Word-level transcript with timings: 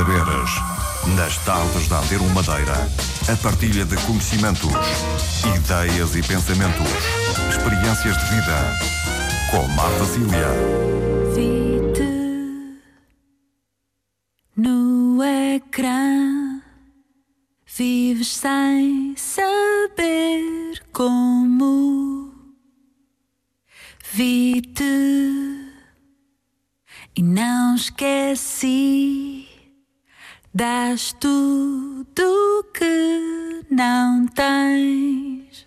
saberes. 0.00 0.50
Nas 1.14 1.36
tardes 1.44 1.88
da 1.88 1.98
Antero 1.98 2.24
Madeira, 2.30 2.88
a 3.30 3.36
partilha 3.42 3.84
de 3.84 3.96
conhecimentos, 4.06 4.70
ideias 5.56 6.16
e 6.16 6.22
pensamentos, 6.22 6.88
experiências 7.50 8.16
de 8.16 8.24
vida. 8.34 8.78
Com 9.50 9.66
Marta 9.68 10.04
Cília. 10.06 10.48
Vi-te 11.34 12.78
no 14.56 15.22
ecrã, 15.22 16.62
vives 17.66 18.36
sem 18.36 19.14
saber 19.16 20.82
como. 20.92 22.32
Vi-te 24.12 24.84
e 27.16 27.22
não 27.22 27.74
esqueci. 27.74 29.49
Das 30.52 31.12
tudo 31.20 32.66
que 32.74 33.64
não 33.70 34.26
tens. 34.26 35.64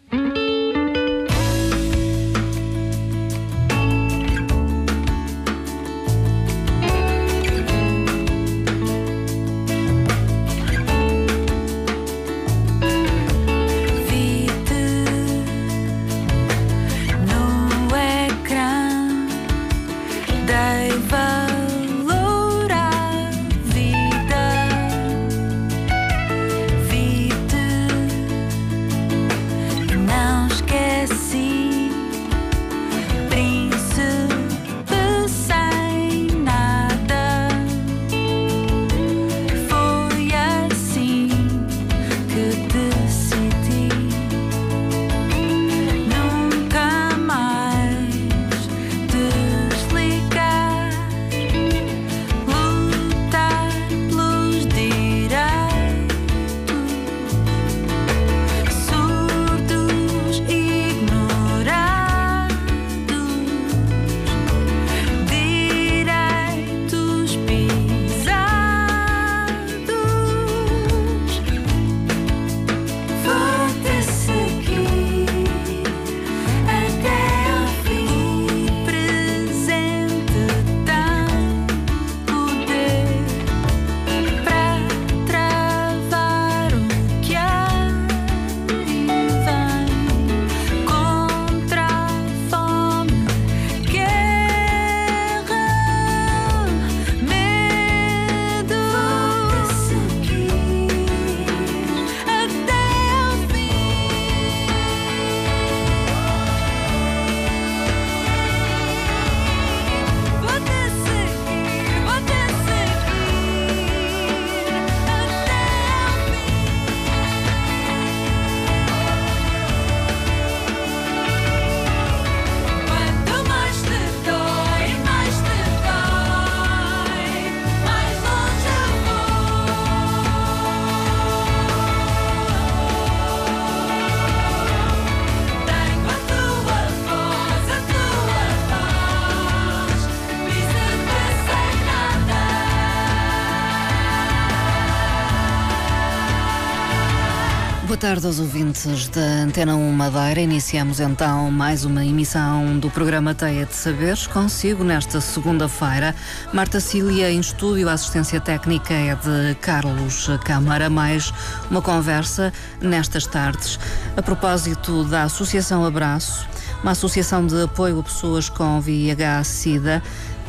Boa 147.94 148.00
tarde 148.00 148.26
aos 148.26 148.40
ouvintes 148.40 149.08
da 149.10 149.22
Antena 149.22 149.76
1 149.76 149.92
Madeira. 149.92 150.42
Iniciamos 150.42 151.00
então 151.00 151.52
mais 151.52 151.86
uma 151.86 152.04
emissão 152.04 152.80
do 152.80 152.90
programa 152.90 153.36
Teia 153.36 153.68
de 153.68 153.76
Saberes. 153.76 154.26
Consigo 154.26 154.84
nesta 154.84 155.22
segunda-feira. 155.22 156.16
Marta 156.52 156.80
Cília 156.80 157.30
em 157.30 157.40
estúdio, 157.40 157.88
a 157.88 157.94
assistência 157.94 158.42
técnica 158.42 158.96
é 158.96 159.14
de 159.14 159.54
Carlos 159.62 160.28
Câmara. 160.44 160.90
Mais 160.90 161.32
uma 161.70 161.84
conversa 161.84 162.52
nestas 162.82 163.28
tardes 163.28 163.80
a 164.18 164.24
propósito 164.24 165.04
da 165.04 165.26
Associação 165.26 165.86
Abraço, 165.86 166.48
uma 166.82 166.94
associação 166.94 167.46
de 167.46 167.62
apoio 167.62 168.00
a 168.00 168.04
pessoas 168.04 168.50
com 168.50 168.82
VIH-Sida 168.82 170.02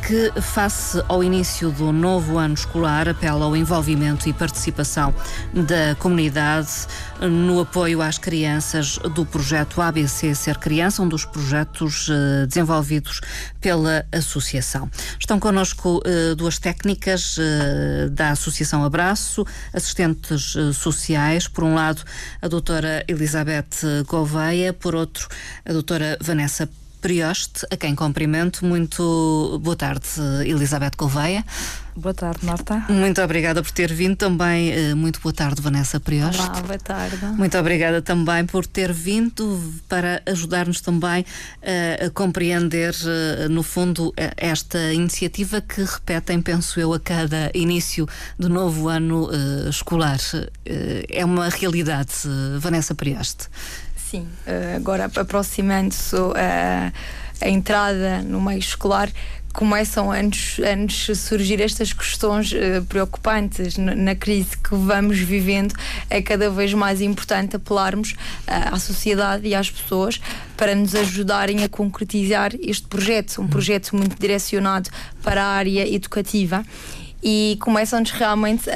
que, 0.05 0.31
face 0.39 1.03
ao 1.07 1.23
início 1.23 1.71
do 1.71 1.91
novo 1.91 2.37
ano 2.37 2.53
escolar, 2.53 3.09
apela 3.09 3.45
ao 3.45 3.57
envolvimento 3.57 4.29
e 4.29 4.33
participação 4.33 5.15
da 5.51 5.95
comunidade 5.95 6.69
no 7.19 7.59
apoio 7.59 8.03
às 8.03 8.19
crianças 8.19 8.99
do 9.15 9.25
projeto 9.25 9.81
ABC 9.81 10.35
Ser 10.35 10.59
Criança, 10.59 11.01
um 11.01 11.09
dos 11.09 11.25
projetos 11.25 12.07
eh, 12.11 12.45
desenvolvidos 12.45 13.19
pela 13.59 14.05
associação. 14.11 14.87
Estão 15.19 15.39
connosco 15.39 16.03
eh, 16.05 16.35
duas 16.35 16.59
técnicas 16.59 17.37
eh, 17.39 18.07
da 18.09 18.29
Associação 18.29 18.83
Abraço, 18.83 19.43
assistentes 19.73 20.55
sociais, 20.75 21.47
por 21.47 21.63
um 21.63 21.73
lado 21.73 22.03
a 22.43 22.47
doutora 22.47 23.03
Elizabeth 23.07 24.03
Gouveia, 24.05 24.71
por 24.71 24.93
outro 24.93 25.27
a 25.65 25.73
doutora 25.73 26.15
Vanessa 26.21 26.69
Prioste, 27.05 27.67
a 27.69 27.77
quem 27.77 27.93
cumprimento. 27.93 28.65
Muito 28.65 29.59
boa 29.61 29.75
tarde, 29.75 30.07
Elizabeth 30.43 30.93
Gouveia. 30.97 31.45
Boa 31.95 32.15
tarde, 32.15 32.43
Marta. 32.43 32.83
Muito 32.89 33.21
obrigada 33.21 33.61
por 33.61 33.71
ter 33.71 33.93
vindo 33.93 34.15
também. 34.15 34.71
eh, 34.71 34.95
Muito 34.95 35.21
boa 35.21 35.31
tarde, 35.31 35.61
Vanessa 35.61 35.99
Prioste. 35.99 36.41
Olá, 36.41 36.61
boa 36.61 36.79
tarde. 36.79 37.23
Muito 37.37 37.55
obrigada 37.59 38.01
também 38.01 38.43
por 38.45 38.65
ter 38.65 38.91
vindo 38.91 39.61
para 39.87 40.21
ajudar-nos 40.25 40.81
também 40.81 41.23
eh, 41.61 42.07
a 42.07 42.09
compreender, 42.09 42.95
eh, 43.05 43.47
no 43.49 43.61
fundo, 43.61 44.11
esta 44.35 44.91
iniciativa 44.91 45.61
que 45.61 45.83
repetem, 45.83 46.41
penso 46.41 46.79
eu, 46.79 46.91
a 46.91 46.99
cada 46.99 47.51
início 47.53 48.09
do 48.37 48.49
novo 48.49 48.89
ano 48.89 49.29
escolar. 49.69 50.17
É 50.65 51.23
uma 51.23 51.49
realidade, 51.49 52.11
Vanessa 52.59 52.95
Prioste. 52.95 53.47
Sim, 54.09 54.27
eh, 54.45 54.73
agora 54.75 55.05
aproximando-se 55.05 56.15
eh, 56.35 56.91
a 57.41 57.49
entrada 57.49 58.21
no 58.21 58.39
meio 58.39 58.59
escolar, 58.59 59.09
começam 59.51 60.11
a 60.11 60.17
surgir 61.15 61.61
estas 61.61 61.91
questões 61.93 62.51
eh, 62.53 62.81
preocupantes 62.81 63.77
na, 63.77 63.95
na 63.95 64.13
crise 64.15 64.57
que 64.57 64.75
vamos 64.75 65.17
vivendo. 65.17 65.73
É 66.09 66.21
cada 66.21 66.49
vez 66.49 66.73
mais 66.73 67.01
importante 67.01 67.55
apelarmos 67.55 68.15
eh, 68.45 68.53
à 68.71 68.77
sociedade 68.77 69.47
e 69.47 69.55
às 69.55 69.71
pessoas 69.71 70.19
para 70.57 70.75
nos 70.75 70.93
ajudarem 70.93 71.63
a 71.63 71.69
concretizar 71.69 72.51
este 72.61 72.85
projeto, 72.87 73.41
um 73.41 73.47
projeto 73.47 73.95
muito 73.95 74.19
direcionado 74.19 74.89
para 75.23 75.43
a 75.43 75.47
área 75.47 75.87
educativa. 75.91 76.63
E 77.27 77.57
começam-nos 77.59 78.11
realmente 78.11 78.69
a, 78.69 78.73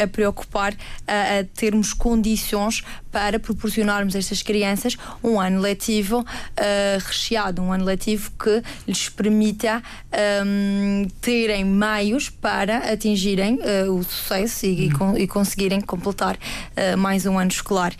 a- 0.00 0.04
a 0.04 0.06
preocupar 0.06 0.74
a, 1.06 1.40
a 1.40 1.44
termos 1.54 1.92
condições 1.92 2.82
para 3.14 3.38
proporcionarmos 3.38 4.16
a 4.16 4.18
estas 4.18 4.42
crianças 4.42 4.96
um 5.22 5.40
ano 5.40 5.60
letivo 5.60 6.26
eh, 6.56 6.98
recheado, 7.00 7.62
um 7.62 7.72
ano 7.72 7.84
letivo 7.84 8.32
que 8.32 8.60
lhes 8.88 9.08
permita 9.08 9.80
ehm, 10.10 11.06
terem 11.20 11.64
meios 11.64 12.28
para 12.28 12.78
atingirem 12.92 13.60
eh, 13.62 13.84
o 13.88 14.02
sucesso 14.02 14.66
e, 14.66 14.88
e 14.88 14.94
e 15.22 15.26
conseguirem 15.28 15.80
completar 15.80 16.36
eh, 16.74 16.96
mais 16.96 17.24
um 17.24 17.38
ano 17.38 17.50
escolar. 17.52 17.92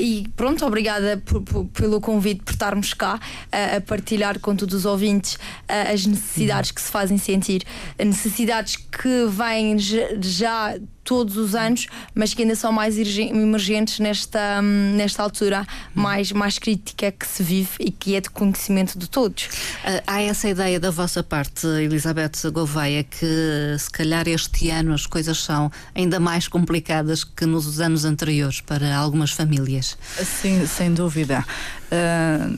E 0.00 0.26
pronto, 0.36 0.64
obrigada 0.64 1.20
por- 1.26 1.42
por- 1.42 1.64
pelo 1.66 2.00
convite, 2.00 2.42
por 2.44 2.52
estarmos 2.52 2.94
cá 2.94 3.18
a 3.50 3.80
partilhar 3.80 4.38
com 4.38 4.54
todos 4.54 4.74
os 4.74 4.84
ouvintes 4.86 5.38
as 5.68 6.06
necessidades 6.06 6.70
que 6.70 6.80
se 6.80 6.90
fazem 6.90 7.18
sentir, 7.18 7.62
necessidades 7.98 8.76
que 8.76 9.26
vêm 9.28 9.76
já 9.78 10.76
todos 11.06 11.36
os 11.36 11.54
anos, 11.54 11.86
mas 12.14 12.34
que 12.34 12.42
ainda 12.42 12.56
são 12.56 12.72
mais 12.72 12.98
emergentes 12.98 14.00
nesta, 14.00 14.60
hum, 14.60 14.94
nesta 14.96 15.22
altura 15.22 15.64
mais, 15.94 16.32
mais 16.32 16.58
crítica 16.58 17.12
que 17.12 17.26
se 17.26 17.42
vive 17.42 17.70
e 17.78 17.90
que 17.92 18.16
é 18.16 18.20
de 18.20 18.28
conhecimento 18.28 18.98
de 18.98 19.08
todos. 19.08 19.48
Ah, 19.84 20.16
Há 20.16 20.22
essa 20.22 20.48
ideia 20.48 20.80
da 20.80 20.90
vossa 20.90 21.22
parte, 21.22 21.66
Elizabeth 21.66 22.50
Gouveia, 22.52 23.04
que 23.04 23.76
se 23.78 23.90
calhar 23.90 24.26
este 24.26 24.70
ano 24.70 24.92
as 24.92 25.06
coisas 25.06 25.38
são 25.38 25.70
ainda 25.94 26.18
mais 26.18 26.48
complicadas 26.48 27.22
que 27.22 27.46
nos 27.46 27.80
anos 27.80 28.04
anteriores 28.04 28.60
para 28.60 28.96
algumas 28.96 29.30
famílias. 29.30 29.96
Sim, 30.18 30.66
sem 30.66 30.92
dúvida. 30.92 31.44
Ah, 31.90 32.48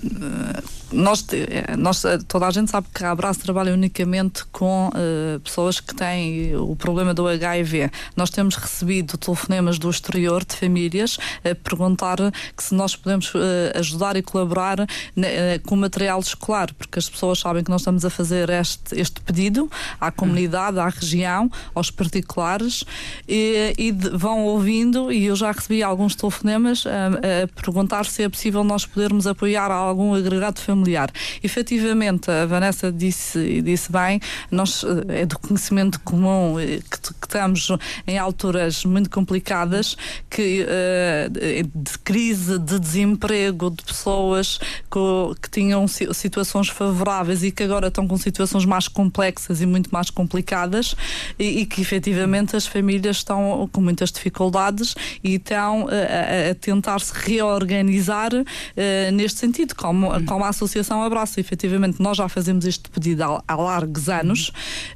nós, 0.90 1.22
eh, 1.32 1.76
nós, 1.76 2.02
eh, 2.06 2.16
toda 2.26 2.46
a 2.46 2.50
gente 2.50 2.70
sabe 2.70 2.86
que 2.94 3.04
a 3.04 3.10
Abraço 3.10 3.40
trabalha 3.40 3.74
unicamente 3.74 4.42
com 4.50 4.90
eh, 4.94 5.38
pessoas 5.44 5.80
que 5.80 5.94
têm 5.94 6.56
o 6.56 6.74
problema 6.74 7.12
do 7.12 7.28
HIV. 7.28 7.90
Nós 8.16 8.30
temos 8.30 8.54
recebido 8.56 9.18
telefonemas 9.18 9.78
do 9.78 9.90
exterior 9.90 10.42
de 10.46 10.56
famílias 10.56 11.18
a 11.44 11.54
perguntar 11.54 12.16
que 12.56 12.64
se 12.64 12.74
nós 12.74 12.96
podemos 12.96 13.30
eh, 13.34 13.78
ajudar 13.78 14.16
e 14.16 14.22
colaborar 14.22 14.78
ne- 15.14 15.26
eh, 15.26 15.58
com 15.58 15.76
material 15.76 16.20
escolar, 16.20 16.72
porque 16.72 16.98
as 16.98 17.06
pessoas 17.08 17.38
sabem 17.40 17.62
que 17.62 17.70
nós 17.70 17.82
estamos 17.82 18.06
a 18.06 18.10
fazer 18.10 18.48
este, 18.48 18.98
este 18.98 19.20
pedido 19.20 19.70
à 20.00 20.10
comunidade, 20.10 20.78
à 20.78 20.88
região, 20.88 21.50
aos 21.74 21.90
particulares 21.90 22.82
e, 23.28 23.74
e 23.76 23.92
de- 23.92 24.08
vão 24.16 24.42
ouvindo 24.46 25.12
e 25.12 25.26
eu 25.26 25.36
já 25.36 25.52
recebi 25.52 25.82
alguns 25.82 26.14
telefonemas 26.16 26.84
a, 26.86 27.42
a 27.44 27.48
perguntar 27.60 28.06
se 28.06 28.22
é 28.22 28.28
possível 28.30 28.64
nós 28.64 28.86
podermos 28.86 29.17
apoiar 29.26 29.70
algum 29.70 30.14
agregado 30.14 30.60
familiar. 30.60 31.10
Efetivamente, 31.42 32.30
a 32.30 32.46
Vanessa 32.46 32.92
disse, 32.92 33.62
disse 33.62 33.90
bem, 33.90 34.20
nós 34.50 34.84
eh, 34.84 35.22
é 35.22 35.26
do 35.26 35.38
conhecimento 35.38 36.00
comum 36.00 36.58
eh, 36.58 36.80
que, 36.90 36.98
que 37.00 37.26
estamos 37.26 37.68
em 38.06 38.18
alturas 38.18 38.84
muito 38.84 39.10
complicadas, 39.10 39.96
que 40.30 40.64
eh, 40.68 41.28
de 41.74 41.98
crise, 41.98 42.58
de 42.58 42.78
desemprego, 42.78 43.70
de 43.70 43.82
pessoas 43.82 44.58
que 45.40 45.50
tinham 45.50 45.86
si- 45.88 46.12
situações 46.14 46.68
favoráveis 46.68 47.42
e 47.42 47.50
que 47.50 47.62
agora 47.62 47.88
estão 47.88 48.06
com 48.06 48.16
situações 48.16 48.64
mais 48.64 48.88
complexas 48.88 49.60
e 49.60 49.66
muito 49.66 49.90
mais 49.90 50.10
complicadas 50.10 50.94
e, 51.38 51.60
e 51.60 51.66
que 51.66 51.80
efetivamente 51.80 52.56
as 52.56 52.66
famílias 52.66 53.16
estão 53.16 53.68
com 53.72 53.80
muitas 53.80 54.10
dificuldades 54.10 54.94
e 55.22 55.34
estão 55.34 55.88
a, 55.88 56.50
a 56.50 56.54
tentar 56.54 57.00
se 57.00 57.12
reorganizar 57.14 58.30
neste 59.10 59.38
sentido, 59.40 59.74
como, 59.74 60.08
como 60.24 60.44
a 60.44 60.48
Associação 60.48 61.02
Abraço. 61.02 61.38
Efetivamente, 61.40 62.00
nós 62.02 62.16
já 62.16 62.28
fazemos 62.28 62.64
este 62.64 62.88
pedido 62.90 63.22
há, 63.24 63.42
há 63.46 63.56
largos 63.56 64.08
anos. 64.08 64.50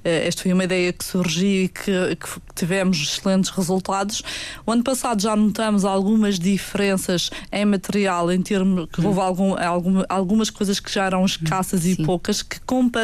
Eh, 0.04 0.26
esta 0.28 0.42
foi 0.42 0.52
uma 0.52 0.64
ideia 0.64 0.92
que 0.92 1.04
surgiu 1.04 1.64
e 1.64 1.68
que, 1.68 2.16
que 2.16 2.28
tivemos 2.54 2.98
excelentes 3.00 3.50
resultados. 3.50 4.22
O 4.66 4.72
ano 4.72 4.82
passado 4.82 5.20
já 5.20 5.34
notamos 5.36 5.84
algumas 5.84 6.38
diferenças 6.38 7.30
em 7.50 7.64
material, 7.64 8.30
em 8.32 8.40
termos 8.42 8.88
que 8.92 9.04
houve 9.04 9.20
algum, 9.20 9.54
alguma- 9.58 10.06
algumas 10.08 10.50
coisas 10.50 10.78
que 10.80 10.92
já 10.92 11.04
eram 11.06 11.24
escassas 11.24 11.84
e 11.84 11.94
Sim. 11.96 12.04
poucas, 12.04 12.42
que 12.42 12.60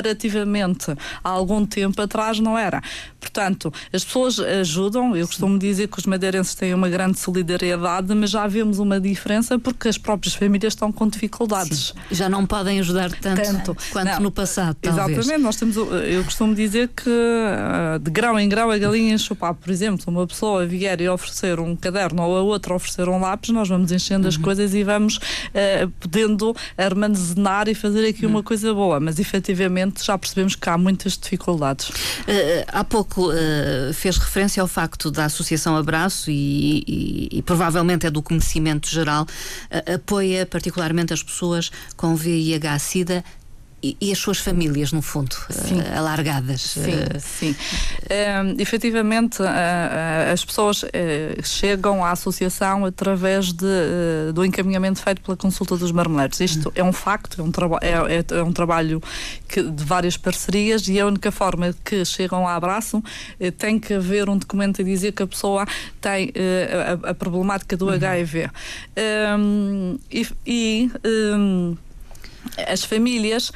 comparativamente 0.09 0.91
há 1.23 1.29
algum 1.29 1.65
tempo 1.67 2.01
atrás 2.01 2.39
não 2.41 2.57
era. 2.57 2.83
Portanto, 3.21 3.73
as 3.93 4.05
pessoas 4.05 4.39
ajudam, 4.41 5.17
eu 5.17 5.27
costumo 5.27 5.59
dizer 5.59 5.89
que 5.89 5.99
os 5.99 6.07
madeirenses 6.07 6.55
têm 6.55 6.73
uma 6.75 6.89
grande 6.89 7.19
solidariedade, 7.19 8.15
mas 8.15 8.31
já 8.31 8.47
vemos 8.47 8.79
uma 8.79 9.01
diferença 9.01 9.59
porque 9.59 9.89
as 9.89 9.99
próprias 9.99 10.35
famílias 10.35 10.73
estão 10.73 10.91
com 10.99 11.07
dificuldades. 11.09 11.95
Já 12.11 12.29
não 12.29 12.45
podem 12.45 12.81
ajudar 12.81 13.13
tanto, 13.13 13.41
Tanto. 13.43 13.77
quanto 13.93 14.07
Não. 14.09 14.21
no 14.21 14.31
passado, 14.33 14.77
talvez. 14.83 15.09
Exatamente, 15.19 15.43
nós 15.45 15.55
temos, 15.55 15.77
eu 15.77 16.25
costumo 16.25 16.55
dizer 16.57 16.89
que 16.89 17.09
ah, 17.09 17.99
de 18.03 18.11
grau 18.11 18.37
em 18.39 18.49
grau 18.49 18.69
a 18.71 18.77
galinha 18.79 19.15
enche 19.15 19.33
o 19.33 19.37
papo. 19.37 19.61
Por 19.63 19.71
exemplo, 19.71 20.03
uma 20.09 20.27
pessoa 20.27 20.67
vier 20.67 21.01
e 21.01 21.09
oferecer 21.09 21.61
um 21.61 21.77
caderno 21.77 22.23
ou 22.25 22.37
a 22.37 22.43
outra 22.43 22.75
oferecer 22.75 23.09
um 23.09 23.21
lápis, 23.21 23.51
nós 23.51 23.69
vamos 23.69 23.93
enchendo 23.93 24.23
Uhum. 24.25 24.29
as 24.29 24.37
coisas 24.37 24.75
e 24.75 24.83
vamos 24.83 25.21
ah, 25.55 25.89
podendo 26.01 26.53
armazenar 26.77 27.69
e 27.69 27.75
fazer 27.75 28.09
aqui 28.09 28.25
Uhum. 28.27 28.33
uma 28.33 28.43
coisa 28.43 28.75
boa. 28.75 28.99
Mas 28.99 29.21
efetivamente 29.21 30.05
já 30.05 30.19
percebemos 30.19 30.57
que 30.57 30.69
há 30.69 30.77
muitas 30.77 31.17
dificuldades. 31.17 31.93
Eh, 32.27 32.65
há 32.67 32.83
pouco 32.83 33.31
eh, 33.33 33.93
fez 33.93 34.17
referência 34.17 34.61
ao 34.61 34.67
facto 34.67 35.11
da 35.13 35.27
Associação 35.27 35.77
Abraço 35.77 36.31
e, 36.31 36.83
e- 36.87 37.29
e 37.39 37.43
provavelmente 37.43 38.05
é 38.07 38.11
do 38.11 38.21
conhecimento 38.23 38.89
geral, 38.89 39.27
apoia 39.95 40.45
particularmente 40.47 40.88
as 41.13 41.23
pessoas 41.23 41.71
com 41.97 42.15
VIH-Sida 42.15 43.25
e, 43.83 43.97
e 44.01 44.11
as 44.13 44.19
suas 44.19 44.39
famílias, 44.39 44.91
no 44.93 45.01
fundo, 45.01 45.37
eh, 45.51 45.53
Sim. 45.53 45.81
alargadas. 45.97 46.61
Sim, 46.63 46.91
Eh, 46.93 47.19
sim. 47.21 47.57
Ehm, 48.11 48.57
efetivamente, 48.59 49.43
ah, 49.43 50.27
ah, 50.29 50.33
as 50.33 50.45
pessoas 50.45 50.85
eh, 50.93 51.37
chegam 51.45 52.05
à 52.05 52.11
associação 52.11 52.85
através 52.85 53.53
de, 53.53 53.67
eh, 53.67 54.33
do 54.33 54.45
encaminhamento 54.45 55.01
feito 55.01 55.21
pela 55.23 55.37
consulta 55.37 55.77
dos 55.77 55.93
marmeleiros. 55.93 56.41
Isto 56.41 56.73
é 56.75 56.83
um 56.83 56.93
facto, 56.93 57.41
é 57.41 57.43
um, 57.45 57.51
é, 57.81 58.17
é- 58.19 58.39
é 58.39 58.43
um 58.43 58.53
trabalho 58.53 59.01
que- 59.49 59.63
de 59.63 59.85
várias 59.85 60.17
parcerias 60.17 60.89
e 60.89 60.99
a 60.99 61.07
única 61.07 61.31
forma 61.31 61.75
que 61.85 62.05
chegam 62.05 62.49
a 62.49 62.55
abraço 62.57 63.03
eh, 63.39 63.51
tem 63.53 63.79
que 63.79 63.95
haver 63.95 64.29
um 64.29 64.37
documento 64.37 64.83
a 64.83 64.85
dizer 64.85 65.13
que 65.13 65.23
a 65.23 65.27
pessoa 65.27 65.65
tem 66.01 66.33
eh, 66.35 66.99
a, 67.05 67.11
a 67.11 67.15
problemática 67.15 67.77
do 67.77 67.89
HIV. 67.91 68.51
Ehm, 68.97 69.97
e. 70.11 70.27
e, 70.47 70.91
ehm, 71.05 71.77
as 72.67 72.85
famílias, 72.85 73.53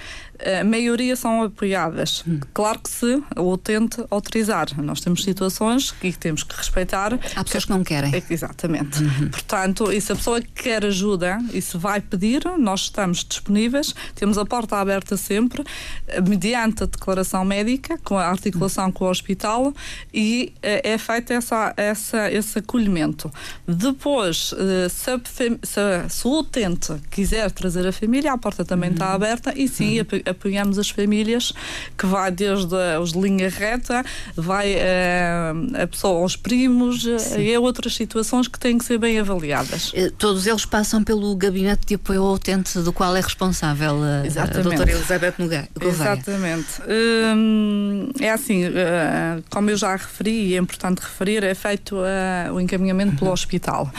a 0.61 0.65
maioria 0.65 1.15
são 1.17 1.43
apoiadas. 1.43 2.25
Claro 2.53 2.79
que 2.81 2.91
se 2.91 3.23
o 3.37 3.53
utente 3.53 4.03
autorizar. 4.11 4.67
Nós 4.83 5.00
temos 5.00 5.23
situações 5.25 5.91
que 5.91 6.12
temos 6.12 6.43
que 6.43 6.55
respeitar. 6.56 7.19
há 7.37 7.44
pessoas 7.44 7.65
que 7.65 7.71
não 7.71 7.85
querem. 7.85 8.23
Exatamente. 8.31 8.99
Portanto, 9.31 9.93
e 9.93 10.00
se 10.00 10.12
a 10.12 10.17
pessoa 10.17 10.41
quer 10.41 10.85
ajuda 10.85 11.39
e 11.53 11.61
se 11.62 11.77
vai 11.77 12.00
pedir, 12.00 12.43
nós 12.59 12.83
estamos 12.83 13.25
disponíveis, 13.25 13.94
temos 14.15 14.37
a 14.39 14.44
porta 14.44 14.77
aberta 14.77 15.17
sempre, 15.17 15.65
eh, 16.09 16.21
mediante 16.21 16.83
a 16.83 16.87
declaração 16.87 17.44
médica, 17.44 17.99
com 18.05 18.19
a 18.19 18.27
articulação 18.27 18.91
com 18.91 19.05
o 19.05 19.11
hospital, 19.11 19.73
e 20.12 20.53
eh, 20.62 20.93
é 20.93 20.99
feito 20.99 21.32
essa, 21.32 21.72
essa, 21.77 22.31
esse 22.31 22.58
acolhimento. 22.58 23.31
Depois, 23.67 24.55
eh, 24.58 24.89
se, 24.89 25.11
a 25.11 25.20
se 25.63 25.81
a- 25.81 26.08
se 26.08 26.27
o 26.27 26.39
utente 26.41 26.93
quiser 27.11 27.51
trazer 27.51 27.87
a 27.87 27.93
família, 27.93 28.32
a 28.32 28.39
porta 28.39 28.65
também 28.65 28.91
está 28.91 29.13
aberta 29.13 29.53
e 29.56 29.67
sim, 29.69 29.99
apo- 30.01 30.17
apoiamos 30.32 30.79
as 30.79 30.91
famílias, 30.91 31.53
que 31.96 32.05
vai 32.06 32.31
desde 32.31 32.74
a- 32.74 33.01
os 33.01 33.12
de 33.12 33.20
linha 33.20 33.48
reta, 33.48 34.05
vai 34.36 34.72
eh, 34.77 35.53
a 35.82 35.86
pessoa 35.86 36.20
aos 36.20 36.34
primos 36.36 37.06
eh, 37.06 37.41
e 37.41 37.55
a 37.55 37.60
outras 37.60 37.94
situações 37.94 38.48
que 38.48 38.58
têm 38.58 38.77
que 38.79 38.84
ser 38.84 38.98
bem 38.98 39.19
avaliadas. 39.19 39.93
Eh, 39.94 40.10
Todos 40.19 40.46
eles 40.46 40.65
passam 40.65 41.03
pelo 41.05 41.34
gabinete 41.36 41.86
de 41.86 41.94
apoio 41.94 42.22
ao 42.22 42.34
utente 42.34 42.79
do 42.81 42.93
qual 42.93 43.15
é 43.17 43.20
responsável 43.20 44.03
a, 44.03 44.20
a 44.22 44.27
Exatamente. 44.27 44.62
doutora 44.65 44.91
Elizabeth 44.91 45.34
Gouveia. 45.39 45.69
Exatamente. 45.81 46.67
Hum, 46.89 48.10
é 48.20 48.31
assim, 48.31 48.62
como 49.51 49.70
eu 49.70 49.77
já 49.77 49.94
referi, 49.96 50.48
e 50.48 50.55
é 50.55 50.58
importante 50.58 50.98
referir, 51.01 51.43
é 51.44 51.55
feito 51.55 51.96
o 52.53 52.60
encaminhamento 52.60 53.17
pelo 53.17 53.31
hospital. 53.32 53.91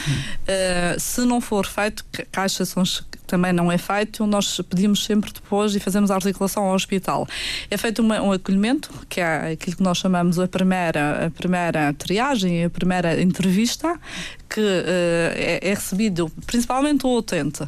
Eh, 0.48 0.96
se 1.00 1.22
não 1.22 1.40
for 1.42 1.66
feito, 1.66 2.04
ca- 2.12 2.26
caixações 2.32 3.00
que 3.00 3.18
também 3.34 3.52
não 3.52 3.72
é 3.72 3.80
feito, 3.80 4.28
nós 4.28 4.62
pedimos 4.70 5.04
sempre 5.04 5.32
depois 5.34 5.74
e 5.76 5.80
fazemos 5.80 6.12
a 6.12 6.16
articulação 6.16 6.66
ao 6.66 6.76
hospital. 6.76 7.28
É 7.72 7.76
feito 7.78 8.00
uma- 8.04 8.22
um 8.22 8.32
acolhimento, 8.32 8.92
que 9.10 9.20
é 9.20 9.54
aquilo 9.54 9.78
que 9.78 9.82
nós 9.82 9.98
chamamos 9.98 10.38
a 10.38 10.48
primeira, 10.48 11.26
a 11.26 11.32
primeira 11.32 11.92
triagem, 11.94 12.64
a 12.64 12.70
primeira 12.70 13.20
entrevista, 13.20 14.00
que 14.48 14.62
eh, 14.62 15.60
é, 15.64 15.70
é 15.72 15.74
recebido 15.74 16.32
principalmente 16.46 17.08
o 17.08 17.18
utente. 17.18 17.64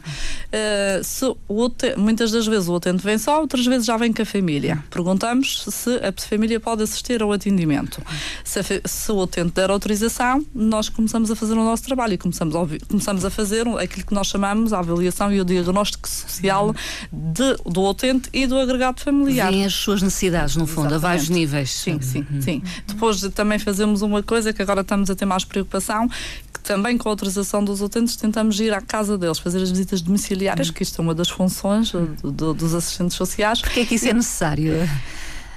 Eh, 0.51 1.01
se 1.03 1.25
o 1.25 1.35
ute- 1.49 1.95
muitas 1.97 2.29
das 2.31 2.45
vezes 2.45 2.67
o 2.67 2.75
utente 2.75 3.01
vem 3.03 3.17
só, 3.17 3.41
outras 3.41 3.65
vezes 3.65 3.87
já 3.87 3.97
vem 3.97 4.13
com 4.13 4.21
a 4.21 4.25
família. 4.25 4.83
Perguntamos 4.91 5.65
se 5.67 5.89
a 5.95 6.13
família 6.29 6.59
pode 6.59 6.83
assistir 6.83 7.23
ao 7.23 7.31
atendimento. 7.31 7.99
Se, 8.43 8.59
a 8.59 8.63
se 8.87 9.11
o 9.11 9.17
utente 9.17 9.53
der 9.53 9.71
autorização, 9.71 10.45
nós 10.53 10.87
começamos 10.89 11.31
a 11.31 11.35
fazer 11.35 11.53
o 11.53 11.63
nosso 11.63 11.81
trabalho 11.83 12.13
e 12.13 12.17
começamos 12.19 12.55
a, 12.55 12.59
começamos 12.87 13.25
a 13.25 13.31
fazer 13.31 13.67
aquilo 13.79 14.05
que 14.05 14.13
nós 14.13 14.27
chamamos 14.27 14.71
a 14.71 14.77
avaliação 14.79 15.33
e 15.33 15.41
o 15.41 15.45
diagnóstico 15.55 16.07
social 16.07 16.73
de- 17.11 17.55
do 17.65 17.83
utente 17.89 18.29
e 18.33 18.45
do 18.47 18.57
agregado 18.57 19.01
familiar. 19.01 19.51
Vêm 19.51 19.65
as 19.65 19.73
suas 19.73 20.01
necessidades, 20.01 20.55
no 20.55 20.67
fundo, 20.67 20.93
a 20.93 20.97
vários 20.97 21.23
Exatamente. 21.25 21.39
níveis. 21.47 21.69
Sim, 21.71 21.99
sim, 22.01 22.25
sim. 22.41 22.63
Depois 22.87 23.19
de- 23.19 23.29
também 23.29 23.57
fazemos 23.59 24.01
uma 24.01 24.21
coisa 24.23 24.51
que 24.53 24.61
agora 24.61 24.81
estamos 24.81 25.09
a 25.09 25.15
ter 25.15 25.25
mais 25.25 25.43
preocupação, 25.43 26.07
que 26.07 26.59
também 26.63 26.97
com 26.97 27.09
a 27.09 27.11
autorização 27.11 27.63
dos 27.63 27.81
utentes, 27.81 28.15
tentamos 28.15 28.59
ir 28.59 28.73
à 28.73 28.81
casa 28.81 29.17
deles, 29.17 29.37
fazer 29.39 29.61
as 29.61 29.69
visitas 29.69 30.01
domiciliárias, 30.01 30.69
que 30.71 30.83
isto 30.83 30.99
é 30.99 31.03
uma 31.03 31.13
das 31.15 31.29
funções 31.29 31.93
uh, 31.93 32.07
do- 32.21 32.31
do- 32.31 32.53
dos 32.53 32.73
assistentes 32.73 33.15
sociais. 33.17 33.61
Porquê 33.61 33.81
é 33.81 33.85
que 33.85 33.95
isso 33.95 34.07
é 34.07 34.13
necessário? 34.13 34.73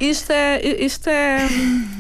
Isto 0.00 0.30
é, 0.30 0.84
isto 0.84 1.08
é, 1.08 1.48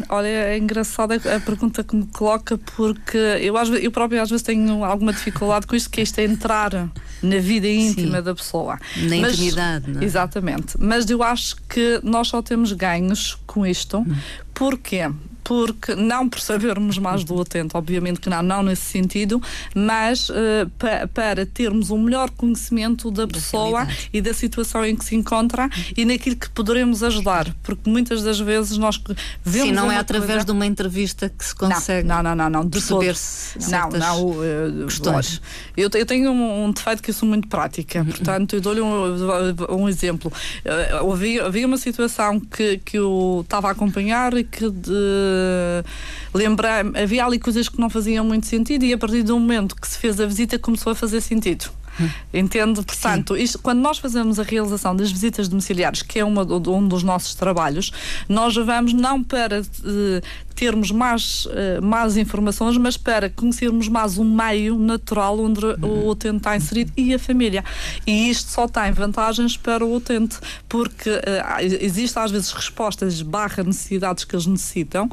olha, 0.08 0.26
é 0.26 0.58
engraçada 0.58 1.16
a 1.16 1.40
pergunta 1.40 1.82
que 1.82 1.96
me 1.96 2.06
coloca 2.06 2.56
porque 2.76 3.18
eu, 3.40 3.56
às 3.56 3.68
eu 3.68 3.90
própria 3.90 4.22
às 4.22 4.30
vezes 4.30 4.42
tenho 4.42 4.84
alguma 4.84 5.12
dificuldade 5.12 5.66
com 5.66 5.74
isto, 5.74 5.90
que 5.90 6.00
isto 6.00 6.18
é 6.20 6.24
entrar 6.24 6.90
na 7.20 7.38
vida 7.38 7.66
íntima 7.66 8.18
Sim. 8.18 8.22
da 8.22 8.34
pessoa. 8.34 8.78
Na 8.96 9.16
intimidade, 9.16 9.90
não 9.90 10.00
é? 10.00 10.04
Exatamente. 10.04 10.76
Mas 10.78 11.10
eu 11.10 11.22
acho 11.22 11.56
que 11.68 12.00
nós 12.04 12.28
só 12.28 12.40
temos 12.40 12.72
ganhos 12.72 13.36
com 13.46 13.66
isto. 13.66 14.06
Porquê? 14.54 15.10
Porque 15.48 15.94
não 15.94 16.28
por 16.28 16.40
sabermos 16.40 16.98
mais 16.98 17.24
do 17.24 17.34
utente, 17.34 17.74
obviamente 17.74 18.20
que 18.20 18.28
não, 18.28 18.42
não 18.42 18.62
nesse 18.62 18.82
sentido, 18.82 19.40
mas 19.74 20.28
eh, 20.30 20.66
pa- 20.78 21.08
para 21.12 21.46
termos 21.46 21.90
um 21.90 21.96
melhor 21.96 22.28
conhecimento 22.30 23.10
da 23.10 23.26
pessoa 23.26 23.84
realidade. 23.84 24.10
e 24.12 24.20
da 24.20 24.34
situação 24.34 24.84
em 24.84 24.94
que 24.94 25.04
se 25.06 25.16
encontra 25.16 25.70
e 25.96 26.04
naquilo 26.04 26.36
que 26.36 26.50
poderemos 26.50 27.02
ajudar. 27.02 27.52
Porque 27.62 27.88
muitas 27.88 28.22
das 28.22 28.38
vezes 28.38 28.76
nós 28.76 29.00
vemos. 29.42 29.68
Sim, 29.68 29.72
não 29.74 29.90
é 29.90 29.96
através 29.96 30.30
coisa- 30.32 30.44
de 30.44 30.52
uma 30.52 30.66
entrevista 30.66 31.30
que 31.30 31.42
se 31.44 31.54
não, 31.60 31.70
consegue 31.70 32.06
não, 32.06 32.22
não, 32.22 32.34
não, 32.36 32.50
não, 32.50 32.66
de 32.66 32.80
todo. 32.82 33.00
perceber-se 33.00 33.70
Não, 33.70 33.88
não. 33.88 34.44
eh, 34.44 34.84
questões. 34.84 35.40
Eu, 35.76 35.88
eu 35.94 36.04
tenho 36.04 36.30
um, 36.30 36.64
um 36.66 36.70
defeito 36.72 37.02
que 37.02 37.08
eu 37.10 37.14
sou 37.14 37.26
muito 37.26 37.48
prática, 37.48 38.04
portanto, 38.04 38.52
eu 38.54 38.60
dou-lhe 38.60 38.82
um, 38.82 39.76
um 39.82 39.88
exemplo. 39.88 40.30
Eh, 40.64 40.98
Havia, 41.10 41.46
havia 41.46 41.66
uma 41.66 41.78
situação 41.78 42.38
que, 42.38 42.78
que 42.84 42.98
eu 42.98 43.40
estava 43.44 43.68
a 43.68 43.70
acompanhar 43.70 44.36
e 44.36 44.44
que 44.44 44.68
de, 44.70 44.90
lembrei, 46.34 46.70
havia 47.02 47.24
ali 47.24 47.38
coisas 47.38 47.68
que 47.68 47.80
não 47.80 47.90
faziam 47.90 48.24
muito 48.24 48.46
sentido 48.46 48.84
e 48.84 48.92
a 48.92 48.98
partir 48.98 49.22
do 49.22 49.38
momento 49.38 49.76
que 49.76 49.86
se 49.86 49.98
fez 49.98 50.20
a 50.20 50.26
visita 50.26 50.58
começou 50.58 50.92
a 50.92 50.94
fazer 50.94 51.20
sentido. 51.20 51.70
Entende? 52.32 52.82
Portanto, 52.82 53.36
isto, 53.36 53.58
quando 53.58 53.80
nós 53.80 53.98
fazemos 53.98 54.38
a 54.38 54.42
realização 54.42 54.94
das 54.94 55.10
visitas 55.10 55.48
domiciliares, 55.48 56.02
que 56.02 56.18
é 56.18 56.24
uma, 56.24 56.42
um 56.42 56.86
dos 56.86 57.02
nossos 57.02 57.34
trabalhos, 57.34 57.92
nós 58.28 58.54
vamos 58.54 58.92
não 58.92 59.22
para 59.22 59.60
eh, 59.60 60.22
termos 60.54 60.90
mais, 60.90 61.46
eh, 61.52 61.80
mais 61.80 62.16
informações, 62.16 62.76
mas 62.76 62.96
para 62.96 63.30
conhecermos 63.30 63.88
mais 63.88 64.18
o 64.18 64.24
meio 64.24 64.76
natural 64.76 65.38
onde 65.38 65.64
o 65.64 66.08
utente 66.08 66.38
está 66.38 66.56
inserido 66.56 66.92
e 66.96 67.14
a 67.14 67.18
família. 67.18 67.64
E 68.06 68.28
isto 68.28 68.50
só 68.50 68.66
tem 68.66 68.90
vantagens 68.90 69.56
para 69.56 69.84
o 69.84 69.94
utente, 69.94 70.38
porque 70.68 71.10
eh, 71.10 71.64
existem 71.80 72.22
às 72.22 72.30
vezes 72.30 72.50
respostas 72.50 73.22
barra 73.22 73.62
necessidades 73.62 74.24
que 74.24 74.34
eles 74.34 74.46
necessitam 74.46 75.08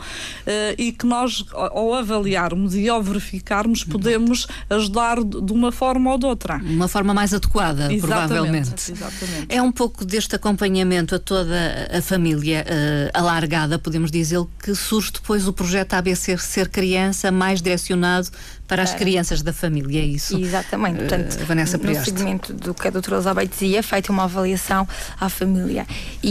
eh, 0.47 0.75
e 0.77 0.91
que 0.91 1.05
nós, 1.05 1.45
ao 1.53 1.93
avaliarmos 1.93 2.75
e 2.75 2.89
ao 2.89 3.01
verificarmos, 3.01 3.83
podemos 3.83 4.47
ajudar 4.69 5.23
de 5.23 5.45
de 5.45 5.53
uma 5.53 5.71
forma 5.71 6.11
ou 6.11 6.17
de 6.17 6.25
outra. 6.25 6.59
Uma 6.75 6.87
forma 6.87 7.13
mais 7.13 7.33
adequada, 7.33 7.89
provavelmente. 7.99 8.91
Exatamente. 8.91 9.47
É 9.49 9.61
um 9.61 9.71
pouco 9.71 10.05
deste 10.05 10.35
acompanhamento 10.35 11.15
a 11.15 11.19
toda 11.19 11.89
a 11.91 12.01
família 12.01 12.65
eh, 12.67 13.11
alargada, 13.13 13.79
podemos 13.79 14.11
dizer, 14.11 14.39
que 14.61 14.75
surge 14.75 15.11
depois 15.13 15.47
o 15.47 15.53
projeto 15.53 15.93
ABC 15.93 16.37
Ser 16.37 16.69
Criança, 16.69 17.31
mais 17.31 17.61
direcionado 17.61 18.29
para 18.67 18.81
as 18.83 18.93
crianças 18.93 19.41
da 19.41 19.53
família, 19.53 20.01
é 20.01 20.05
isso? 20.05 20.37
Exatamente. 20.37 20.97
Portanto, 20.99 21.37
Eh, 21.39 21.43
Vanessa 21.45 21.77
no 21.77 21.83
Prieste. 21.83 22.05
segmento 22.05 22.53
do 22.53 22.73
que 22.73 22.87
a 22.87 22.91
doutora 22.91 23.17
Elizabeth 23.17 23.47
dizia, 23.47 23.79
é 23.79 23.81
feita 23.81 24.11
uma 24.11 24.23
avaliação 24.23 24.87
à 25.19 25.29
família 25.29 25.85
e, 26.23 26.29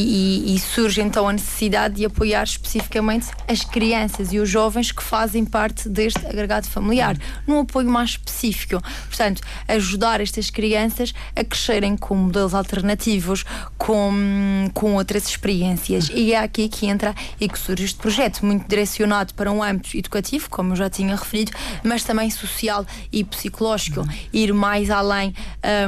e- 0.52 0.54
e 0.54 0.58
surge 0.58 1.00
então 1.00 1.28
a 1.28 1.32
necessidade 1.32 1.94
de 1.96 2.04
apoiar 2.04 2.42
especificamente 2.44 3.28
as 3.48 3.62
crianças 3.64 4.32
e 4.32 4.38
os 4.38 4.48
jovens 4.48 4.90
que 4.90 5.02
fazem 5.02 5.44
parte 5.44 5.88
deste 5.88 6.24
agregado 6.26 6.66
familiar, 6.66 7.16
num 7.46 7.60
apoio 7.60 7.88
mais 7.88 8.10
específico. 8.10 8.82
Portanto, 9.08 9.40
ajudar 9.68 10.20
estas 10.20 10.50
crianças 10.50 11.12
a 11.36 11.44
crescerem 11.44 11.96
com 11.96 12.14
modelos 12.16 12.54
alternativos, 12.54 13.44
com, 13.78 14.70
com 14.74 14.94
outras 14.94 15.28
experiências. 15.28 16.10
E 16.12 16.32
é 16.32 16.38
aqui 16.38 16.68
que 16.68 16.86
entra 16.86 17.14
e 17.40 17.48
que 17.48 17.58
surge 17.58 17.84
este 17.84 17.98
projeto, 17.98 18.44
muito 18.44 18.66
direcionado 18.68 19.34
para 19.34 19.52
um 19.52 19.62
âmbito 19.62 19.96
educativo, 19.96 20.48
como 20.50 20.72
eu 20.72 20.76
já 20.76 20.90
tinha 20.90 21.14
referido, 21.14 21.52
mas 21.82 22.02
também 22.02 22.23
social 22.30 22.86
e 23.12 23.22
psicológico. 23.24 24.06
Ir 24.32 24.52
mais 24.52 24.90
além 24.90 25.34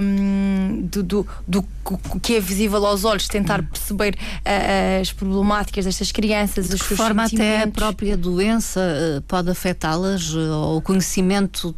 hum, 0.02 0.88
do, 0.90 1.02
do, 1.02 1.26
do 1.46 1.64
que 2.22 2.36
é 2.36 2.40
visível 2.40 2.84
aos 2.86 3.04
olhos, 3.04 3.28
tentar 3.28 3.62
perceber 3.62 4.16
ah, 4.44 5.00
as 5.00 5.12
problemáticas 5.12 5.84
destas 5.84 6.10
crianças, 6.12 6.66
os 6.66 6.70
De 6.70 6.78
que 6.78 6.84
seus 6.86 6.98
forma 6.98 7.24
até 7.24 7.62
a 7.62 7.68
própria 7.68 8.16
doença 8.16 8.80
eh, 8.80 9.22
pode 9.26 9.50
afetá-las, 9.50 10.34
ou 10.34 10.78
o 10.78 10.82
conhecimento 10.82 11.74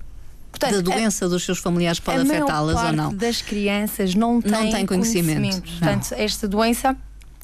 Portanto, 0.51 0.83
da 0.83 0.93
a- 0.93 0.97
doença 0.97 1.29
dos 1.29 1.45
seus 1.45 1.59
familiares 1.59 2.01
pode 2.01 2.19
a 2.19 2.23
afetá-las 2.23 2.83
ou 2.83 2.93
não? 2.93 3.15
das 3.15 3.43
crianças 3.43 4.15
não 4.15 4.41
tem, 4.41 4.51
Não 4.51 4.71
tem 4.71 4.87
conhecimento, 4.87 5.61
Portanto, 5.63 6.15
esta 6.17 6.49
doença 6.49 6.97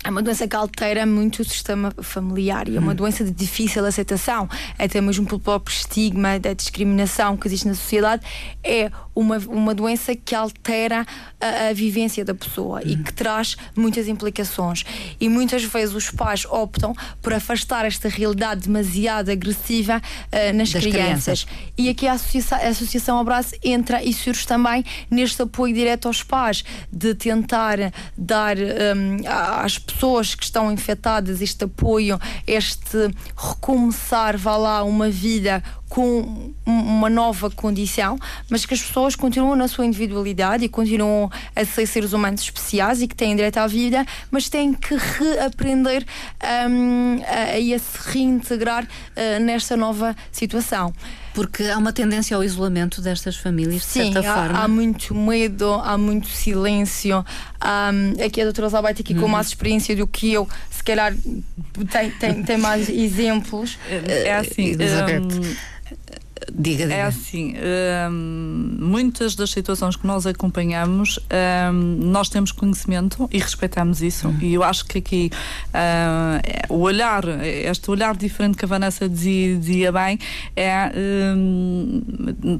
é 0.05 0.11
uma 0.11 0.23
doença 0.23 0.47
que 0.47 0.55
altera 0.55 1.07
muito 1.07 1.41
o 1.41 1.45
sistema 1.45 1.93
familiar 2.03 2.69
e 2.69 2.77
é 2.77 2.79
uma 2.79 2.93
Hum. 2.93 2.97
doença 2.97 3.25
de 3.25 3.31
difícil 3.31 3.85
aceitação, 3.87 4.49
até 4.79 5.01
mesmo 5.01 5.25
pelo 5.27 5.41
próprio 5.41 5.75
estigma 5.75 6.39
da 6.39 6.53
discriminação 6.53 7.37
que 7.39 7.49
existe 7.49 7.67
na 7.67 7.75
sociedade. 7.75 8.23
É 8.63 8.91
uma, 9.15 9.39
uma 9.49 9.75
doença 9.75 10.15
que 10.15 10.35
altera 10.35 11.07
a, 11.41 11.69
a 11.69 11.73
vivência 11.73 12.25
da 12.25 12.35
pessoa 12.35 12.83
e 12.85 12.95
Hum. 12.97 13.03
que 13.03 13.13
traz 13.15 13.57
muitas 13.75 14.07
implicações. 14.07 14.85
E 15.19 15.29
muitas 15.29 15.65
vezes 15.65 15.95
os 15.95 16.11
pais 16.11 16.45
optam 16.45 16.95
por 17.23 17.33
afastar 17.33 17.87
esta 17.87 18.09
realidade 18.09 18.63
demasiado 18.67 19.31
agressiva 19.31 20.03
ah, 20.31 20.53
nas 20.53 20.71
crianças. 20.71 20.93
crianças. 20.93 21.47
E 21.79 21.89
aqui 21.89 22.07
a 22.07 22.13
Associação, 22.13 22.59
a 22.59 22.69
Associação 22.69 23.19
Abraço 23.19 23.55
entra 23.65 24.03
e 24.05 24.13
surge 24.13 24.47
também 24.47 24.85
neste 25.11 25.41
apoio 25.41 25.73
direto 25.73 26.09
aos 26.09 26.23
pais, 26.23 26.63
de 26.93 27.15
tentar 27.15 27.79
dar 28.19 28.57
a- 29.27 29.63
às 29.65 29.79
pessoas 29.79 29.94
que 30.35 30.45
estão 30.45 30.71
infectadas 30.73 31.41
este 31.41 31.65
apoio, 31.65 32.19
este 32.47 33.11
recomeçar, 33.37 34.37
vá 34.37 34.57
lá, 34.57 34.83
uma 34.83 35.09
vida 35.09 35.63
com 35.89 36.21
um- 36.21 36.55
uma 36.67 37.09
nova 37.09 37.49
condição, 37.51 38.19
mas 38.51 38.67
que 38.67 38.75
as 38.75 38.83
pessoas 38.83 39.15
continuam 39.15 39.55
na 39.55 39.69
sua 39.69 39.87
individualidade 39.87 40.65
e 40.65 40.69
continuam 40.69 41.31
a 41.55 41.65
ser 41.65 41.87
seres 41.87 42.13
humanos 42.13 42.43
especiais 42.43 43.01
e 43.01 43.07
que 43.09 43.15
têm 43.15 43.37
direito 43.37 43.59
à 43.59 43.67
vida, 43.67 44.05
mas 44.31 44.49
têm 44.49 44.75
que 44.75 44.95
reaprender 44.97 46.05
hum, 46.69 47.19
a, 47.27 47.75
a 47.75 47.79
se 47.79 48.11
reintegrar 48.13 48.87
ah, 49.17 49.39
nesta 49.39 49.77
nova 49.77 50.17
situação. 50.33 50.93
Porque 51.35 51.65
há 51.65 51.77
uma 51.77 51.93
tendência 51.93 52.37
ao 52.37 52.45
isolamento 52.45 53.03
destas 53.03 53.37
famílias, 53.37 53.83
de 53.83 53.89
Sim, 53.89 54.13
certa 54.13 54.21
há, 54.31 54.35
forma. 54.35 54.59
há 54.61 54.69
muito 54.69 55.15
medo, 55.15 55.69
há 55.85 55.99
muito 55.99 56.29
silêncio. 56.29 57.25
Hum, 57.63 58.25
aqui 58.25 58.41
a 58.41 58.45
doutora 58.45 58.67
Elizabeth 58.69 59.01
aqui 59.01 59.15
Uhum. 59.15 59.21
com 59.23 59.29
mais 59.29 59.49
experiência 59.49 59.97
do 59.97 60.07
que 60.07 60.33
eu, 60.33 60.49
se 60.71 60.83
calhar 60.85 61.13
tem, 61.91 62.11
tem, 62.13 62.43
tem 62.45 62.57
mais 62.57 62.89
exemplos. 62.89 63.77
É 63.89 64.29
é 64.29 64.35
assim. 64.37 64.67
Elizabeth. 64.71 65.57
Diga, 66.57 66.85
diga. 66.85 66.95
É 66.95 67.03
assim, 67.03 67.55
hum, 68.11 68.77
muitas 68.79 69.35
das 69.35 69.51
situações 69.51 69.97
que 69.97 70.07
nós 70.07 70.25
acompanhamos, 70.27 71.19
hum, 71.73 71.99
nós 72.11 72.29
temos 72.29 72.53
conhecimento 72.53 73.29
e 73.33 73.39
respeitamos 73.39 74.01
isso. 74.03 74.33
E 74.41 74.55
eu 74.55 74.63
acho 74.63 74.85
que 74.87 74.99
aqui 74.99 75.31
hum, 76.69 76.75
o 76.77 76.79
olhar, 76.81 77.25
este 77.43 77.91
olhar 77.91 78.17
diferente 78.17 78.57
que 78.57 78.65
a 78.65 78.69
Vanessa 78.69 79.09
dizia, 79.09 79.57
dizia 79.57 79.91
bem, 79.93 80.19
é, 80.55 80.91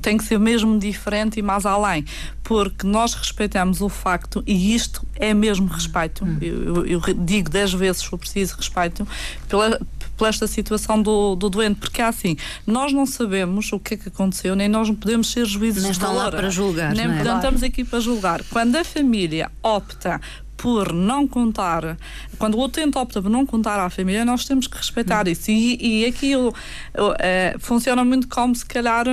tem 0.03 0.17
que 0.17 0.25
ser 0.25 0.39
mesmo 0.39 0.79
diferente 0.79 1.39
e 1.39 1.43
mais 1.43 1.65
além. 1.67 2.05
Porque 2.43 2.87
nós 2.87 3.15
respeitamos 3.15 3.81
o 3.81 3.89
facto, 3.89 4.43
e 4.47 4.75
isto 4.75 5.07
é 5.17 5.33
mesmo 5.33 5.67
respeito, 5.67 6.27
eu, 6.43 6.85
eu- 6.87 6.87
eu 7.07 7.15
digo 7.15 7.49
dez 7.49 7.73
vezes 7.73 8.03
se 8.03 8.09
for 8.09 8.19
preciso 8.19 8.57
respeito, 8.57 9.09
pela, 9.49 9.81
pela 10.17 10.29
esta 10.29 10.47
situação 10.47 11.01
do, 11.01 11.35
do 11.35 11.49
doente, 11.51 11.79
porque 11.81 12.01
é 12.01 12.05
assim, 12.07 12.37
nós 12.67 12.93
não 12.93 13.07
sabemos 13.07 13.73
o 13.73 13.79
que 13.79 13.95
é 13.95 13.97
que 13.97 14.09
aconteceu, 14.09 14.55
nem 14.57 14.69
nós 14.69 14.89
não 14.89 14.95
podemos 14.95 15.31
ser 15.31 15.45
juízes 15.45 15.83
Nem 15.83 15.93
de 15.93 15.99
estão 15.99 16.15
lá 16.15 16.25
valor. 16.25 16.37
para 16.37 16.51
julgar, 16.51 16.95
Nem 16.95 17.07
não 17.09 17.15
é? 17.33 17.37
estamos 17.37 17.63
aqui 17.63 17.85
para 17.85 18.01
julgar. 18.01 18.43
Quando 18.51 18.77
a 18.77 18.85
família 18.85 19.51
opta 19.63 20.21
por 20.57 20.93
não 20.93 21.27
contar, 21.29 21.97
quando 22.39 22.57
o 22.57 22.65
utente 22.65 22.97
opta 22.99 23.21
por 23.23 23.31
não 23.31 23.45
contar 23.47 23.79
à 23.79 23.89
família, 23.91 24.25
nós 24.25 24.45
temos 24.45 24.67
que 24.67 24.75
Hum. 24.77 24.79
respeitar 24.81 25.27
isso. 25.29 25.51
E, 25.51 26.03
e 26.03 26.07
aqui 26.07 26.31
eu- 26.33 26.53
eu, 26.95 27.15
eh, 27.19 27.57
funciona 27.59 28.05
muito 28.05 28.29
como, 28.29 28.55
se 28.55 28.65
calhar, 28.67 29.07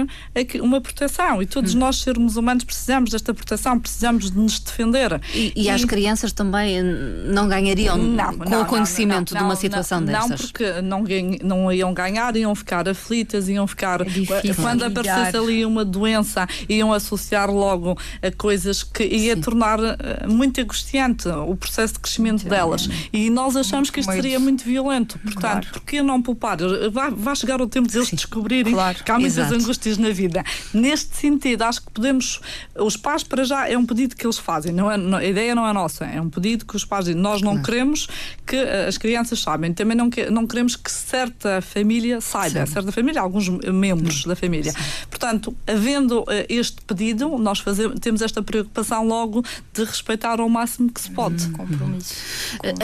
uma 0.61 0.81
proteção. 0.81 1.41
E 1.41 1.45
Hum. 1.45 1.47
todos 1.49 1.73
nós, 1.73 1.97
seres 2.01 2.35
humanos, 2.35 2.63
precisamos 2.63 3.11
desta 3.11 3.33
proteção, 3.33 3.79
precisamos 3.79 4.31
de 4.31 4.37
nos 4.37 4.59
defender. 4.59 5.19
E, 5.33 5.53
e 5.55 5.69
as 5.69 5.83
crianças 5.85 6.31
também 6.31 6.77
eh, 6.79 6.83
não 7.25 7.47
ganhariam 7.47 7.97
com 8.37 8.61
o 8.61 8.65
conhecimento 8.65 9.35
de 9.35 9.41
uma 9.43 9.55
situação 9.55 9.99
não, 9.99 10.07
destas? 10.07 10.29
Não, 10.29 10.37
porque 10.37 10.81
não, 10.81 11.03
ganha- 11.03 11.37
não 11.43 11.71
iam 11.71 11.93
ganhar, 11.93 12.35
iam 12.35 12.53
ficar 12.55 12.87
aflitas, 12.87 13.47
iam 13.49 13.65
ficar. 13.67 14.01
É 14.01 14.05
difícil 14.05 14.55
quando 14.55 14.83
aparecesse 14.83 15.37
ali 15.37 15.65
uma 15.65 15.83
doença, 15.85 16.47
iam 16.69 16.91
associar 16.93 17.49
logo 17.49 17.97
a 18.21 18.31
coisas 18.31 18.83
que 18.83 19.03
ia 19.03 19.35
tornar 19.37 19.79
eh, 19.79 20.27
muito 20.27 20.59
angustiante 20.61 21.27
o 21.27 21.55
processo 21.55 21.93
de 21.93 21.99
crescimento 21.99 22.45
delas. 22.47 22.87
E 23.13 23.29
nós 23.29 23.55
achamos 23.55 23.89
que 23.89 23.99
isto 23.99 24.11
seria 24.11 24.39
muito 24.39 24.63
violento. 24.63 25.19
Portanto, 25.19 25.41
Claro. 25.41 25.67
porquê 25.73 26.01
não 26.01 26.21
poupar? 26.21 26.57
Vai, 26.91 27.11
vai 27.11 27.35
chegar 27.35 27.61
o 27.61 27.67
tempo 27.67 27.87
deles 27.89 28.09
descobrirem 28.11 28.73
Claro. 28.73 29.03
que 29.03 29.11
há 29.11 29.19
muitas 29.19 29.37
Exato. 29.37 29.55
angústias 29.55 29.97
na 29.97 30.09
vida. 30.11 30.43
Neste 30.73 31.17
sentido, 31.17 31.63
acho 31.63 31.81
que 31.81 31.91
podemos. 31.91 32.39
Os 32.77 32.95
pais, 32.95 33.23
para 33.23 33.43
já, 33.43 33.67
é 33.67 33.77
um 33.77 33.85
pedido 33.85 34.15
que 34.15 34.25
eles 34.25 34.37
fazem. 34.37 34.71
Não 34.71 34.89
é, 34.89 34.95
não- 34.97 35.17
a 35.17 35.25
ideia 35.25 35.53
não 35.53 35.67
é 35.67 35.73
nossa. 35.73 36.05
É 36.05 36.21
um 36.21 36.29
pedido 36.29 36.65
que 36.65 36.75
os 36.75 36.85
pais 36.85 37.05
dizem. 37.05 37.21
Nós 37.21 37.41
não 37.41 37.61
queremos 37.61 38.07
que 38.45 38.55
eh, 38.55 38.87
as 38.87 38.97
crianças 38.97 39.41
saibam. 39.41 39.73
Também 39.73 39.97
não, 39.97 40.09
que- 40.09 40.29
não 40.29 40.47
queremos 40.47 40.75
que 40.75 40.89
certa 40.91 41.61
família 41.61 42.21
saiba. 42.21 42.65
Certa 42.65 42.91
família, 42.91 43.19
alguns 43.21 43.49
membros 43.49 44.23
da 44.25 44.35
família. 44.35 44.73
Portanto, 45.09 45.55
havendo 45.67 46.23
eh, 46.29 46.45
este 46.49 46.81
pedido, 46.83 47.37
nós 47.37 47.59
fazemos, 47.59 47.99
temos 47.99 48.21
esta 48.21 48.41
preocupação 48.41 49.05
logo 49.05 49.43
de 49.73 49.83
respeitar 49.83 50.39
ao 50.39 50.47
máximo 50.47 50.89
que 50.91 51.01
se 51.01 51.11
pode. 51.11 51.47
Compromisso. 51.49 52.15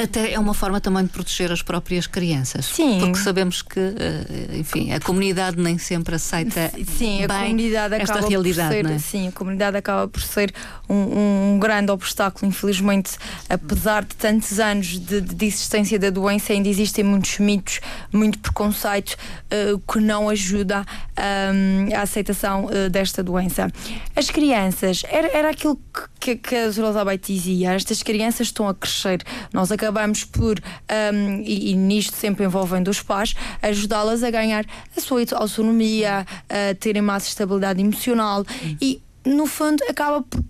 Até 0.02 0.17
é 0.20 0.40
uma 0.40 0.54
forma 0.54 0.82
também 0.82 1.04
de 1.04 1.10
proteger 1.10 1.52
as 1.52 1.62
próprias 1.62 2.08
crianças. 2.08 2.66
Sim. 2.66 3.00
Porque 3.00 3.18
sabemos 3.18 3.62
que, 3.62 3.80
eh, 3.80 4.58
enfim, 4.58 4.92
a 4.92 5.00
comunidade 5.00 5.58
nem 5.58 5.78
sempre 5.78 6.16
aceita 6.16 6.72
Sim, 6.98 7.24
a 7.24 7.28
bem 7.28 7.42
comunidade 7.42 7.96
esta 7.96 8.14
acaba 8.14 8.28
realidade, 8.28 8.76
por 8.76 8.88
ser, 8.88 8.96
é? 8.96 9.00
sim, 9.00 9.28
a 9.28 9.32
comunidade 9.32 9.78
acaba 9.78 10.08
por 10.08 10.22
ser 10.22 10.54
um, 10.90 11.54
um 11.54 11.60
grande 11.60 11.92
obstáculo, 11.92 12.48
infelizmente, 12.48 13.18
apesar 13.50 14.04
de 14.04 14.16
tantos 14.16 14.60
anos 14.60 15.00
de, 15.00 15.22
de 15.22 15.46
existência 15.46 16.00
da 16.00 16.10
doença, 16.10 16.54
ainda 16.54 16.70
existem 16.70 17.04
muitos 17.04 17.38
mitos, 17.40 17.80
muito 18.12 18.40
preconceito 18.40 19.16
eh, 19.50 19.74
que 19.92 20.00
não 20.00 20.30
ajuda 20.30 20.86
hum, 21.18 21.90
a 21.96 22.02
aceitação 22.02 22.70
eh, 22.72 22.90
desta 22.90 23.24
doença. 23.24 23.72
As 24.16 24.30
crianças, 24.30 25.04
era, 25.10 25.28
era 25.28 25.50
aquilo 25.52 25.76
que, 26.20 26.36
que, 26.36 26.36
que 26.36 26.56
a. 26.56 26.88
Elizabeth 26.88 27.22
dizia, 27.26 27.74
estas 27.74 28.02
crianças 28.02 28.48
estão 28.48 28.68
a 28.68 28.74
crescer. 28.74 29.24
Nós 29.54 29.72
acabamos 29.72 30.07
por, 30.24 30.60
hum, 30.60 31.42
e, 31.46 31.72
e 31.72 31.76
nisto 31.76 32.16
sempre 32.16 32.46
envolvendo 32.46 32.90
os 32.90 33.02
pais, 33.02 33.34
ajudá-las 33.62 34.24
a 34.24 34.32
ganhar 34.32 34.66
a 34.96 35.02
sua 35.02 35.22
autonomia, 35.34 36.26
a 36.50 36.76
terem 36.76 37.02
mais 37.02 37.28
estabilidade 37.28 37.82
emocional. 37.82 38.46
E 38.82 39.02
no 39.26 39.46
fundo 39.46 39.84
acaba 39.90 40.22
por 40.22 40.44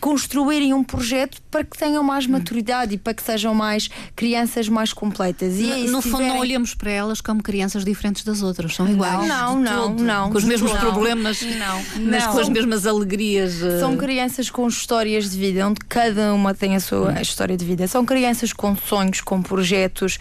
construírem 0.00 0.74
um 0.74 0.84
projeto 0.84 1.40
para 1.50 1.64
que 1.64 1.78
tenham 1.78 2.02
mais 2.02 2.26
maturidade 2.26 2.94
e 2.94 2.98
para 2.98 3.14
que 3.14 3.22
sejam 3.22 3.54
mais 3.54 3.88
crianças 4.14 4.68
mais 4.68 4.92
completas. 4.92 5.58
E 5.58 5.86
no 5.88 6.02
se 6.02 6.08
fundo, 6.10 6.18
não 6.20 6.26
tiverem- 6.26 6.40
olhamos 6.40 6.74
para 6.74 6.90
elas 6.90 7.20
como 7.20 7.42
crianças 7.42 7.84
diferentes 7.84 8.22
das 8.24 8.42
outras, 8.42 8.74
são 8.74 8.88
iguais. 8.88 9.26
Não, 9.28 9.58
não, 9.58 9.88
todo, 9.90 10.02
não, 10.02 10.30
Com 10.30 10.38
os 10.38 10.44
mesmos 10.44 10.70
todo. 10.72 10.80
problemas, 10.80 11.40
Não, 11.42 11.82
mas 12.10 12.24
não. 12.26 12.32
com 12.32 12.38
as 12.40 12.48
mesmas 12.48 12.86
alegrias. 12.86 13.62
eh, 13.62 13.78
São 13.80 13.96
crianças 13.96 14.50
com 14.50 14.66
histórias 14.68 15.30
de 15.30 15.38
vida, 15.38 15.66
onde 15.66 15.80
cada 15.88 16.34
uma 16.34 16.52
tem 16.54 16.76
a 16.76 16.80
sua 16.80 17.20
história 17.22 17.56
de 17.56 17.64
vida. 17.64 17.86
São 17.86 18.04
crianças 18.04 18.52
com 18.52 18.76
sonhos, 18.76 19.20
com 19.20 19.40
projetos, 19.42 20.18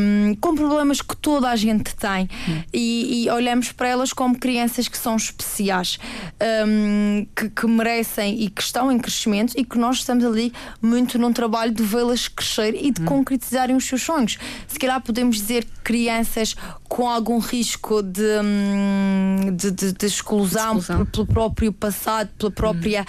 hum, 0.00 0.36
com 0.40 0.54
problemas 0.54 1.00
que 1.00 1.16
toda 1.16 1.48
a 1.48 1.56
gente 1.56 1.94
tem. 1.96 2.28
E, 2.72 3.24
e 3.24 3.30
olhamos 3.30 3.72
para 3.72 3.88
elas 3.88 4.12
como 4.12 4.38
crianças 4.38 4.88
que 4.88 4.98
são 4.98 5.16
especiais, 5.16 5.98
hum, 6.66 7.26
que, 7.34 7.48
que 7.48 7.66
merecem 7.66 8.42
e 8.42 8.50
que 8.50 8.60
estão 8.68 8.92
em 8.92 8.98
crescimento 8.98 9.54
e 9.56 9.64
que 9.64 9.78
nós 9.78 9.96
estamos 9.96 10.24
ali 10.24 10.52
muito 10.80 11.18
num 11.18 11.32
trabalho 11.32 11.72
de 11.72 11.82
vê-las 11.82 12.28
crescer 12.28 12.74
e 12.74 12.90
de 12.90 13.02
concretizarem 13.02 13.74
os 13.74 13.84
seus 13.84 14.02
sonhos. 14.02 14.38
Se 14.66 14.78
calhar 14.78 15.00
podemos 15.00 15.36
dizer 15.36 15.64
que 15.64 15.78
crianças 15.82 16.54
com 16.88 17.08
algum 17.08 17.38
risco 17.38 18.02
de, 18.02 18.22
hum, 18.42 19.54
de, 19.54 19.70
de- 19.70 19.92
de 19.92 20.06
exclusão, 20.06 20.78
exclusão. 20.78 21.04
pelo 21.06 21.26
próprio 21.26 21.72
passado, 21.72 22.30
pela 22.38 22.50
própria 22.50 23.04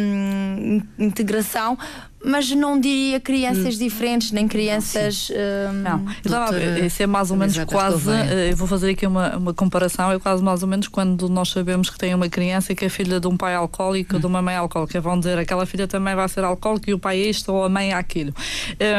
hum, 0.00 0.82
integração, 0.98 1.78
mas 2.24 2.50
não 2.50 2.78
diria 2.78 3.18
crianças 3.20 3.78
diferentes, 3.78 4.30
nem 4.32 4.46
crianças. 4.46 5.30
hum, 5.30 5.72
Não, 5.82 6.04
Doutora 6.22 6.80
isso 6.84 7.02
é 7.02 7.06
mais 7.06 7.30
ou 7.30 7.36
menos 7.36 7.56
quase. 7.64 8.10
Eh, 8.10 8.50
Eu 8.52 8.56
vou 8.56 8.66
fazer 8.68 8.90
aqui 8.90 9.06
uma, 9.06 9.36
uma 9.36 9.54
comparação. 9.54 10.10
É 10.12 10.18
quase 10.18 10.42
mais 10.42 10.62
ou 10.62 10.68
menos 10.68 10.86
quando 10.88 11.28
nós 11.30 11.48
sabemos 11.50 11.88
que 11.88 11.96
tem 11.98 12.14
uma 12.14 12.28
criança 12.28 12.74
que 12.74 12.84
é 12.84 12.88
filha 12.90 13.18
de 13.20 13.26
um 13.26 13.36
pai 13.36 13.54
alcoólico 13.54 14.14
ou 14.14 14.20
de 14.20 14.26
uma 14.26 14.42
mãe 14.42 14.56
alcoólica. 14.56 15.00
Vão 15.00 15.18
dizer 15.18 15.38
aquela 15.38 15.64
filha 15.64 15.86
também 15.88 16.14
vai 16.14 16.28
ser 16.28 16.44
alcoólica 16.44 16.90
e 16.90 16.94
o 16.94 16.98
pai 16.98 17.22
é 17.22 17.30
isto 17.30 17.52
ou 17.52 17.64
a 17.64 17.68
mãe 17.70 17.92
é 17.92 17.94
aquilo. 17.94 18.34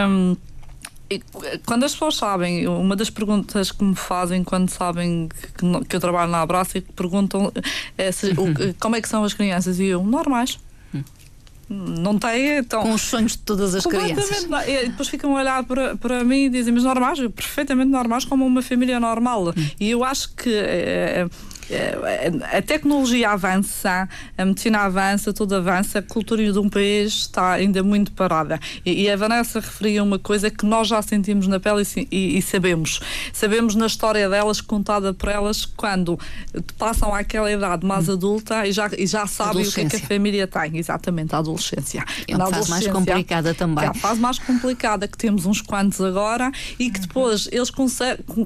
Hum, 0.10 0.36
quando 1.66 1.84
as 1.84 1.92
pessoas 1.94 2.16
sabem, 2.16 2.68
uma 2.68 2.96
das 2.96 3.10
perguntas 3.10 3.72
que 3.72 3.84
me 3.84 3.96
fazem 3.96 4.44
quando 4.44 4.70
sabem 4.70 5.28
que, 5.58 5.86
que 5.88 5.96
eu 5.96 6.00
trabalho 6.00 6.32
na 6.32 6.42
Abraça 6.42 6.78
é 6.78 6.82
que 6.82 6.92
perguntam 6.94 7.52
é 7.98 8.12
se- 8.12 8.32
o 8.32 8.54
como 8.80 8.96
é 8.96 9.02
que 9.02 9.10
são 9.10 9.24
as 9.24 9.34
crianças 9.34 9.80
e 9.80 9.86
eu, 9.86 10.04
normais. 10.04 10.60
Não 11.74 12.20
tem, 12.20 12.58
então. 12.58 12.82
Com 12.82 12.92
os 12.94 13.02
sonhos 13.02 13.32
de 13.32 13.38
todas 13.40 13.74
as 13.74 13.84
crianças. 13.86 14.44
E 14.68 14.90
depois 14.90 15.08
ficam 15.08 15.38
a 15.38 15.40
olhar 15.40 15.64
para, 15.64 15.96
para 15.96 16.22
mim 16.22 16.46
e 16.46 16.50
dizem, 16.50 16.74
mas 16.74 16.84
normais, 16.84 17.18
perfeitamente 17.34 17.90
normais, 17.90 18.26
como 18.26 18.46
uma 18.46 18.62
família 18.62 19.00
normal. 19.00 19.54
E 19.80 19.90
eu 19.90 20.04
acho 20.04 20.34
que 20.36 20.50
eh, 20.54 21.26
eh, 21.26 21.30
a 22.52 22.62
tecnologia 22.62 23.30
avança, 23.32 24.08
a 24.38 24.46
medicina 24.46 24.80
avança, 24.80 25.34
tudo 25.34 25.56
avança, 25.56 26.00
a 26.00 26.02
cultura 26.02 26.52
de 26.52 26.58
um 26.60 26.70
país 26.70 27.14
está 27.14 27.52
ainda 27.54 27.84
muito 27.84 28.12
parada. 28.12 28.60
E, 28.86 29.04
e 29.04 29.10
a 29.10 29.16
Vanessa 29.16 29.60
referia 29.60 30.04
uma 30.04 30.20
coisa 30.20 30.50
que 30.50 30.66
nós 30.66 30.88
já 30.88 31.02
sentimos 31.02 31.48
na 31.48 31.60
pele 31.60 31.84
e, 31.96 32.08
e- 32.12 32.38
e 32.38 32.42
sabemos. 32.42 33.00
Sabemos 33.34 33.76
na 33.76 33.86
história 33.86 34.30
delas, 34.30 34.62
contada 34.62 35.14
por 35.14 35.30
elas, 35.30 35.66
quando 35.66 36.20
passam 36.78 37.14
àquela 37.14 37.52
idade 37.52 37.86
mais 37.86 38.10
adulta 38.10 38.66
e 38.68 38.72
já, 38.72 38.90
e 38.98 39.06
já 39.08 39.26
sabem 39.28 39.66
o 39.66 39.72
que 39.72 39.82
é 39.82 39.86
que 39.90 39.96
a 39.96 40.00
família 40.00 40.48
tem. 40.48 40.78
Exatamente, 40.78 41.34
a 41.36 41.40
adolescência. 41.40 42.04
É 42.28 42.36
uma 42.36 42.48
fase 42.48 42.70
mais 42.70 42.88
complicada 42.88 43.54
também. 43.54 43.84
é 43.86 43.88
a 43.88 43.94
fase 43.94 44.20
mais 44.20 44.40
complicada 44.40 45.08
que 45.08 45.18
temos 45.18 45.46
uns 45.46 45.62
quantos 45.62 46.02
agora 46.02 46.52
e 46.80 46.90
que 46.90 47.00
depois 47.00 47.48
eles 47.52 47.70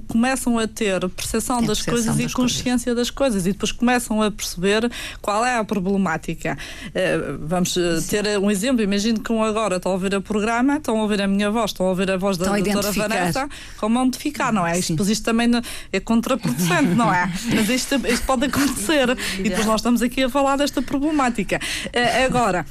começam 0.08 0.58
a 0.60 0.68
ter 0.68 1.08
percepção 1.10 1.58
das 1.62 1.80
percepção 1.82 1.94
coisas 1.94 2.20
e 2.20 2.24
das 2.24 2.34
consciência 2.34 2.94
das 2.96 3.10
coisas 3.16 3.48
e 3.48 3.52
depois 3.52 3.72
começam 3.72 4.22
a 4.22 4.30
perceber 4.30 4.92
qual 5.22 5.46
é 5.46 5.58
a 5.58 5.64
problemática. 5.64 6.58
Eh, 6.94 7.18
vamos 7.40 7.76
eh, 7.78 8.00
ter 8.08 8.38
um 8.38 8.52
exemplo. 8.52 8.84
Imagino 8.84 9.20
que 9.20 9.32
um 9.32 9.44
agora 9.44 9.78
estão 9.78 9.92
a 9.92 9.96
ouvir 9.96 10.14
o 10.14 10.22
programa, 10.22 10.78
estão 10.78 11.00
a 11.00 11.02
ouvir 11.02 11.22
a 11.22 11.28
minha 11.28 11.50
voz, 11.50 11.72
estão 11.72 11.86
a 11.86 11.90
ouvir 11.90 12.12
a 12.12 12.18
voz 12.18 12.38
da 12.38 12.46
doutora. 12.46 12.92
Vanessa, 12.92 13.50
como 13.78 14.00
identificar, 14.02 14.52
não 14.52 14.68
é? 14.68 14.78
Isto, 14.78 14.94
depois 14.94 15.10
isto 15.10 15.24
também 15.24 15.50
é 15.92 16.00
contraproducente, 16.00 16.94
não 16.96 17.14
é? 17.14 17.32
Mas 17.56 17.70
isto, 17.70 17.96
isto 18.08 18.26
pode 18.26 18.46
acontecer 18.46 19.18
e 19.40 19.44
depois 19.44 19.66
nós 19.66 19.80
estamos 19.80 20.02
aqui 20.02 20.24
a 20.24 20.30
falar 20.30 20.58
desta 20.58 20.82
problemática. 20.82 21.60
Eh, 21.94 22.26
agora, 22.26 22.66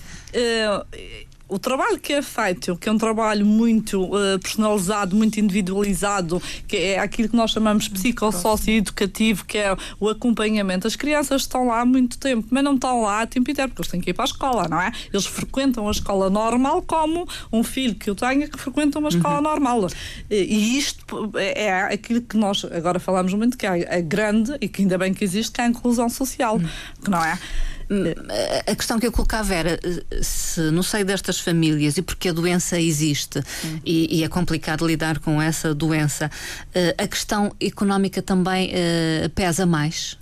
o 1.48 1.58
trabalho 1.58 1.98
que 1.98 2.12
é 2.12 2.22
feito, 2.22 2.76
que 2.76 2.88
é 2.88 2.92
um 2.92 2.98
trabalho 2.98 3.44
muito 3.44 4.10
eh, 4.16 4.38
personalizado, 4.38 5.14
muito 5.14 5.38
individualizado, 5.38 6.42
que 6.66 6.76
é 6.76 6.98
aquilo 6.98 7.28
que 7.28 7.36
nós 7.36 7.50
chamamos 7.50 7.84
de 7.84 7.90
psicossócio-educativo, 7.90 9.44
que 9.44 9.58
é 9.58 9.76
o 10.00 10.08
acompanhamento. 10.08 10.86
As 10.86 10.96
crianças 10.96 11.42
estão 11.42 11.66
lá 11.66 11.80
há 11.80 11.84
muito 11.84 12.18
tempo, 12.18 12.48
mas 12.50 12.64
não 12.64 12.74
estão 12.74 13.02
lá 13.02 13.22
a 13.22 13.26
tempo 13.26 13.50
inteiro, 13.50 13.70
porque 13.70 13.82
eles 13.82 13.90
têm 13.90 14.00
que 14.00 14.10
ir 14.10 14.14
para 14.14 14.24
a 14.24 14.26
escola, 14.26 14.68
não 14.68 14.80
é? 14.80 14.90
Eles 15.12 15.26
frequentam 15.26 15.86
a 15.86 15.90
escola 15.90 16.30
normal 16.30 16.82
como 16.82 17.28
um 17.52 17.62
filho 17.62 17.94
que 17.94 18.08
eu 18.08 18.14
tenho 18.14 18.48
que 18.50 18.58
frequenta 18.58 18.98
uma 18.98 19.10
escola 19.10 19.40
normal. 19.40 19.86
E, 20.30 20.78
isto 20.78 21.30
é 21.36 21.64
é 21.64 21.94
aquilo 21.94 22.20
que 22.20 22.36
nós 22.36 22.64
agora 22.64 22.98
falamos 22.98 23.32
muito, 23.34 23.56
que 23.56 23.66
é 23.66 23.96
a 23.96 24.00
grande, 24.00 24.56
e 24.60 24.68
que 24.68 24.82
ainda 24.82 24.98
bem 24.98 25.12
que 25.12 25.24
existe, 25.24 25.52
que 25.52 25.60
é 25.60 25.64
a 25.64 25.68
inclusão 25.68 26.08
social, 26.08 26.58
que 27.02 27.10
não 27.10 27.24
é? 27.24 27.38
A- 28.66 28.72
A 28.72 28.74
questão 28.74 28.98
que 28.98 29.06
eu 29.06 29.12
colocava 29.12 29.54
era 29.54 29.78
eh, 29.82 30.22
se 30.22 30.60
no 30.70 30.82
seio 30.82 31.04
destas 31.04 31.38
famílias 31.40 31.96
e 31.96 32.02
porque 32.02 32.28
a 32.28 32.32
doença 32.32 32.80
existe 32.80 33.40
e, 33.84 34.18
e 34.20 34.24
é 34.24 34.28
complicado 34.28 34.86
lidar 34.86 35.18
com 35.18 35.40
essa 35.40 35.74
doença, 35.74 36.30
eh, 36.74 36.94
a 36.98 37.06
questão 37.06 37.52
económica 37.60 38.20
também 38.22 38.70
eh, 38.72 39.30
pesa 39.34 39.64
mais. 39.66 40.16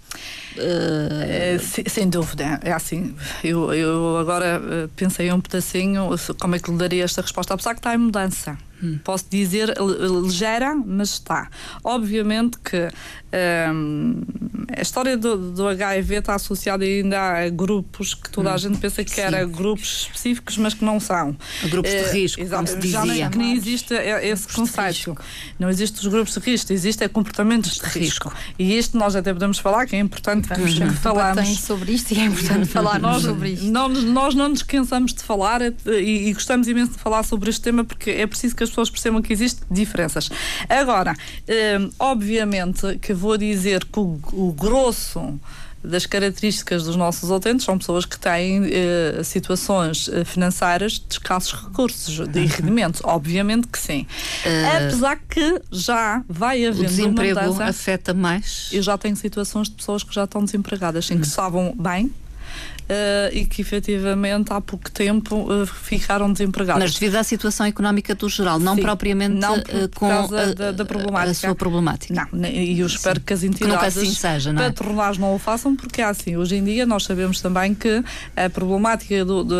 Eh, 0.57 1.55
É, 1.55 1.59
se- 1.59 1.85
sem 1.89 2.09
dúvida, 2.09 2.61
é 2.63 2.73
assim. 2.73 3.15
Eu, 3.43 3.73
eu 3.73 4.19
agora 4.19 4.61
pensei 4.97 5.33
um 5.33 5.41
pedacinho 5.41 6.11
como 6.39 6.55
é 6.55 6.59
que 6.59 6.71
lhe 6.71 6.77
daria 6.77 7.05
esta 7.05 7.23
resposta, 7.23 7.55
apesar 7.55 7.73
que 7.75 7.81
está 7.81 7.95
em 7.95 7.99
mudança. 7.99 8.59
Posso 9.05 9.25
dizer 9.31 9.69
li- 9.79 10.23
ligeira, 10.27 10.75
mas 10.75 11.11
está. 11.11 11.49
Obviamente 11.85 12.59
que 12.59 12.89
ehm, 13.33 14.23
a 14.77 14.81
história 14.83 15.17
do, 15.17 15.53
do 15.53 15.69
HIV 15.69 16.17
está 16.17 16.35
associada 16.35 16.85
ainda 16.85 17.19
a 17.21 17.49
grupos 17.49 18.15
que 18.15 18.31
toda 18.31 18.53
a 18.53 18.57
gente 18.57 18.79
pensa 18.79 19.05
que 19.05 19.21
era 19.21 19.45
grupos 19.45 20.03
específicos, 20.09 20.57
mas 20.59 20.75
que 20.75 20.85
não 20.85 20.99
são. 21.01 21.37
Grupos 21.69 21.91
de 21.91 21.97
Eh, 21.97 22.13
risco, 22.13 22.41
exato, 22.41 22.71
como 22.71 22.83
se 22.83 22.89
já 22.89 23.01
nem- 23.03 23.11
dizia. 23.13 23.31
que 23.31 23.39
nem 23.39 23.53
existe 23.55 23.95
esse 23.95 24.49
conceito. 24.49 25.17
Não 25.59 25.69
existe 25.71 26.01
os 26.01 26.07
grupos 26.07 26.35
de 26.35 26.41
risco, 26.41 26.73
existe 26.73 27.05
é 27.05 27.09
comportamentos 27.09 27.75
de 27.79 27.87
risco. 27.99 28.33
E 28.59 28.77
isto 28.77 28.97
nós 28.99 29.15
até 29.17 29.33
podemos 29.33 29.59
falar, 29.59 29.87
que 29.87 29.97
é 29.97 29.99
importante 30.01 30.49
que, 30.49 30.55
que 30.81 30.91
falamos. 30.95 31.59
sobre 31.61 31.93
isto 31.93 32.13
e 32.13 32.19
é 32.21 32.25
importante 32.25 32.67
falarmos 32.73 33.23
sobre 33.23 33.51
isto. 33.51 33.67
não, 33.67 33.89
nós 33.89 34.35
não 34.35 34.49
nos 34.49 34.63
cansamos 34.63 35.15
de 35.15 35.23
falar 35.23 35.61
eh, 35.63 35.73
e, 35.87 36.29
e 36.29 36.33
gostamos 36.33 36.67
imenso 36.69 36.93
de 36.93 36.99
falar 36.99 37.23
sobre 37.23 37.51
este 37.51 37.61
tema 37.63 37.85
porque 37.85 38.11
é 38.11 38.27
preciso 38.27 38.55
que 38.57 38.65
as 38.65 38.71
pessoas 38.73 38.91
percebam 38.91 39.23
que 39.23 39.33
existem 39.33 39.65
diferenças. 39.71 40.29
Agora, 40.69 41.15
eh, 41.47 41.79
obviamente 41.99 42.99
que 42.99 43.13
vou 43.15 43.37
dizer 43.39 43.85
que 43.85 43.99
o, 44.01 44.19
o 44.33 44.53
grosso 44.53 45.39
das 45.85 46.07
características 46.07 46.85
dos 46.85 46.95
nossos 46.95 47.29
utentes 47.31 47.65
são 47.67 47.77
pessoas 47.77 48.05
que 48.05 48.17
têm 48.17 48.63
eh, 48.71 49.21
situações 49.25 50.09
eh, 50.13 50.25
financeiras 50.25 50.93
de 50.93 51.15
escassos 51.15 51.61
recursos 51.61 52.29
de 52.29 52.41
rendimentos. 52.47 53.01
Obviamente 53.03 53.67
que 53.67 53.79
sim. 53.79 54.07
Apesar 54.77 55.19
que 55.29 55.61
já 55.73 56.23
vai 56.29 56.65
O 56.65 56.69
havendo 56.69 56.87
desemprego 56.87 57.41
mudança. 57.41 57.65
afeta 57.65 58.15
mais? 58.15 58.69
Eu 58.73 58.83
já 58.83 58.97
tenho 58.97 59.17
situações 59.17 59.69
de 59.69 59.75
pessoas 59.75 60.05
que 60.05 60.15
já 60.15 60.23
estão 60.25 60.45
desempregadas, 60.45 61.07
sim, 61.07 61.19
que 61.19 61.27
estavam 61.27 61.75
bem. 61.77 62.13
Eh, 62.89 63.31
e 63.33 63.45
que 63.45 63.63
efetivamente 63.63 64.53
há 64.53 64.61
pouco 64.61 64.91
tempo 64.91 65.47
eh, 65.51 65.67
ficaram 65.67 66.33
desempregadas. 66.33 66.83
Mas 66.83 66.95
devido 66.99 67.17
à 67.17 67.23
situação 67.23 67.67
económica 67.67 68.15
do 68.15 68.29
geral, 68.29 68.59
não 68.59 68.75
Sim, 68.75 68.83
propriamente 68.83 69.35
não 69.35 69.57
eh, 69.57 69.89
por 69.89 69.91
com 69.95 70.09
causa 70.09 70.41
a, 70.41 70.53
da- 70.55 70.73
da 70.73 70.85
problemática. 70.85 71.31
a 71.31 71.35
sua 71.35 71.55
problemática. 71.55 72.29
Não, 72.33 72.45
e 72.49 72.79
eu 72.81 72.87
espero 72.87 73.21
que 73.21 73.33
as 73.33 73.43
entidades 73.43 73.97
assim 73.97 74.13
seja, 74.13 74.53
não 74.53 74.63
é? 74.63 74.67
patronais 74.71 75.19
não 75.19 75.35
o 75.35 75.39
façam, 75.39 75.75
porque 75.77 76.01
é 76.01 76.05
assim, 76.05 76.37
hoje 76.37 76.57
em 76.57 76.65
dia 76.65 76.85
nós 76.87 77.05
sabemos 77.05 77.41
também 77.41 77.75
que 77.75 78.03
a 78.37 78.51
problemática 78.51 79.25
do, 79.25 79.45
do, 79.45 79.57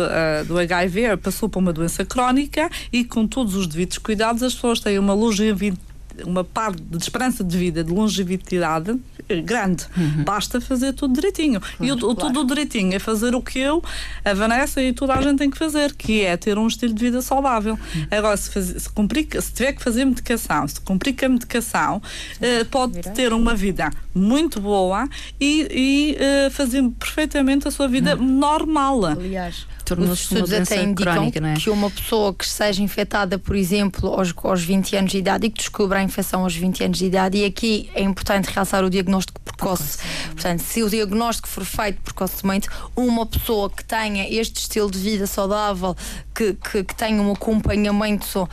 do 0.47 0.57
HIV 0.59 1.17
passou 1.17 1.47
para 1.49 1.59
uma 1.59 1.73
doença 1.73 2.05
crónica 2.05 2.69
e 2.91 3.03
com 3.03 3.25
todos 3.27 3.55
os 3.55 3.67
devidos 3.67 3.97
cuidados 3.97 4.43
as 4.43 4.53
pessoas 4.53 4.79
têm 4.79 4.99
uma 4.99 5.13
longevidade 5.13 5.79
uma 6.25 6.43
parte 6.43 6.81
de 6.81 6.97
esperança 6.97 7.43
de 7.43 7.57
vida, 7.57 7.83
de 7.83 7.91
longevidade 7.91 8.99
grande. 9.43 9.85
Uhum. 9.97 10.23
Basta 10.23 10.59
fazer 10.61 10.93
tudo 10.93 11.13
direitinho. 11.13 11.61
e 11.79 11.91
o, 11.91 11.95
o 11.95 12.13
tudo 12.15 12.45
direitinho 12.45 12.93
é 12.93 12.99
fazer 12.99 13.33
o 13.35 13.41
que 13.41 13.59
eu, 13.59 13.81
a 14.23 14.33
Vanessa 14.33 14.81
e 14.81 14.93
toda 14.93 15.13
a 15.13 15.21
gente 15.21 15.37
tem 15.37 15.49
que 15.49 15.57
fazer, 15.57 15.93
que 15.95 16.21
é 16.21 16.35
ter 16.37 16.57
um 16.57 16.67
estilo 16.67 16.93
de 16.93 17.03
vida 17.03 17.21
saudável. 17.21 17.73
Uhum. 17.95 18.07
Agora, 18.11 18.35
se, 18.37 18.49
faz- 18.49 18.81
se 18.83 18.89
cumprir, 18.89 19.27
se 19.41 19.53
tiver 19.53 19.73
que 19.73 19.81
fazer 19.81 20.05
medicação, 20.05 20.67
se 20.67 20.79
cumprir 20.81 21.13
com 21.15 21.25
a 21.25 21.29
medicação, 21.29 22.01
eh, 22.41 22.63
pode 22.65 23.01
ter 23.13 23.31
uma 23.33 23.55
vida 23.55 23.89
muito 24.13 24.59
boa 24.59 25.07
e, 25.39 25.67
e, 25.71 26.17
eh, 26.19 26.49
fazer 26.49 26.83
perfeitamente 26.99 27.67
a 27.67 27.71
sua 27.71 27.87
vida 27.87 28.15
Uhum. 28.17 28.39
normal. 28.39 29.05
Aliás, 29.05 29.65
Tornou-se 29.85 30.11
uma 30.11 30.39
estudos 30.39 30.49
doença 30.49 30.73
até 30.73 30.83
indicam 30.83 31.13
crónica, 31.13 31.41
não 31.41 31.49
é? 31.49 31.53
que 31.53 31.69
uma 31.69 31.89
pessoa 31.89 32.33
que 32.33 32.47
seja 32.47 32.81
infectada, 32.81 33.37
por 33.37 33.55
exemplo, 33.55 34.09
aos, 34.09 34.33
aos 34.43 34.63
20 34.63 34.95
anos 34.95 35.11
de 35.11 35.17
idade 35.17 35.47
e 35.47 35.49
que 35.49 35.57
descubra 35.57 35.99
a 35.99 36.03
infecção 36.03 36.43
aos 36.43 36.55
20 36.55 36.83
anos 36.85 36.97
de 36.97 37.05
idade, 37.05 37.37
e 37.37 37.45
aqui 37.45 37.89
é 37.93 38.01
importante 38.01 38.49
realçar 38.49 38.83
o 38.83 38.89
diagnóstico 38.89 39.39
precoce. 39.41 39.99
Portanto, 40.31 40.61
se 40.61 40.81
o 40.83 40.89
diagnóstico 40.89 41.47
for 41.47 41.65
feito 41.65 42.01
precocemente, 42.01 42.69
uma 42.95 43.25
pessoa 43.25 43.69
que 43.69 43.83
tenha 43.83 44.27
este 44.29 44.61
estilo 44.61 44.89
de 44.89 44.97
vida 44.97 45.27
saudável, 45.27 45.95
que, 46.33 46.53
que, 46.53 46.83
que 46.83 46.95
tenha 46.95 47.21
um 47.21 47.31
acompanhamento 47.31 48.49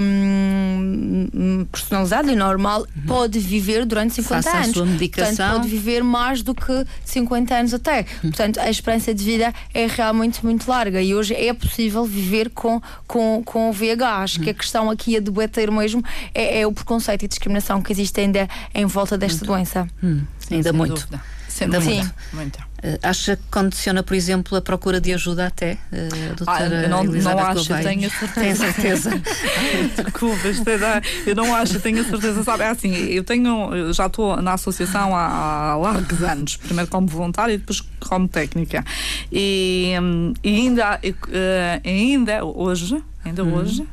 hum, 0.00 1.66
personalizado 1.70 2.30
e 2.30 2.34
normal, 2.34 2.86
pode 3.06 3.38
viver 3.38 3.84
durante 3.84 4.14
50 4.14 4.30
Uhum. 4.30 4.42
Faça 4.42 4.56
a 4.56 4.60
anos. 4.62 4.72
sua 4.72 4.86
medicação. 4.86 5.36
Portanto, 5.36 5.56
pode 5.56 5.68
viver 5.68 6.02
mais 6.02 6.42
do 6.42 6.54
que 6.54 6.86
50 7.04 7.54
anos 7.54 7.74
até. 7.74 8.04
Portanto, 8.20 8.60
a 8.60 8.70
esperança 8.70 9.14
de 9.14 9.24
vida 9.24 9.52
é 9.74 9.86
realmente 9.86 10.44
muito 10.44 10.69
larga 10.70 11.02
e 11.02 11.14
hoje 11.14 11.34
é 11.34 11.52
possível 11.52 12.04
viver 12.04 12.50
com, 12.50 12.80
com, 13.06 13.42
com 13.44 13.70
o 13.70 13.72
VH. 13.72 14.22
Acho 14.22 14.40
que 14.40 14.50
a 14.50 14.54
questão 14.54 14.88
aqui 14.88 15.16
a 15.16 15.20
debater 15.20 15.70
mesmo 15.70 16.02
é, 16.32 16.60
é 16.60 16.66
o 16.66 16.72
preconceito 16.72 17.24
e 17.24 17.28
discriminação 17.28 17.82
que 17.82 17.92
existe 17.92 18.20
ainda 18.20 18.48
em 18.72 18.86
volta 18.86 19.18
desta 19.18 19.44
doença. 19.44 19.88
Hum, 20.02 20.22
ainda 20.50 20.70
Sem 20.70 20.76
muito. 20.78 20.94
dúvida. 20.94 21.20
Ainda 21.60 21.80
muito. 21.80 22.14
Muito. 22.32 22.58
Eh, 22.82 22.98
acha 23.02 23.36
que 23.36 23.42
condiciona, 23.50 24.02
por 24.02 24.14
exemplo, 24.14 24.56
a 24.56 24.62
procura 24.62 24.98
de 25.00 25.12
ajuda 25.12 25.48
até, 25.48 25.76
eh, 25.92 26.08
doutora 26.34 26.84
Ah, 26.86 26.88
não- 26.88 27.04
não 27.04 27.38
acho, 27.38 27.68
Gouveia? 27.68 27.82
tenho 27.82 28.06
a 28.06 28.10
certeza. 28.18 28.72
Certeza. 28.72 29.10
Desculpa, 30.02 30.48
é 30.48 31.02
eu 31.30 31.34
não 31.34 31.54
acho, 31.54 31.78
tenho 31.80 32.00
a 32.00 32.04
certeza, 32.04 32.42
sabe? 32.44 32.62
É 32.62 32.68
assim, 32.68 32.94
eu 32.94 33.22
tenho, 33.24 33.74
eu 33.74 33.92
já 33.92 34.06
estou 34.06 34.40
na 34.40 34.54
associação 34.54 35.14
há, 35.14 35.72
há 35.72 35.76
largos 35.76 36.22
anos, 36.22 36.56
primeiro 36.56 36.90
como 36.90 37.06
voluntária 37.06 37.52
e 37.52 37.58
depois 37.58 37.82
como 38.00 38.26
técnica. 38.28 38.82
E, 39.30 39.92
hum, 40.00 40.32
e 40.42 40.48
ainda, 40.56 40.98
eh, 41.02 41.80
ainda 41.84 42.44
hoje, 42.44 43.02
ainda 43.24 43.44
hoje. 43.44 43.86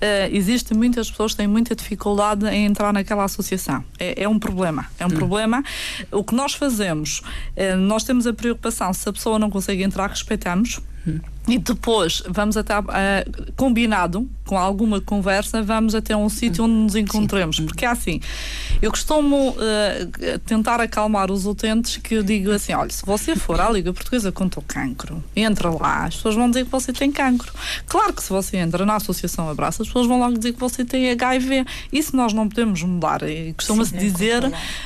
Eh, 0.00 0.28
existem 0.32 0.76
muitas 0.76 1.10
pessoas 1.10 1.32
que 1.32 1.38
têm 1.38 1.46
muita 1.46 1.74
dificuldade 1.74 2.46
em 2.46 2.66
entrar 2.66 2.92
naquela 2.92 3.24
associação. 3.24 3.84
É, 3.98 4.24
é 4.24 4.28
um 4.28 4.38
problema. 4.38 4.86
É 4.98 5.06
um 5.06 5.10
problema. 5.10 5.62
O 6.10 6.24
que 6.24 6.34
nós 6.34 6.54
fazemos, 6.54 7.22
eh, 7.56 7.74
nós 7.74 8.04
temos 8.04 8.26
a 8.26 8.32
preocupação, 8.32 8.92
se 8.92 9.08
a 9.08 9.12
pessoa 9.12 9.38
não 9.38 9.50
consegue 9.50 9.82
entrar, 9.82 10.08
respeitamos. 10.08 10.80
E 11.48 11.58
depois 11.58 12.22
vamos 12.28 12.56
até 12.56 12.74
eh, 12.92 13.26
combinado 13.56 14.28
com 14.44 14.58
alguma 14.58 15.00
conversa, 15.00 15.62
vamos 15.62 15.94
até 15.94 16.16
um 16.16 16.28
sítio 16.28 16.64
onde 16.64 16.74
nos 16.74 16.94
encontremos. 16.94 17.58
Porque 17.60 17.84
é 17.84 17.88
assim, 17.88 18.20
eu 18.80 18.90
costumo 18.90 19.56
eh, 19.58 20.38
tentar 20.44 20.80
acalmar 20.80 21.30
os 21.30 21.46
utentes 21.46 21.96
que 21.96 22.14
eu 22.14 22.22
digo 22.22 22.52
assim: 22.52 22.72
olha, 22.72 22.90
se 22.90 23.04
você 23.04 23.34
for 23.34 23.60
à 23.60 23.70
Liga 23.70 23.92
Portuguesa 23.92 24.30
contra 24.30 24.60
o 24.60 24.62
cancro, 24.62 25.22
entra 25.34 25.70
lá, 25.70 26.04
as 26.04 26.16
pessoas 26.16 26.34
vão 26.34 26.48
dizer 26.48 26.66
que 26.66 26.70
você 26.70 26.92
tem 26.92 27.10
cancro. 27.10 27.52
Claro 27.86 28.12
que 28.12 28.22
se 28.22 28.30
você 28.30 28.58
entra 28.58 28.84
na 28.84 28.96
Associação 28.96 29.48
Abraço, 29.48 29.82
as 29.82 29.88
pessoas 29.88 30.06
vão 30.06 30.20
logo 30.20 30.36
dizer 30.36 30.52
que 30.52 30.60
você 30.60 30.84
tem 30.84 31.10
HIV. 31.10 31.64
Isso 31.92 32.14
nós 32.14 32.32
não 32.32 32.48
podemos 32.48 32.82
mudar. 32.82 33.22
E 33.22 33.54
Costuma-se 33.54 33.96
dizer. 33.96 34.44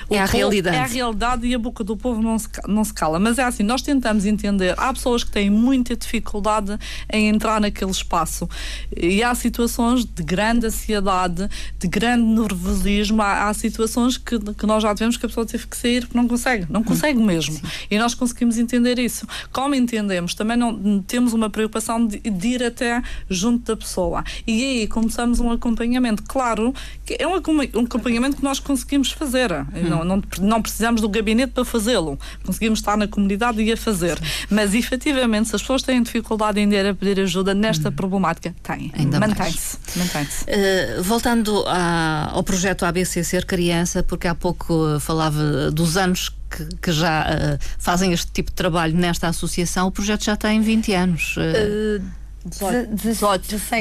o 0.09 0.15
É 0.15 0.21
a 0.21 0.25
realidade. 0.25 0.77
É 0.77 0.81
a 0.81 0.87
realidade 0.87 1.47
e 1.47 1.55
a 1.55 1.59
boca 1.59 1.83
do 1.83 1.97
povo 1.97 2.23
não 2.23 2.39
se, 2.39 2.49
não 2.67 2.85
se 2.85 2.95
cala. 2.95 3.19
Mas 3.19 3.39
é 3.39 3.43
assim, 3.43 3.63
nós 3.63 3.83
tentamos 3.83 4.25
entender. 4.25 4.75
Há 4.79 4.93
pessoas 4.93 5.25
que 5.25 5.31
têm 5.31 5.51
muita 5.51 5.97
dificuldade 6.05 6.79
em 7.13 7.29
entrar 7.29 7.61
naquele 7.61 7.91
espaço. 7.91 8.49
E 8.97 9.23
há 9.23 9.35
situações 9.35 10.05
de 10.05 10.23
grande 10.23 10.67
ansiedade, 10.67 11.49
de 11.79 11.89
grande 11.89 12.23
nervosismo. 12.25 13.23
Há, 13.23 13.49
há 13.49 13.55
situações 13.55 14.17
que, 14.17 14.39
que 14.39 14.67
nós 14.67 14.83
já 14.83 14.95
tivemos 14.95 15.17
que 15.17 15.27
a 15.27 15.29
pessoa 15.29 15.47
teve 15.47 15.67
que 15.67 15.77
sair 15.77 16.03
porque 16.03 16.17
não 16.17 16.29
consegue. 16.29 16.67
Não 16.71 16.83
consegue 16.83 17.19
mesmo. 17.19 17.61
E 17.91 17.99
nós 17.99 18.15
conseguimos 18.15 18.59
entender 18.59 18.99
isso. 18.99 19.27
Como 19.53 19.75
entendemos, 19.75 20.35
também 20.35 20.57
não 20.57 21.03
temos 21.03 21.33
uma 21.33 21.51
preocupação 21.51 22.07
de, 22.07 22.19
de 22.19 22.49
ir 22.49 22.63
até 22.63 23.03
junto 23.29 23.65
da 23.67 23.77
pessoa. 23.77 24.25
E 24.47 24.63
aí 24.63 24.87
começamos 24.87 25.41
um 25.41 25.51
acompanhamento. 25.51 26.23
Claro 26.23 26.75
que 27.05 27.17
é 27.19 27.27
um, 27.27 27.35
acompa- 27.35 27.79
um 27.79 27.85
acompanhamento 27.85 28.37
que 28.37 28.45
nós 28.45 28.59
conseguimos 28.59 29.11
fazer. 29.11 29.51
Não, 29.89 30.05
não, 30.05 30.23
não 30.41 30.63
precisamos 30.63 31.01
do 31.01 31.09
gabinete 31.09 31.53
para 31.53 31.65
fazê-lo. 31.65 32.19
Conseguimos 32.45 32.79
estar 32.79 32.97
na 32.97 33.09
comunidade 33.09 33.63
e 33.63 33.73
a 33.73 33.77
fazer. 33.77 34.19
Mas 34.51 34.75
efetivamente, 34.75 35.49
se 35.49 35.57
as 35.57 35.63
pessoas 35.63 35.83
têm 35.83 35.94
dificuldade 36.03 36.61
em 36.61 36.73
ir 36.73 36.87
a 36.87 36.95
pedir 36.95 37.21
ajuda 37.21 37.55
nesta 37.55 37.91
problemática, 37.93 38.55
têm. 38.63 38.93
Ainda 38.97 39.19
mais. 39.21 39.33
Mantém-se. 39.37 39.79
Mantém-se. 39.97 40.45
Eh, 40.47 41.01
voltando 41.03 41.65
à- 41.67 42.31
ao 42.33 42.43
projeto 42.43 42.85
ABC 42.85 43.23
Ser 43.25 43.45
Criança, 43.45 44.03
porque 44.03 44.27
há 44.29 44.35
pouco 44.35 44.95
eh, 44.97 45.01
falava 45.01 45.71
dos 45.71 45.97
anos 45.97 46.29
que, 46.51 46.65
que 46.83 46.93
já 46.93 47.27
eh, 47.29 47.59
fazem 47.79 48.13
este 48.13 48.31
tipo 48.33 48.51
de 48.51 48.55
trabalho 48.57 48.95
nesta 48.97 49.29
associação, 49.29 49.89
o 49.89 49.91
projeto 49.91 50.25
já 50.25 50.37
tem 50.37 50.61
20 50.61 50.93
anos. 50.95 51.35
eh, 51.39 52.01
18. 52.45 52.95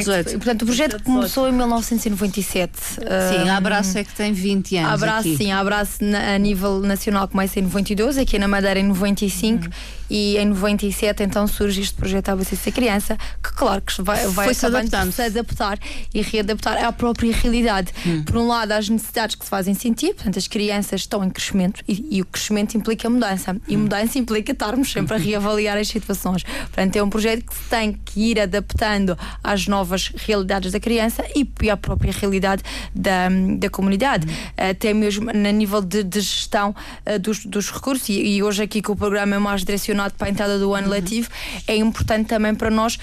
18. 0.05 0.31
Portanto, 0.31 0.61
o 0.61 0.65
projeto 0.65 1.03
começou 1.03 1.47
em 1.47 1.51
1997. 1.51 2.71
sim, 2.79 3.49
a 3.49 3.57
Abraço 3.57 3.97
é 3.97 4.03
que 4.03 4.13
tem 4.13 4.31
20 4.31 4.77
anos. 4.77 4.89
A 4.89 4.93
Abraço, 4.93 5.27
aqui. 5.27 5.37
sim, 5.37 5.51
a 5.51 5.59
Abraço 5.59 5.99
a 6.01 6.37
nível 6.37 6.79
nacional 6.79 7.27
começa 7.27 7.59
em 7.59 7.63
92, 7.63 8.17
aqui 8.17 8.39
na 8.39 8.47
Madeira 8.47 8.79
em 8.79 8.83
95 8.83 9.67
e 10.09 10.37
em 10.37 10.45
97 10.45 11.23
então 11.23 11.47
surge 11.47 11.81
este 11.81 11.95
projeto 11.95 12.29
ABCC 12.29 12.71
Criança, 12.71 13.17
que 13.41 13.53
claro 13.53 13.81
que 13.81 14.01
vai, 14.01 14.27
vai 14.27 14.49
acabando 14.51 14.87
adaptando. 14.87 15.11
se 15.11 15.21
adaptar 15.23 15.79
e 16.13 16.21
readaptar 16.21 16.85
à 16.85 16.91
própria 16.91 17.33
realidade. 17.33 17.91
Por 18.25 18.37
um 18.37 18.47
lado, 18.47 18.73
às 18.73 18.87
necessidades 18.87 19.35
que 19.35 19.43
se 19.43 19.49
fazem 19.49 19.73
sentir, 19.73 20.13
portanto, 20.13 20.37
as 20.37 20.47
crianças 20.47 21.01
estão 21.01 21.23
em 21.23 21.29
crescimento 21.29 21.83
e, 21.87 22.17
e 22.17 22.21
o 22.21 22.25
crescimento 22.25 22.75
implica 22.75 23.09
mudança. 23.09 23.55
E 23.67 23.75
mudança 23.75 24.17
implica 24.19 24.51
estarmos 24.51 24.91
sempre 24.91 25.15
a 25.15 25.17
reavaliar 25.17 25.77
as 25.77 25.87
situações. 25.87 26.43
Portanto, 26.43 26.95
é 26.95 27.03
um 27.03 27.09
projeto 27.09 27.45
que 27.45 27.55
se 27.55 27.69
tem 27.69 27.93
que 28.05 28.19
ir 28.31 28.39
adaptando 28.53 29.17
às 29.43 29.67
novas 29.67 30.11
realidades 30.15 30.71
da 30.71 30.79
criança 30.79 31.25
e 31.35 31.69
à 31.69 31.75
própria 31.75 32.13
realidade 32.13 32.63
da, 32.93 33.29
da 33.57 33.69
comunidade, 33.69 34.27
até 34.55 34.93
mesmo 34.93 35.31
na 35.33 35.51
nível 35.51 35.81
de, 35.81 36.03
de 36.03 36.21
gestão 36.21 36.75
eh, 37.05 37.17
dos, 37.17 37.45
dos 37.45 37.71
recursos. 37.71 38.09
E, 38.09 38.13
e 38.13 38.43
hoje, 38.43 38.63
aqui, 38.63 38.81
que 38.81 38.91
o 38.91 38.95
programa 38.95 39.35
é 39.35 39.39
mais 39.39 39.63
direcionado 39.63 40.13
para 40.15 40.27
a 40.27 40.29
entrada 40.29 40.59
do 40.59 40.73
ano 40.73 40.89
letivo, 40.89 41.29
é 41.67 41.75
importante 41.75 42.27
também 42.27 42.53
para 42.53 42.69
nós 42.69 42.99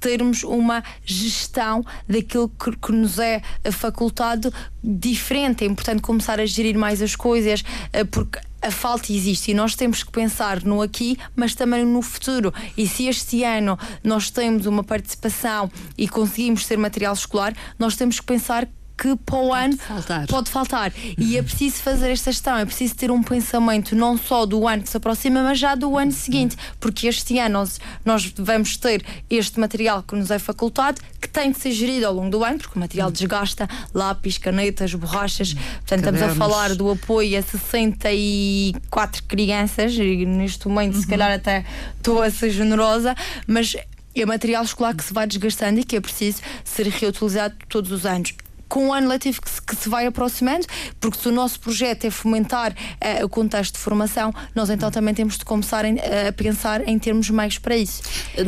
termos 0.00 0.42
uma 0.42 0.84
gestão 1.04 1.82
daquilo 2.06 2.48
que, 2.48 2.76
que 2.76 2.92
nos 2.92 3.18
é 3.18 3.40
facultado 3.72 4.52
diferente. 4.82 5.64
É 5.64 5.66
importante 5.66 6.02
começar 6.02 6.38
a 6.38 6.46
gerir 6.46 6.76
mais 6.76 7.00
as 7.00 7.16
coisas, 7.16 7.64
eh, 7.92 8.04
porque 8.04 8.38
a 8.60 8.70
falta 8.70 9.12
existe 9.12 9.50
e 9.50 9.54
nós 9.54 9.74
temos 9.74 10.02
que 10.02 10.10
pensar 10.10 10.62
no 10.62 10.80
aqui, 10.80 11.18
mas 11.36 11.54
também 11.54 11.84
no 11.84 12.00
futuro. 12.00 12.52
E 12.76 12.86
se 12.86 13.06
este 13.06 13.44
ano 13.44 13.78
nós 14.02 14.30
temos 14.30 14.66
uma 14.66 14.82
participação 14.82 15.70
e 15.96 16.08
conseguimos 16.08 16.64
ser 16.66 16.78
material 16.78 17.12
escolar, 17.12 17.54
nós 17.78 17.94
temos 17.94 18.20
que 18.20 18.26
pensar 18.26 18.68
que 18.96 19.16
para 19.16 19.36
o 19.36 19.52
ano 19.52 19.76
faltar. 19.76 20.26
pode 20.26 20.50
faltar. 20.50 20.92
E 21.18 21.36
é 21.36 21.42
preciso 21.42 21.76
fazer 21.76 22.10
esta 22.10 22.30
gestão, 22.30 22.56
é 22.56 22.64
preciso 22.64 22.94
ter 22.94 23.10
um 23.10 23.22
pensamento 23.22 23.94
não 23.96 24.16
só 24.16 24.46
do 24.46 24.66
ano 24.66 24.82
que 24.82 24.88
se 24.88 24.96
aproxima, 24.96 25.42
mas 25.42 25.58
já 25.58 25.74
do 25.74 25.98
ano 25.98 26.12
seguinte, 26.12 26.56
porque 26.78 27.08
este 27.08 27.38
ano 27.38 27.54
nós, 27.54 27.80
nós 28.04 28.32
vamos 28.36 28.76
ter 28.76 29.04
este 29.28 29.58
material 29.58 30.02
que 30.02 30.14
nos 30.14 30.30
é 30.30 30.38
facultado, 30.38 31.00
que 31.20 31.28
tem 31.28 31.50
de 31.50 31.58
ser 31.58 31.72
gerido 31.72 32.06
ao 32.06 32.14
longo 32.14 32.30
do 32.30 32.44
ano, 32.44 32.58
porque 32.58 32.76
o 32.76 32.80
material 32.80 33.10
desgasta 33.10 33.68
lápis, 33.92 34.38
canetas, 34.38 34.94
borrachas. 34.94 35.54
Portanto, 35.54 35.98
estamos 36.00 36.22
a 36.22 36.28
Cadernos. 36.28 36.36
falar 36.38 36.74
do 36.74 36.90
apoio 36.90 37.38
a 37.38 37.42
64 37.42 39.24
crianças, 39.24 39.92
e 39.94 40.24
neste 40.24 40.68
momento, 40.68 40.96
se 40.96 41.06
calhar, 41.06 41.32
até 41.32 41.64
estou 41.96 42.22
a 42.22 42.30
ser 42.30 42.50
generosa, 42.50 43.14
mas 43.46 43.74
é 44.14 44.24
material 44.24 44.62
escolar 44.62 44.94
que 44.94 45.02
se 45.02 45.12
vai 45.12 45.26
desgastando 45.26 45.80
e 45.80 45.84
que 45.84 45.96
é 45.96 46.00
preciso 46.00 46.40
ser 46.64 46.86
reutilizado 46.86 47.54
todos 47.68 47.90
os 47.90 48.06
anos. 48.06 48.32
Com 48.74 48.88
o 48.88 48.92
ano 48.92 49.08
letivo 49.08 49.40
que 49.40 49.48
se, 49.50 49.62
que 49.62 49.76
se 49.76 49.88
vai 49.88 50.04
aproximando, 50.06 50.66
porque 51.00 51.16
se 51.18 51.28
o 51.28 51.32
nosso 51.32 51.60
projeto 51.60 52.06
é 52.06 52.10
fomentar 52.10 52.74
eh, 53.00 53.24
o 53.24 53.28
contexto 53.28 53.74
de 53.74 53.78
formação, 53.78 54.32
nós 54.54 54.68
então 54.68 54.90
também 54.90 55.14
temos 55.14 55.38
de 55.38 55.44
começar 55.44 55.84
em- 55.84 55.98
a 56.28 56.32
pensar 56.32 56.86
em 56.88 56.98
termos 56.98 57.30
meios 57.30 57.56
para 57.58 57.76
isso. 57.76 58.02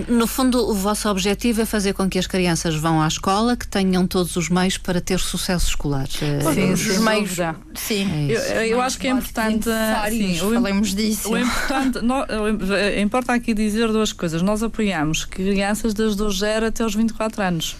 No 0.09 0.27
fundo, 0.27 0.69
o 0.69 0.75
vosso 0.75 1.09
objetivo 1.09 1.63
é 1.63 1.65
fazer 1.65 1.93
com 1.93 2.09
que 2.11 2.19
as 2.19 2.27
crianças 2.27 2.75
vão 2.75 3.01
à 3.01 3.07
escola, 3.07 3.57
que 3.57 3.69
tenham 3.69 4.05
todos 4.07 4.35
os 4.35 4.49
meios 4.49 4.77
para 4.79 5.01
ter 5.01 5.21
sucesso 5.21 5.69
escolar. 5.69 6.09
Eh, 6.21 6.41
Sim, 6.55 6.73
os 6.73 6.99
meios. 6.99 7.29
dúvida. 7.29 7.57
Sim. 7.75 8.29
Eu, 8.29 8.41
eu 8.63 8.81
acho 8.83 8.99
que 8.99 9.07
é 9.07 9.11
importante. 9.13 9.69
sim, 10.11 10.41
o 10.43 10.51
im- 10.51 10.55
falemos 10.55 10.93
disso. 10.95 11.31
O 11.33 11.39
importante, 11.39 11.99
o 11.99 12.75
eh, 12.75 13.01
importa 13.01 13.33
aqui 13.33 13.55
dizer 13.55 13.87
duas 13.93 14.13
coisas. 14.13 14.43
Nós 14.43 14.63
apoiamos 14.63 15.25
crianças 15.25 15.95
desde 15.95 16.21
os 16.23 16.39
0 16.41 16.67
até 16.67 16.85
os 16.85 16.95
24 16.97 17.43
anos. 17.43 17.77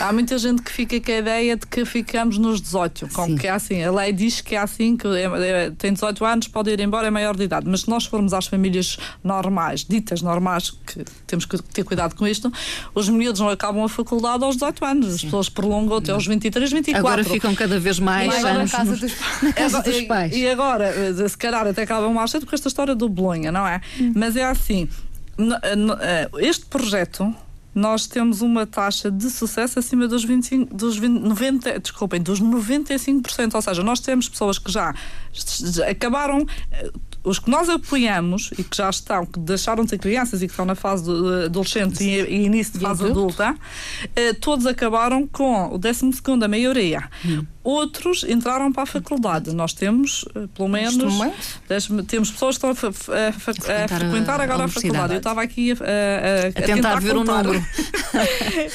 Há 0.00 0.12
muita 0.12 0.36
gente 0.38 0.62
que 0.62 0.70
fica 0.72 1.00
com 1.00 1.10
a 1.12 1.16
ideia 1.16 1.56
de 1.56 1.66
que 1.66 1.84
ficamos 1.84 2.38
nos 2.38 2.60
18, 2.60 3.08
com 3.12 3.26
Sim. 3.26 3.36
que 3.36 3.46
é 3.46 3.50
assim. 3.50 3.82
A 3.82 3.90
lei 3.92 4.12
diz 4.12 4.40
que 4.40 4.54
é 4.54 4.58
assim, 4.58 4.96
que 4.96 5.06
é- 5.06 5.66
é- 5.66 5.70
tem 5.70 5.92
18 5.92 6.24
anos, 6.24 6.48
pode 6.48 6.70
ir 6.70 6.80
embora, 6.80 7.06
é 7.06 7.10
maior 7.10 7.36
de 7.36 7.44
idade. 7.44 7.66
Mas 7.68 7.82
se 7.82 7.88
nós 7.88 8.04
formos 8.06 8.32
às 8.32 8.46
famílias 8.46 8.96
normais, 9.22 9.84
ditas 9.84 10.22
normais, 10.22 10.70
que 10.70 11.04
temos 11.26 11.44
que 11.44 11.60
ter 11.62 11.84
cuidado 11.84 12.14
com 12.14 12.26
isto, 12.26 12.52
os 12.94 13.08
miúdos 13.08 13.40
não 13.40 13.48
acabam 13.48 13.84
a 13.84 13.88
faculdade 13.88 14.42
aos 14.44 14.56
18 14.56 14.84
anos. 14.84 15.14
As 15.14 15.22
pessoas 15.24 15.48
prolongam 15.48 15.96
até 15.98 16.12
aos 16.12 16.26
23, 16.26 16.70
24. 16.72 17.06
Agora 17.06 17.24
ficam 17.24 17.54
cada 17.54 17.78
vez 17.78 17.98
mais 17.98 18.42
na 18.42 18.48
anos 18.50 18.70
casa 18.72 18.90
nos- 18.90 19.00
dos 19.00 19.12
pais. 19.14 19.42
na 19.42 19.52
casa 19.52 19.78
Agora- 19.78 19.92
dos 19.92 20.02
pais. 20.02 20.32
E, 20.34 20.38
e 20.40 20.50
agora, 20.50 20.84
eh, 20.86 21.28
se 21.28 21.36
calhar 21.36 21.66
até 21.66 21.82
acabam 21.82 22.12
mais 22.12 22.30
cedo 22.30 22.46
com 22.46 22.54
esta 22.54 22.68
história 22.68 22.94
do 22.94 23.08
Bolonha, 23.08 23.50
não 23.52 23.66
é? 23.66 23.80
Mas 24.14 24.36
é 24.36 24.44
assim, 24.44 24.88
eh, 26.00 26.28
este 26.40 26.66
projeto. 26.66 27.34
Nós 27.78 28.06
temos 28.08 28.42
uma 28.42 28.66
taxa 28.66 29.08
de 29.10 29.30
sucesso 29.30 29.78
acima 29.78 30.08
dos 30.08 30.24
25, 30.24 30.74
dos 30.74 30.96
20, 30.98 31.20
90, 31.20 31.78
desculpem, 31.78 32.20
dos 32.20 32.40
95%, 32.40 33.54
ou 33.54 33.62
seja, 33.62 33.82
nós 33.84 34.00
temos 34.00 34.28
pessoas 34.28 34.58
que 34.58 34.70
já 34.72 34.92
acabaram 35.88 36.44
eh, 36.72 36.90
os 37.22 37.38
que 37.38 37.50
nós 37.50 37.68
apoiamos 37.68 38.50
e 38.58 38.64
que 38.64 38.76
já 38.76 38.88
estão, 38.90 39.24
que 39.26 39.38
deixaram 39.38 39.84
de 39.84 39.90
ser 39.90 39.98
crianças 39.98 40.42
e 40.42 40.46
que 40.46 40.52
estão 40.52 40.64
na 40.64 40.74
fase 40.74 41.04
do- 41.04 41.40
de 41.40 41.44
adolescente 41.46 42.02
e, 42.02 42.20
e 42.22 42.44
início 42.46 42.72
de 42.74 42.80
fase 42.80 43.04
adulto. 43.04 43.42
adulta, 43.42 43.60
eh, 44.16 44.32
todos 44.32 44.66
acabaram 44.66 45.26
com 45.26 45.72
o 45.74 45.78
12 45.78 46.10
a 46.42 46.48
maioria. 46.48 47.08
Hum. 47.24 47.44
Outros 47.64 48.24
entraram 48.24 48.72
para 48.72 48.84
a 48.84 48.86
faculdade. 48.86 49.52
Nós 49.54 49.72
temos, 49.74 50.24
eh, 50.34 50.46
pelo 50.54 50.68
menos, 50.68 50.96
temos 52.06 52.30
pessoas 52.30 52.56
que 52.56 52.66
estão 52.66 52.90
a, 53.14 53.16
a 53.26 53.28
a 53.28 53.32
frequentar 53.32 53.84
a- 53.84 53.88
frequentar 53.98 54.40
agora 54.40 54.64
a, 54.64 54.68
faculdade. 54.68 55.12
Eu 55.14 55.18
estava 55.18 55.42
aqui 55.42 55.72
a, 55.72 55.74
a- 55.74 56.44
a- 56.46 56.48
a 56.48 56.62
tentar 56.62 57.00
ver 57.00 57.12
o 57.14 57.18
contar. 57.18 57.44
número. 57.44 57.64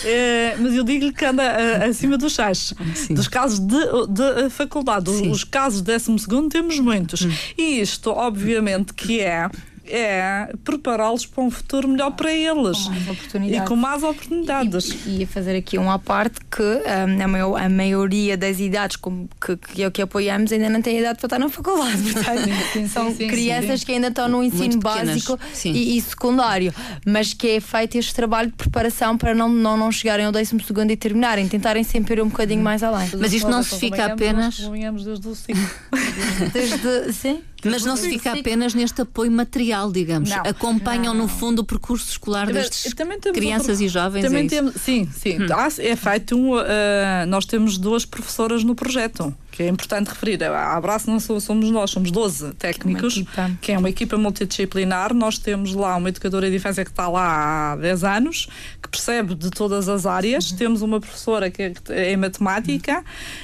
Eh, 0.05 0.55
mas 0.59 0.73
eu 0.73 0.83
digo-lhe 0.83 1.11
que 1.11 1.25
anda 1.25 1.43
eh, 1.43 1.85
acima 1.89 2.17
dos 2.17 2.33
6. 2.35 2.73
Sim. 2.95 3.13
Dos 3.13 3.27
casos 3.27 3.59
de, 3.59 3.77
de 4.09 4.49
faculdade. 4.49 5.09
Sim. 5.11 5.27
Hum. 5.27 5.31
Os 5.31 5.43
casos 5.43 5.81
de 5.81 5.91
12 5.97 6.49
temos 6.49 6.79
muitos. 6.79 7.27
E 7.57 7.79
isto, 7.81 8.09
obviamente, 8.11 8.93
que 8.93 9.19
é. 9.21 9.49
É 9.85 10.49
prepará-los 10.63 11.25
para 11.25 11.43
um 11.43 11.51
futuro 11.51 11.87
melhor 11.89 12.11
para 12.11 12.31
eles 12.33 12.87
mais 12.87 13.51
e 13.51 13.61
com 13.67 13.75
mais 13.75 14.01
oportunidades. 14.01 14.95
E, 15.05 15.19
e 15.19 15.23
a 15.23 15.27
fazer 15.27 15.57
aqui 15.57 15.77
um 15.77 15.91
à 15.91 15.99
parte 15.99 16.39
que 16.49 16.61
hum, 16.63 17.21
a, 17.21 17.27
maior- 17.27 17.57
a 17.61 17.67
maioria 17.67 18.37
das 18.37 18.59
idades 18.59 18.95
como 18.95 19.29
que, 19.41 19.57
que, 19.57 19.91
que 19.91 20.01
apoiamos 20.01 20.51
ainda 20.53 20.69
não 20.69 20.81
tem 20.81 20.99
idade 20.99 21.19
para 21.19 21.25
estar 21.27 21.39
na 21.39 21.49
faculdade. 21.49 22.01
Portanto, 22.13 22.49
sim, 22.71 22.87
são 22.87 23.09
sim, 23.09 23.17
sim, 23.17 23.27
crianças 23.27 23.81
sim. 23.81 23.85
que 23.85 23.91
ainda 23.91 24.07
estão 24.07 24.29
no 24.29 24.41
ensino 24.43 24.79
básico 24.79 25.37
sim. 25.53 25.71
e, 25.73 25.97
e 25.97 26.01
secundário, 26.01 26.73
mas 27.05 27.33
que 27.33 27.49
é 27.49 27.59
feito 27.59 27.97
este 27.97 28.13
trabalho 28.15 28.49
de 28.51 28.55
preparação 28.55 29.17
para 29.17 29.35
não, 29.35 29.49
não, 29.49 29.75
não 29.75 29.91
chegarem 29.91 30.25
ao 30.25 30.31
12 30.31 30.55
e 30.91 30.95
terminarem, 30.95 31.47
tentarem 31.47 31.83
sempre 31.83 32.13
ir 32.15 32.21
um 32.23 32.29
bocadinho 32.29 32.63
mais 32.63 32.83
além. 32.83 33.09
Mas 33.17 33.33
isto 33.33 33.49
não 33.49 33.61
se 33.61 33.77
fica 33.77 34.05
apenas- 34.05 34.59
nós 34.59 35.03
desde 35.03 35.27
o 35.27 35.35
5. 35.35 35.59
Desde, 36.53 37.13
sim? 37.13 37.41
Mas 37.63 37.83
não 37.85 37.95
se 37.95 38.09
fica 38.09 38.33
apenas 38.33 38.73
neste 38.73 39.01
apoio 39.01 39.31
material, 39.31 39.91
digamos. 39.91 40.29
Não. 40.29 40.37
Acompanham, 40.45 41.13
no 41.13 41.27
fundo, 41.27 41.59
o 41.59 41.63
percurso 41.65 42.09
escolar 42.09 42.45
Mas 42.47 42.55
destes 42.55 42.93
também 42.93 43.19
crianças 43.19 43.69
outro- 43.69 43.85
e 43.85 43.87
jovens. 43.87 44.21
Também 44.23 44.43
é 44.43 44.45
isso? 44.45 44.55
Hum. 44.55 44.57
temos, 44.71 44.81
sim, 44.81 45.09
sim. 45.13 45.37
Há- 45.51 45.69
é 45.79 45.95
feito 45.95 46.35
um. 46.37 46.55
ah, 46.55 47.25
nós 47.27 47.45
temos 47.45 47.77
duas 47.77 48.05
professoras 48.05 48.63
no 48.63 48.75
projeto, 48.75 49.33
que 49.51 49.63
é 49.63 49.67
importante 49.67 50.07
referir. 50.07 50.43
A 50.43 50.75
Abraço 50.75 51.09
não 51.09 51.19
somos 51.19 51.69
nós, 51.69 51.91
somos 51.91 52.11
12 52.11 52.53
técnicos, 52.53 53.17
equipa. 53.17 53.51
que 53.61 53.71
é 53.71 53.77
uma 53.77 53.89
equipa 53.89 54.17
multidisciplinar. 54.17 55.13
Nós 55.13 55.37
temos 55.37 55.73
lá 55.73 55.95
uma 55.95 56.09
educadora 56.09 56.49
de 56.49 56.55
infância 56.55 56.83
que 56.83 56.91
está 56.91 57.07
lá 57.07 57.73
há 57.73 57.75
10 57.77 58.03
anos, 58.03 58.47
que 58.81 58.82
percebe 58.93 59.33
de 59.33 59.49
todas 59.49 59.89
as 59.89 60.05
áreas. 60.05 60.51
Uhum. 60.51 60.57
Temos 60.57 60.81
uma 60.83 60.99
professora 60.99 61.49
que 61.49 61.61
é 61.63 61.73
é 61.89 62.13
em 62.13 62.17
matemática 62.17 63.03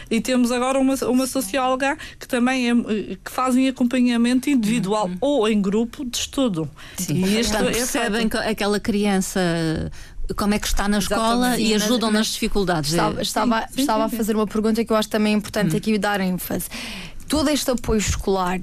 e 0.10 0.22
temos 0.22 0.52
agora 0.52 0.80
uma, 0.80 0.94
uma 1.06 1.26
socióloga 1.26 1.98
que 2.20 2.28
também 2.28 2.70
é, 2.70 2.74
que 3.24 3.32
fazem 3.32 3.68
acompanhamento 3.68 4.50
individual 4.50 5.10
ou 5.20 5.48
em 5.50 5.60
grupo 5.60 6.06
de 6.06 6.18
estudo. 6.18 6.62
Uhum. 6.62 6.68
Sim. 7.06 7.26
E 7.26 7.40
isto 7.40 7.58
é 7.58 7.64
percebem 7.64 8.30
que 8.30 8.38
aquela 8.38 8.80
criança 8.80 9.40
como 10.38 10.54
é 10.54 10.60
que 10.60 10.68
está 10.68 10.88
na 10.88 11.00
escola 11.00 11.48
Exatamente. 11.58 11.64
e 11.64 11.68
Sim, 11.68 11.74
ajudam 11.86 12.12
nas 12.12 12.28
dificuldades. 12.28 12.92
Estava, 12.92 13.20
É- 13.20 13.24
estava, 13.24 13.62
sim, 13.72 13.82
estava 13.82 14.08
sim, 14.10 14.16
a 14.16 14.18
fazer 14.18 14.36
uma 14.36 14.46
pergunta 14.46 14.86
que 14.86 14.92
eu 14.94 14.96
acho 14.98 15.10
também 15.10 15.34
Hum. 15.34 15.40
importante 15.40 15.76
aqui 15.76 15.98
dar 15.98 16.22
ênfase. 16.22 16.68
Todo 17.28 17.50
este 17.50 17.72
apoio 17.72 17.98
escolar. 18.00 18.60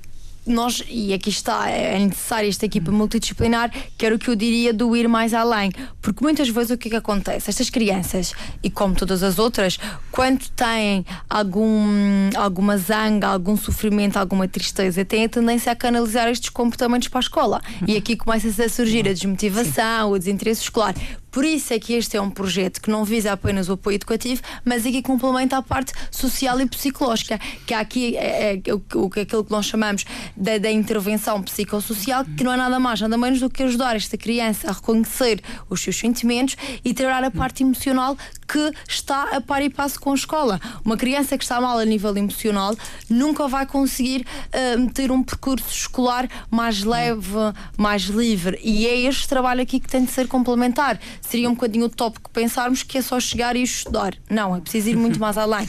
Nós, 0.47 0.83
e 0.89 1.13
aqui 1.13 1.29
está, 1.29 1.69
é 1.69 1.99
necessária 1.99 2.49
esta 2.49 2.65
equipa 2.65 2.93
multidisciplinar, 2.93 3.73
que 3.99 4.07
era 4.07 4.15
o 4.15 4.19
que 4.19 4.29
eu 4.29 4.37
diria 4.37 4.73
do 4.73 4.97
ir 4.97 5.09
mais 5.09 5.35
além. 5.35 5.73
Porque 6.01 6.23
muitas 6.23 6.49
vezes 6.49 6.71
o 6.71 6.79
que 6.79 6.89
é 6.89 6.91
que 6.93 6.97
acontece? 6.97 7.51
Estas 7.51 7.69
crianças, 7.69 8.33
e 8.63 8.71
como 8.71 8.95
todas 8.95 9.23
as 9.23 9.39
outras, 9.39 9.79
quando 10.13 10.49
têm 10.51 11.05
algum, 11.29 12.31
alguma 12.37 12.79
zanga, 12.79 13.27
algum 13.27 13.57
sofrimento, 13.57 14.17
alguma 14.17 14.47
tristeza, 14.47 15.05
têm 15.05 15.25
a 15.25 15.29
tendência 15.29 15.73
a 15.73 15.77
canalizar 15.77 16.29
estes 16.29 16.51
comportamentos 16.51 17.09
para 17.09 17.19
a 17.19 17.23
escola. 17.23 17.61
E 17.87 17.97
aqui 17.97 18.17
começa 18.17 18.49
a 18.63 18.69
surgir 18.69 19.09
a 19.09 19.13
desmotivação, 19.13 20.13
o 20.13 20.19
desinteresse 20.19 20.63
escolar. 20.63 20.95
Por 21.37 21.45
isso 21.45 21.75
é 21.75 21.79
que 21.79 21.93
este 21.93 22.17
é 22.17 22.21
um 22.23 22.31
projeto 22.31 22.81
que 22.81 22.91
não 22.91 23.05
visa 23.05 23.31
apenas 23.31 23.69
o 23.69 23.75
apoio 23.75 23.97
educativo, 23.97 24.41
mas 24.65 24.87
aqui 24.87 25.03
complementa 25.03 25.59
a 25.59 25.61
parte 25.61 25.93
social 26.11 26.59
e 26.63 26.67
psicológica, 26.67 27.39
que 27.67 27.75
há 27.75 27.81
aqui 27.81 28.17
é, 28.17 28.55
é, 28.55 28.75
o, 28.75 29.11
aquilo 29.21 29.45
que 29.45 29.51
nós 29.51 29.67
chamamos 29.67 30.07
da, 30.35 30.57
da 30.57 30.71
intervenção 30.71 31.43
psicossocial, 31.43 32.25
que 32.25 32.43
não 32.43 32.55
é 32.55 32.57
nada 32.57 32.81
mais, 32.81 33.03
nada 33.03 33.19
menos 33.19 33.39
do 33.39 33.51
que 33.51 33.63
ajudar 33.65 33.97
esta 33.97 34.17
criança 34.17 34.71
a 34.71 34.73
reconhecer 34.73 35.43
os 35.69 35.83
seus 35.83 35.99
sentimentos 35.99 36.57
e 36.83 36.95
trabalhar 36.95 37.25
a 37.25 37.31
parte 37.31 37.63
emocional 37.63 38.17
que 38.47 38.73
está 38.89 39.37
a 39.37 39.41
par 39.41 39.63
e 39.63 39.71
passo 39.71 40.01
com 40.01 40.13
a 40.13 40.15
escola. 40.15 40.61
Uma 40.85 40.97
criança 40.97 41.37
que 41.37 41.45
está 41.45 41.61
mal 41.61 41.79
a 41.79 41.85
nível 41.85 42.17
emocional 42.17 42.75
nunca 43.09 43.49
vai 43.49 43.67
conseguir 43.67 44.27
ah, 44.53 44.91
ter 44.93 45.11
um 45.11 45.23
percurso 45.23 45.69
escolar 45.71 46.29
mais 46.51 46.83
leve, 46.83 47.33
mais 47.77 48.03
livre. 48.05 48.59
E 48.63 48.87
é 48.87 49.01
este 49.01 49.29
trabalho 49.29 49.63
aqui 49.63 49.81
que 49.81 49.89
tem 49.89 50.05
de 50.05 50.11
ser 50.11 50.29
complementar. 50.29 50.99
Seria 51.21 51.49
um 51.49 51.55
bocadinho 51.55 51.87
utópico 51.87 52.31
pensarmos 52.31 52.83
que 52.83 52.99
é 52.99 53.03
só 53.03 53.19
chegar 53.19 53.57
e 53.57 53.63
estudar. 53.63 54.15
Não, 54.31 54.55
é 54.55 54.61
preciso 54.61 54.91
ir 54.91 54.97
muito 54.97 55.19
mais 55.21 55.37
além. 55.37 55.69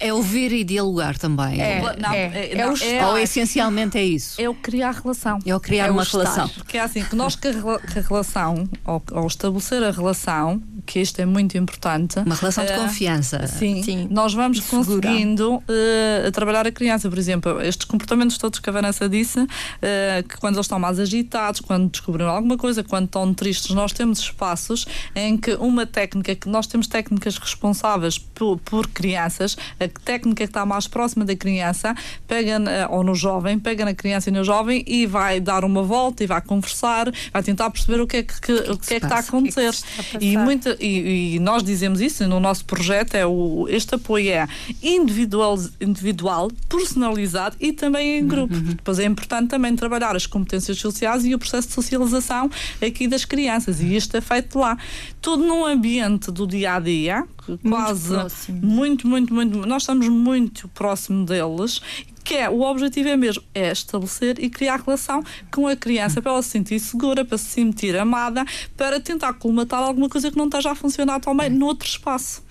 É 0.00 0.12
ouvir 0.12 0.52
e 0.52 0.62
dialogar 0.64 1.18
também. 1.18 1.60
É, 1.60 1.80
Não, 1.98 2.12
é, 2.12 2.18
é- 2.26 2.52
é 2.52 2.56
não, 2.56 2.68
o 2.68 2.70
é- 2.70 2.74
estar. 2.74 3.08
Ou 3.08 3.18
essencialmente 3.18 3.98
é 3.98 4.04
isso. 4.04 4.40
É 4.40 4.48
o 4.48 4.54
criar 4.54 4.92
relação. 4.92 5.38
É 5.44 5.54
o 5.56 5.60
criar 5.60 5.86
É 5.86 5.90
o 5.90 5.94
uma 5.94 6.02
estar. 6.04 6.18
relação. 6.18 6.48
Porque 6.50 6.76
é 6.76 6.80
assim, 6.80 7.02
que 7.02 7.16
nós 7.16 7.34
que 7.34 7.48
a, 7.48 7.52
rela- 7.52 7.80
que 7.80 7.98
a 7.98 8.02
relação, 8.02 8.68
ou, 8.84 9.02
ou 9.12 9.26
estabelecer 9.26 9.82
a 9.82 9.90
relação, 9.90 10.62
que 10.86 11.00
isto 11.00 11.20
é 11.20 11.26
muito 11.26 11.58
importante. 11.58 12.18
Uma 12.20 12.34
relação 12.36 12.64
de 12.64 12.72
eh, 12.72 12.76
confiança. 12.76 13.46
Sim, 13.48 13.82
Sim. 13.82 14.08
nós 14.10 14.32
vamos 14.34 14.62
segura. 14.62 14.84
conseguindo 14.84 15.62
eh, 15.68 16.30
trabalhar 16.32 16.66
a 16.66 16.70
criança, 16.72 17.08
por 17.10 17.18
exemplo, 17.18 17.60
estes 17.60 17.84
comportamentos 17.86 18.38
todos 18.38 18.58
que 18.60 18.70
a 18.70 18.72
Vanessa 18.72 19.08
disse, 19.08 19.44
eh, 19.82 20.24
que 20.28 20.36
quando 20.38 20.54
eles 20.54 20.64
estão 20.66 20.78
mais 20.78 20.98
agitados, 21.00 21.60
quando 21.60 21.90
descobriram 21.90 22.30
alguma 22.30 22.56
coisa, 22.56 22.84
quando 22.84 23.06
estão 23.06 23.34
tristes, 23.34 23.70
nós 23.74 23.92
temos 23.92 24.20
espaços 24.20 24.86
em 25.14 25.36
que 25.36 25.54
uma 25.54 25.84
técnica, 25.84 26.34
que 26.34 26.48
nós 26.48 26.66
temos 26.68 26.86
técnicas 26.86 27.36
responsáveis 27.36 28.16
por, 28.18 28.58
por 28.60 28.86
crianças, 28.88 29.56
a 29.80 29.87
a 29.94 30.00
técnica 30.04 30.44
que 30.44 30.50
está 30.50 30.64
mais 30.64 30.86
próxima 30.86 31.24
da 31.24 31.34
criança, 31.36 31.94
pega 32.26 32.58
na- 32.58 32.88
ou 32.90 33.02
no 33.02 33.14
jovem, 33.14 33.58
pega 33.58 33.84
na 33.84 33.94
criança 33.94 34.30
e 34.30 34.32
no 34.32 34.44
jovem 34.44 34.84
e 34.86 35.06
vai 35.06 35.40
dar 35.40 35.64
uma 35.64 35.82
volta 35.82 36.22
e 36.22 36.26
vai 36.26 36.40
conversar, 36.40 37.10
vai 37.32 37.42
tentar 37.42 37.70
perceber 37.70 38.00
o 38.00 38.06
que 38.06 38.18
é 38.18 38.22
que, 38.22 38.40
que- 38.40 38.52
o 38.52 38.78
que 38.78 38.94
é 38.94 39.00
que 39.00 39.06
está 39.06 39.16
a 39.16 39.20
acontecer. 39.20 39.60
Que 39.60 39.66
é 39.68 39.70
que 39.70 39.76
se 39.76 40.02
está 40.16 40.18
a 40.18 40.22
e, 40.24 40.36
muita, 40.36 40.76
e, 40.80 41.34
e 41.36 41.38
nós 41.40 41.62
dizemos 41.62 42.00
isso 42.00 42.26
no 42.28 42.38
nosso 42.40 42.64
projeto, 42.64 43.14
é 43.14 43.26
o, 43.26 43.66
este 43.68 43.94
apoio 43.94 44.30
é 44.30 44.46
individual, 44.82 45.58
individual, 45.80 46.50
personalizado 46.68 47.56
e 47.60 47.72
também 47.72 48.18
em 48.18 48.26
grupo. 48.26 48.54
Depois 48.54 48.98
é 48.98 49.04
importante 49.04 49.48
também 49.48 49.74
trabalhar 49.76 50.14
as 50.16 50.26
competências 50.26 50.78
sociais 50.78 51.24
e 51.24 51.34
o 51.34 51.38
processo 51.38 51.68
de 51.68 51.74
socialização 51.74 52.50
aqui 52.84 53.06
das 53.08 53.24
crianças. 53.24 53.80
E 53.80 53.94
isto 53.96 54.16
é 54.16 54.20
feito 54.20 54.58
lá. 54.58 54.76
Tudo 55.20 55.44
num 55.44 55.64
ambiente 55.64 56.30
do 56.30 56.46
dia 56.46 56.74
a 56.74 56.80
dia, 56.80 57.24
quase 57.68 58.08
próximo. 58.14 58.60
muito, 58.62 59.06
muito, 59.06 59.32
muito. 59.34 59.66
Nós 59.78 59.84
estamos 59.84 60.08
muito 60.08 60.66
próximo 60.70 61.24
deles. 61.24 61.80
Que 62.24 62.34
é, 62.34 62.50
o 62.50 62.60
objetivo 62.62 63.08
é 63.10 63.16
mesmo 63.16 63.42
é 63.54 63.70
estabelecer 63.70 64.38
e 64.42 64.50
criar 64.50 64.80
relação 64.84 65.22
com 65.54 65.68
a 65.68 65.76
criança 65.76 66.20
para 66.20 66.32
ela 66.32 66.42
se 66.42 66.50
sentir 66.50 66.80
segura, 66.80 67.24
para 67.24 67.38
se 67.38 67.44
sentir 67.46 67.96
amada, 67.96 68.44
para 68.76 68.98
tentar 69.00 69.34
colmatar 69.34 69.80
alguma 69.80 70.08
coisa 70.08 70.30
que 70.32 70.36
não 70.36 70.46
esteja 70.46 70.72
a 70.72 70.74
funcionar 70.74 71.20
também 71.20 71.48
noutro 71.48 71.88
espaço. 71.88 72.42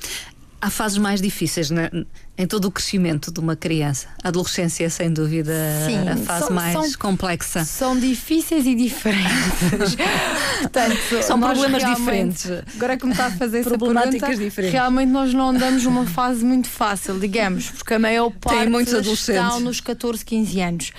Há 0.61 0.69
fases 0.71 0.97
mais 0.97 1.21
difíceis 1.21 1.69
na- 1.69 1.91
em 2.37 2.45
todo 2.45 2.65
o 2.65 2.71
crescimento 2.71 3.31
de 3.31 3.39
uma 3.39 3.55
criança. 3.55 4.07
A 4.23 4.27
adolescência 4.27 4.85
é, 4.85 4.89
sem 4.89 5.11
dúvida, 5.11 5.53
Sim, 5.87 6.07
a 6.07 6.15
fase 6.17 6.45
são- 6.45 6.55
mais 6.55 6.73
são- 6.73 6.91
complexa. 6.99 7.65
São 7.65 7.99
difíceis 7.99 8.65
e 8.67 8.75
diferentes. 8.75 9.95
Portanto, 10.61 10.97
São 11.23 11.39
problemas 11.39 11.83
diferentes. 11.83 12.45
Agora 12.75 12.95
que 12.97 13.05
me 13.05 13.11
está 13.11 13.25
a 13.27 13.31
fazer 13.31 13.59
essa 13.59 13.69
Problemáticas 13.69 14.19
pergunta, 14.21 14.43
diferentes. 14.43 14.73
realmente 14.73 15.09
nós 15.09 15.33
não 15.33 15.49
andamos 15.49 15.83
numa 15.83 16.05
fase 16.05 16.45
muito 16.45 16.69
fácil, 16.69 17.19
digamos, 17.19 17.71
porque 17.71 17.93
a 17.95 17.99
maior 17.99 18.31
parte 18.31 18.69
muitos 18.69 18.93
adolescentes. 18.93 19.41
estão 19.43 19.59
nos 19.59 19.81
14, 19.81 20.23
15 20.23 20.61
anos 20.61 20.91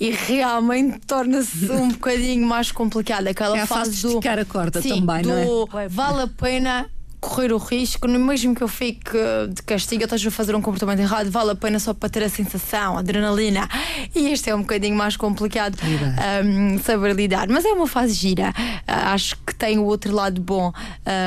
e 0.00 0.10
realmente 0.10 1.00
torna-se 1.06 1.70
um 1.70 1.88
bocadinho 1.92 2.46
mais 2.46 2.72
complicado 2.72 3.26
aquela 3.26 3.58
É 3.58 3.66
fase 3.66 3.90
de 3.90 4.02
do 4.02 4.08
esticar 4.08 4.38
a 4.38 4.44
corda 4.44 4.80
Sim, 4.80 5.00
também, 5.04 5.22
do 5.22 5.28
não 5.28 5.78
é? 5.80 5.88
vale 5.88 6.22
a 6.22 6.26
pena 6.28 6.86
correr 7.28 7.52
o 7.52 7.58
risco, 7.58 8.08
mesmo 8.08 8.54
que 8.54 8.62
eu 8.62 8.68
fique 8.68 9.10
eh, 9.14 9.46
de 9.48 9.62
castigo, 9.62 10.02
eu 10.02 10.06
esteja 10.06 10.30
a 10.30 10.32
fazer 10.32 10.54
um 10.54 10.62
comportamento 10.62 11.00
errado, 11.00 11.30
vale 11.30 11.50
a 11.50 11.54
pena 11.54 11.78
só 11.78 11.92
para 11.92 12.08
ter 12.08 12.22
a 12.24 12.28
sensação, 12.28 12.96
a 12.96 13.00
adrenalina. 13.00 13.68
E 14.14 14.28
este 14.28 14.48
é 14.48 14.54
um 14.54 14.60
bocadinho 14.60 14.96
mais 14.96 15.14
complicado 15.14 15.76
um, 16.44 16.78
saber 16.78 17.14
lidar. 17.14 17.46
Mas 17.48 17.66
é 17.66 17.68
uma 17.68 17.86
fase 17.86 18.14
gira. 18.14 18.52
Ah, 18.86 19.12
acho 19.12 19.36
que 19.46 19.54
tem 19.54 19.78
o 19.78 19.84
outro 19.84 20.14
lado 20.14 20.40
bom, 20.40 20.72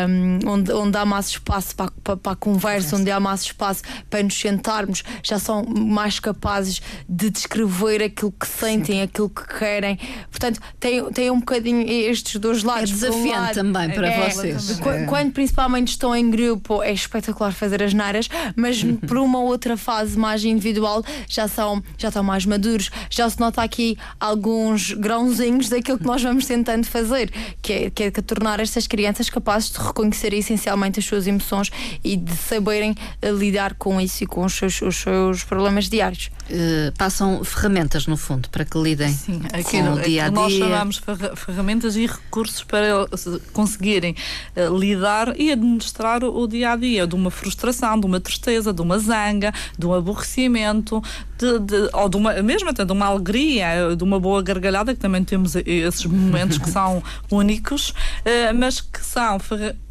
um, 0.09 0.49
onde, 0.49 0.71
onde 0.71 0.97
há 0.97 1.05
mais 1.05 1.27
espaço 1.27 1.75
para, 1.75 1.91
para, 2.03 2.17
para 2.17 2.31
a 2.31 2.35
conversa, 2.35 2.95
onde 2.95 3.11
há 3.11 3.19
mais 3.19 3.41
espaço 3.41 3.83
para 4.09 4.23
nos 4.23 4.39
sentarmos, 4.39 5.03
já 5.21 5.37
são 5.37 5.63
mais 5.63 6.19
capazes 6.19 6.81
de 7.07 7.29
descrever 7.29 8.01
aquilo 8.01 8.31
que 8.31 8.47
sentem, 8.47 9.03
aquilo 9.03 9.29
que 9.29 9.47
querem. 9.59 9.99
Portanto, 10.31 10.59
tem, 10.79 11.05
tem 11.11 11.29
um 11.29 11.39
bocadinho 11.39 11.87
estes 11.87 12.39
dois 12.39 12.63
É 12.63 12.67
lados. 12.67 12.91
Um 12.91 12.95
desafiante 12.95 13.29
lado, 13.31 13.53
também 13.53 13.91
para 13.91 14.07
é, 14.07 14.29
vocês. 14.29 14.79
É. 14.79 15.05
Quando 15.05 15.31
principalmente 15.31 15.90
estão 15.91 16.15
em 16.15 16.30
grupo, 16.30 16.82
é 16.84 16.91
espetacular 16.91 17.51
fazer 17.54 17.82
as 17.84 17.93
neiras, 17.93 18.27
mas 18.56 18.82
Uhum. 18.84 18.95
por 18.97 19.17
uma 19.17 19.39
outra 19.39 19.77
fase 19.77 20.17
mais 20.17 20.43
individual 20.43 21.04
já 21.30 21.47
são 21.47 21.84
já 21.97 22.08
estão 22.08 22.23
mais 22.23 22.45
maduros, 22.45 22.89
já 23.10 23.30
se 23.30 23.39
nota 23.39 23.62
aqui 23.62 23.97
alguns 24.19 24.93
grãozinhos 24.93 25.69
daquilo 25.69 25.97
que 25.99 26.06
nós 26.06 26.21
vamos 26.21 26.45
tentando 26.45 26.86
fazer, 26.86 27.32
que 27.62 27.73
é, 27.73 27.89
que 27.89 28.04
é 28.04 28.12
tornar 28.12 28.60
estas 28.60 28.88
crianças 28.88 29.30
capazes 29.30 29.71
de 29.71 29.77
reconhecer 29.80 30.34
essencialmente 30.34 30.99
as 30.99 31.06
suas 31.06 31.27
emoções 31.27 31.69
e 32.04 32.15
de 32.17 32.36
saberem 32.36 32.95
eh, 33.21 33.32
lidar 33.32 33.73
com 33.75 33.99
isso 33.99 34.23
e 34.23 34.27
com 34.27 34.45
os 34.45 34.54
seus, 34.54 34.82
os 34.82 34.95
seus 34.97 35.43
problemas 35.43 35.89
diários. 35.89 36.30
Eh, 36.49 36.91
passam 36.97 37.43
ferramentas, 37.43 38.08
no 38.08 38.17
fundo, 38.17 38.49
para 38.49 38.63
que 38.65 38.77
lidem 38.77 39.12
Sim, 39.13 39.39
com 39.39 39.58
aquilo, 39.58 39.93
o 39.95 40.01
dia 40.01 40.23
a 40.23 40.25
aquilo 40.27 40.41
nós 40.41 40.54
dia. 40.54 40.63
chamamos 40.65 40.97
ferra- 40.97 41.36
ferramentas 41.36 41.95
e 41.95 42.06
recursos 42.06 42.63
para 42.63 42.88
eles 42.88 43.27
conseguirem 43.54 44.15
eh, 44.56 44.67
lidar 44.69 45.39
e 45.39 45.51
administrar 45.51 45.81
o, 46.24 46.41
o 46.41 46.48
dia 46.48 46.72
a 46.72 46.76
dia 46.76 47.06
de 47.08 47.15
uma 47.15 47.30
frustração, 47.32 48.00
de 48.00 48.06
uma 48.06 48.20
tristeza, 48.20 48.72
de 48.74 48.82
uma 48.82 48.98
zanga, 49.00 49.54
de 49.78 49.86
um 49.86 49.94
aborrecimento, 49.94 51.02
de, 51.38 51.60
de- 51.60 51.89
ou 51.94 52.08
de 52.10 52.17
uma, 52.17 52.34
mesmo 52.41 52.70
até 52.70 52.86
de 52.86 52.91
uma 52.91 53.06
alegria, 53.08 53.96
de 53.96 54.04
uma 54.04 54.20
boa 54.20 54.41
gargalhada, 54.41 54.94
que 54.94 55.00
também 55.00 55.24
temos 55.24 55.56
esses 55.56 56.06
momentos 56.06 56.58
que 56.58 56.70
são 56.72 57.02
únicos, 57.32 57.94
eh, 58.26 58.54
mas 58.54 58.80
que 58.82 59.04
são 59.04 59.38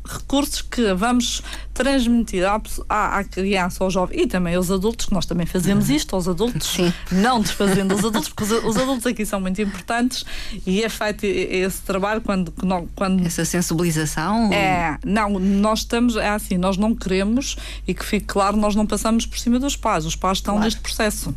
recursos 0.04 0.62
que 0.62 0.92
vamos 0.94 1.42
transmitir 1.74 2.44
à, 2.44 2.60
à, 2.88 3.18
à 3.18 3.24
criança, 3.24 3.82
ao 3.82 3.90
jovem 3.90 4.20
e 4.20 4.26
também 4.26 4.54
aos 4.54 4.70
adultos, 4.70 5.06
que 5.06 5.14
nós 5.14 5.24
também 5.24 5.46
fazemos 5.46 5.88
isto 5.88 6.14
aos 6.14 6.28
adultos, 6.28 6.66
Sim. 6.66 6.92
não 7.10 7.40
desfazendo 7.40 7.94
os 7.94 8.04
adultos, 8.04 8.28
porque 8.28 8.44
os, 8.44 8.64
os 8.64 8.76
adultos 8.76 9.06
aqui 9.06 9.24
são 9.24 9.40
muito 9.40 9.60
importantes 9.62 10.24
e 10.66 10.82
é 10.82 10.88
feito 10.88 11.24
esse 11.24 11.80
trabalho 11.82 12.20
quando, 12.20 12.52
quando, 12.52 12.88
quando 12.94 13.24
Essa 13.24 13.44
sensibilização. 13.44 14.52
é, 14.52 14.98
não, 15.04 15.38
nós 15.38 15.80
estamos, 15.80 16.16
é 16.16 16.28
assim, 16.28 16.58
nós 16.58 16.76
não 16.76 16.94
queremos, 16.94 17.56
e 17.86 17.94
que 17.94 18.04
fique 18.04 18.26
claro, 18.26 18.56
nós 18.56 18.74
não 18.74 18.86
passamos 18.86 19.24
por 19.24 19.38
cima 19.38 19.58
dos 19.58 19.76
pais, 19.76 20.04
os 20.04 20.16
pais 20.16 20.38
estão 20.38 20.58
neste 20.58 20.80
processo. 20.80 21.34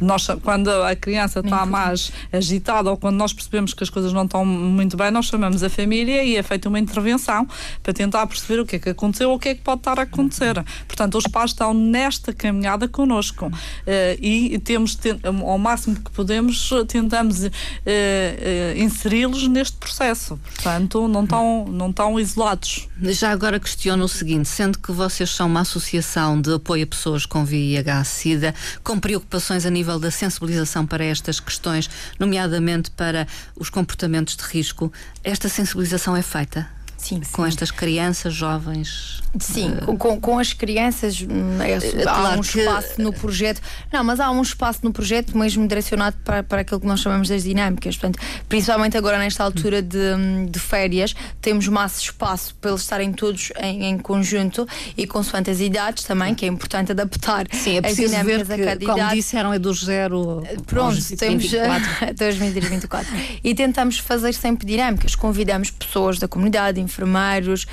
Nós, 0.00 0.26
quando 0.42 0.68
a 0.68 0.94
criança 0.94 1.40
está 1.40 1.64
mais 1.64 2.12
agitada 2.32 2.90
ou 2.90 2.96
quando 2.96 3.16
nós 3.16 3.32
percebemos 3.32 3.72
que 3.72 3.82
as 3.82 3.88
coisas 3.90 4.12
não 4.12 4.24
estão 4.24 4.44
muito 4.44 4.96
bem, 4.96 5.10
nós 5.10 5.26
chamamos 5.26 5.62
a 5.62 5.70
família 5.70 6.22
e 6.22 6.36
é 6.36 6.42
feita 6.42 6.68
uma 6.68 6.78
intervenção 6.78 7.46
para 7.82 7.92
tentar 7.92 8.15
perceber 8.24 8.60
o 8.60 8.66
que 8.66 8.76
é 8.76 8.78
que 8.78 8.88
aconteceu 8.90 9.30
ou 9.30 9.36
o 9.36 9.38
que 9.38 9.48
é 9.48 9.54
que 9.56 9.62
pode 9.62 9.80
estar 9.80 9.98
a 9.98 10.02
acontecer. 10.02 10.64
Portanto, 10.86 11.18
os 11.18 11.24
pais 11.24 11.50
estão 11.50 11.74
nesta 11.74 12.32
caminhada 12.32 12.86
connosco 12.86 13.50
eh, 13.84 14.16
e 14.20 14.58
temos, 14.60 14.96
ao 15.24 15.58
máximo 15.58 15.96
que 15.96 16.10
podemos, 16.10 16.70
tentamos 16.86 17.44
eh, 17.44 17.50
eh, 17.86 18.74
inseri-los 18.76 19.48
neste 19.48 19.76
processo. 19.76 20.38
Portanto, 20.54 21.08
não 21.08 21.24
estão, 21.24 21.66
não 21.66 21.90
estão 21.90 22.20
isolados. 22.20 22.88
Já 23.02 23.32
agora 23.32 23.58
questiono 23.58 24.04
o 24.04 24.08
seguinte: 24.08 24.48
sendo 24.48 24.78
que 24.78 24.92
vocês 24.92 25.30
são 25.30 25.46
uma 25.46 25.60
associação 25.60 26.40
de 26.40 26.54
apoio 26.54 26.84
a 26.84 26.86
pessoas 26.86 27.26
com 27.26 27.44
VIH-Sida, 27.44 28.54
com 28.84 28.98
preocupações 28.98 29.66
a 29.66 29.70
nível 29.70 29.98
da 29.98 30.10
sensibilização 30.10 30.86
para 30.86 31.04
estas 31.04 31.40
questões, 31.40 31.90
nomeadamente 32.18 32.90
para 32.90 33.26
os 33.56 33.70
comportamentos 33.70 34.36
de 34.36 34.44
risco, 34.44 34.92
esta 35.24 35.48
sensibilização 35.48 36.16
é 36.16 36.22
feita? 36.22 36.75
Sim, 37.08 37.20
Com 37.32 37.46
estas 37.46 37.70
crianças, 37.70 38.34
jovens? 38.34 39.22
Sim, 39.38 39.76
com, 39.98 40.18
com 40.18 40.38
as 40.38 40.52
crianças 40.54 41.20
hum, 41.20 41.60
é, 41.60 41.74
há 42.08 42.14
claro 42.14 42.38
um 42.38 42.42
que- 42.42 42.58
espaço 42.58 43.02
no 43.02 43.12
projeto. 43.12 43.60
Não, 43.92 44.02
mas 44.02 44.18
há 44.18 44.30
um 44.30 44.40
espaço 44.40 44.80
no 44.82 44.92
projeto 44.92 45.36
mesmo 45.36 45.68
direcionado 45.68 46.16
para, 46.24 46.42
para 46.42 46.62
aquilo 46.62 46.80
que 46.80 46.86
nós 46.86 47.00
chamamos 47.00 47.28
das 47.28 47.42
dinâmicas. 47.42 47.96
Portanto, 47.96 48.18
principalmente 48.48 48.96
agora 48.96 49.18
nesta 49.18 49.44
altura 49.44 49.82
de, 49.82 49.98
hum, 49.98 50.46
de 50.46 50.58
férias, 50.58 51.14
temos 51.40 51.68
mais 51.68 51.98
espaço 51.98 52.54
para 52.60 52.70
eles 52.70 52.80
estarem 52.82 53.12
todos 53.12 53.52
em, 53.60 53.84
em 53.84 53.98
conjunto 53.98 54.66
e 54.96 55.06
consoante 55.06 55.50
as 55.50 55.60
idades 55.60 56.04
também, 56.04 56.34
que 56.34 56.44
é 56.46 56.48
importante 56.48 56.92
adaptar 56.92 57.46
Sim, 57.52 57.74
é 57.74 57.78
as 57.78 57.82
preciso 57.94 58.14
ver 58.24 58.42
dinâmicas 58.44 58.50
a 58.50 58.56
que, 58.56 58.64
cada 58.64 58.86
como 58.86 58.98
idade. 58.98 59.14
disseram, 59.16 59.52
é 59.52 59.58
do 59.58 59.74
zero 59.74 60.42
Pronto, 60.66 60.94
aos 60.96 61.08
temos 61.08 61.42
24. 61.44 62.14
2024. 62.16 63.06
E 63.44 63.54
tentamos 63.54 63.98
fazer 63.98 64.32
sempre 64.34 64.66
dinâmicas. 64.66 65.14
Convidamos 65.14 65.70
pessoas 65.70 66.18
da 66.18 66.26
comunidade, 66.26 66.80
enfermeiros, 67.00 67.66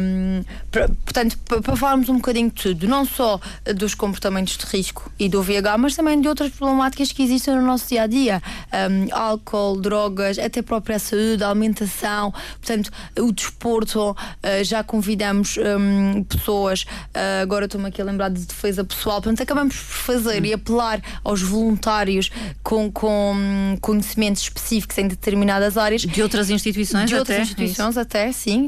hum, 0.00 0.42
pra- 0.70 0.88
portanto, 0.88 1.38
pa- 1.48 1.60
para 1.62 1.76
falarmos 1.76 2.08
um 2.08 2.16
bocadinho 2.16 2.48
de 2.50 2.62
tudo, 2.62 2.86
não 2.86 3.04
só 3.04 3.40
dos 3.74 3.94
comportamentos 3.94 4.56
de 4.56 4.66
risco 4.66 5.10
e 5.18 5.28
do 5.28 5.42
VIH, 5.42 5.78
mas 5.78 5.96
também 5.96 6.20
de 6.20 6.28
outras 6.28 6.50
problemáticas 6.52 7.10
que 7.12 7.22
existem 7.22 7.54
no 7.54 7.62
nosso 7.62 7.88
dia 7.88 8.02
a 8.02 8.06
dia: 8.06 8.42
Hum, 8.72 9.08
álcool, 9.12 9.80
drogas, 9.80 10.38
até 10.38 10.60
a 10.60 10.62
própria 10.62 10.98
saúde, 10.98 11.42
a 11.42 11.50
alimentação, 11.50 12.32
portanto, 12.60 12.90
o 13.18 13.32
desporto. 13.32 14.10
uh, 14.10 14.16
já 14.64 14.82
convidamos 14.84 15.56
hum, 15.58 16.22
pessoas, 16.24 16.82
uh, 16.82 17.42
agora 17.42 17.64
estou-me 17.66 17.88
aqui 17.88 18.00
a 18.00 18.04
lembrar 18.04 18.28
de 18.28 18.44
defesa 18.44 18.84
pessoal, 18.84 19.20
portanto, 19.22 19.42
acabamos 19.42 19.74
por 19.76 19.82
fazer 19.84 20.44
e 20.44 20.52
apelar 20.52 21.00
aos 21.24 21.40
voluntários 21.42 22.30
com, 22.62 22.90
com 22.90 23.32
hum, 23.34 23.76
conhecimentos 23.80 24.42
específicos 24.42 24.96
em 24.98 25.08
determinadas 25.08 25.76
áreas. 25.78 26.02
De 26.02 26.22
outras 26.22 26.50
instituições 26.50 27.08
De 27.08 27.16
outras 27.16 27.36
até? 27.36 27.42
instituições 27.44 27.96
até, 27.96 28.32
sim. 28.32 28.65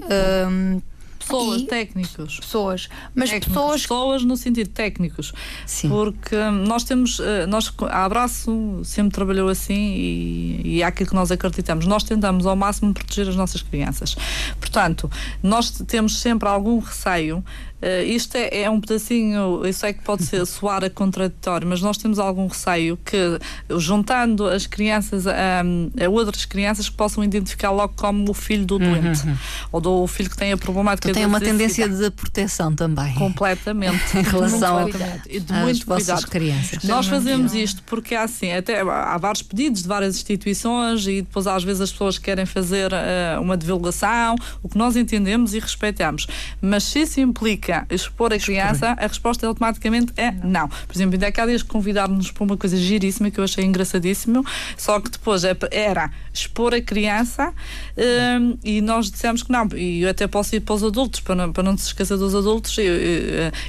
Hum, 0.50 0.80
Pessoas, 1.18 1.60
E- 1.60 1.66
técnicos. 1.66 2.40
pessoas. 2.40 2.88
Mas 3.14 3.28
Técnicos, 3.28 3.48
pessoas 3.54 3.82
pessoas 3.82 4.24
no 4.24 4.34
sentido 4.36 4.70
técnicos. 4.70 5.32
Sim. 5.66 5.88
Porque 5.90 6.34
hum, 6.34 6.64
nós 6.66 6.84
temos, 6.84 7.20
eh, 7.20 7.44
nós, 7.46 7.70
a 7.90 8.04
Abraço 8.04 8.80
sempre 8.82 9.12
trabalhou 9.12 9.48
assim 9.48 9.74
e, 9.94 10.62
e 10.64 10.82
é 10.82 10.86
aquilo 10.86 11.10
que 11.10 11.14
nós 11.14 11.30
acreditamos. 11.30 11.84
Nós 11.86 12.02
tentamos 12.02 12.46
ao 12.46 12.56
máximo 12.56 12.94
proteger 12.94 13.28
as 13.28 13.36
nossas 13.36 13.60
crianças. 13.60 14.16
Portanto, 14.58 15.10
nós 15.42 15.70
temos 15.86 16.18
sempre 16.18 16.48
algum 16.48 16.78
receio 16.78 17.44
Eh, 17.80 18.04
isto 18.04 18.36
é, 18.36 18.62
é 18.62 18.70
um 18.70 18.80
pedacinho, 18.80 19.66
isso 19.66 19.84
é 19.86 19.92
que 19.92 20.02
pode 20.02 20.24
ser, 20.24 20.44
soar 20.46 20.84
a 20.84 20.90
contraditório, 20.90 21.66
mas 21.66 21.80
nós 21.80 21.96
temos 21.96 22.18
algum 22.18 22.46
receio 22.46 22.96
que, 23.04 23.38
juntando 23.78 24.46
as 24.46 24.66
crianças 24.66 25.26
a, 25.26 25.62
a 26.04 26.08
outras 26.08 26.44
crianças 26.44 26.88
que 26.88 26.96
possam 26.96 27.22
identificar 27.22 27.70
logo 27.70 27.94
como 27.96 28.30
o 28.30 28.34
filho 28.34 28.64
do 28.64 28.78
doente 28.78 29.22
ou 29.70 29.80
do 29.80 30.06
filho 30.06 30.30
que 30.30 30.36
tem 30.36 30.52
a 30.52 30.56
problemática 30.56 31.08
Uhum. 31.08 31.14
Tem 31.14 31.26
uma 31.26 31.40
tendência 31.40 31.88
de 31.88 32.10
proteção 32.10 32.74
também. 32.74 33.14
Completamente. 33.14 33.98
Em 34.18 34.22
relação 34.22 34.82
Muito 34.82 34.98
cuidado. 34.98 35.22
De 35.28 35.52
às 35.52 35.62
muito 35.62 35.86
vossas 35.86 36.06
cuidado. 36.06 36.30
crianças. 36.30 36.84
Nós 36.84 37.06
fazemos 37.06 37.54
isto 37.54 37.82
porque 37.84 38.14
há 38.14 38.22
assim, 38.22 38.52
até 38.52 38.80
há 38.80 39.16
vários 39.16 39.42
pedidos 39.42 39.82
de 39.82 39.88
várias 39.88 40.16
instituições 40.16 41.06
e 41.06 41.22
depois 41.22 41.46
às 41.46 41.64
vezes 41.64 41.80
as 41.80 41.92
pessoas 41.92 42.18
querem 42.18 42.46
fazer 42.46 42.92
eh, 42.92 43.38
uma 43.40 43.56
divulgação, 43.56 44.36
o 44.62 44.68
que 44.68 44.76
nós 44.76 44.96
entendemos 44.96 45.54
e 45.54 45.58
respeitamos. 45.58 46.26
Mas 46.60 46.84
se 46.84 47.00
isso 47.00 47.20
implica 47.20 47.67
expor 47.90 48.32
a 48.32 48.38
criança, 48.38 48.96
a 48.98 49.06
resposta 49.06 49.46
automaticamente 49.46 50.12
é 50.16 50.30
não. 50.30 50.68
Por 50.68 50.94
exemplo, 50.94 51.14
ainda 51.14 51.42
há 51.42 51.46
dias 51.46 51.62
convidaram-nos 51.62 52.30
para 52.30 52.44
uma 52.44 52.56
coisa 52.56 52.76
giríssima 52.76 53.30
que 53.30 53.38
eu 53.38 53.44
achei 53.44 53.64
engraçadíssimo, 53.64 54.44
só 54.76 55.00
que 55.00 55.10
depois 55.10 55.44
é- 55.44 55.56
era 55.70 56.10
expor 56.32 56.74
a 56.74 56.80
criança 56.80 57.52
eh, 57.96 58.38
e 58.64 58.80
nós 58.80 59.10
dissemos 59.10 59.42
que 59.42 59.50
não. 59.52 59.68
E 59.76 60.02
eu 60.02 60.10
até 60.10 60.26
posso 60.26 60.54
ir 60.56 60.60
para 60.60 60.74
os 60.74 60.84
adultos, 60.84 61.20
para 61.20 61.34
não, 61.34 61.52
para 61.52 61.62
não 61.62 61.76
se 61.76 61.86
esquecer 61.86 62.16
dos 62.16 62.34
adultos. 62.34 62.76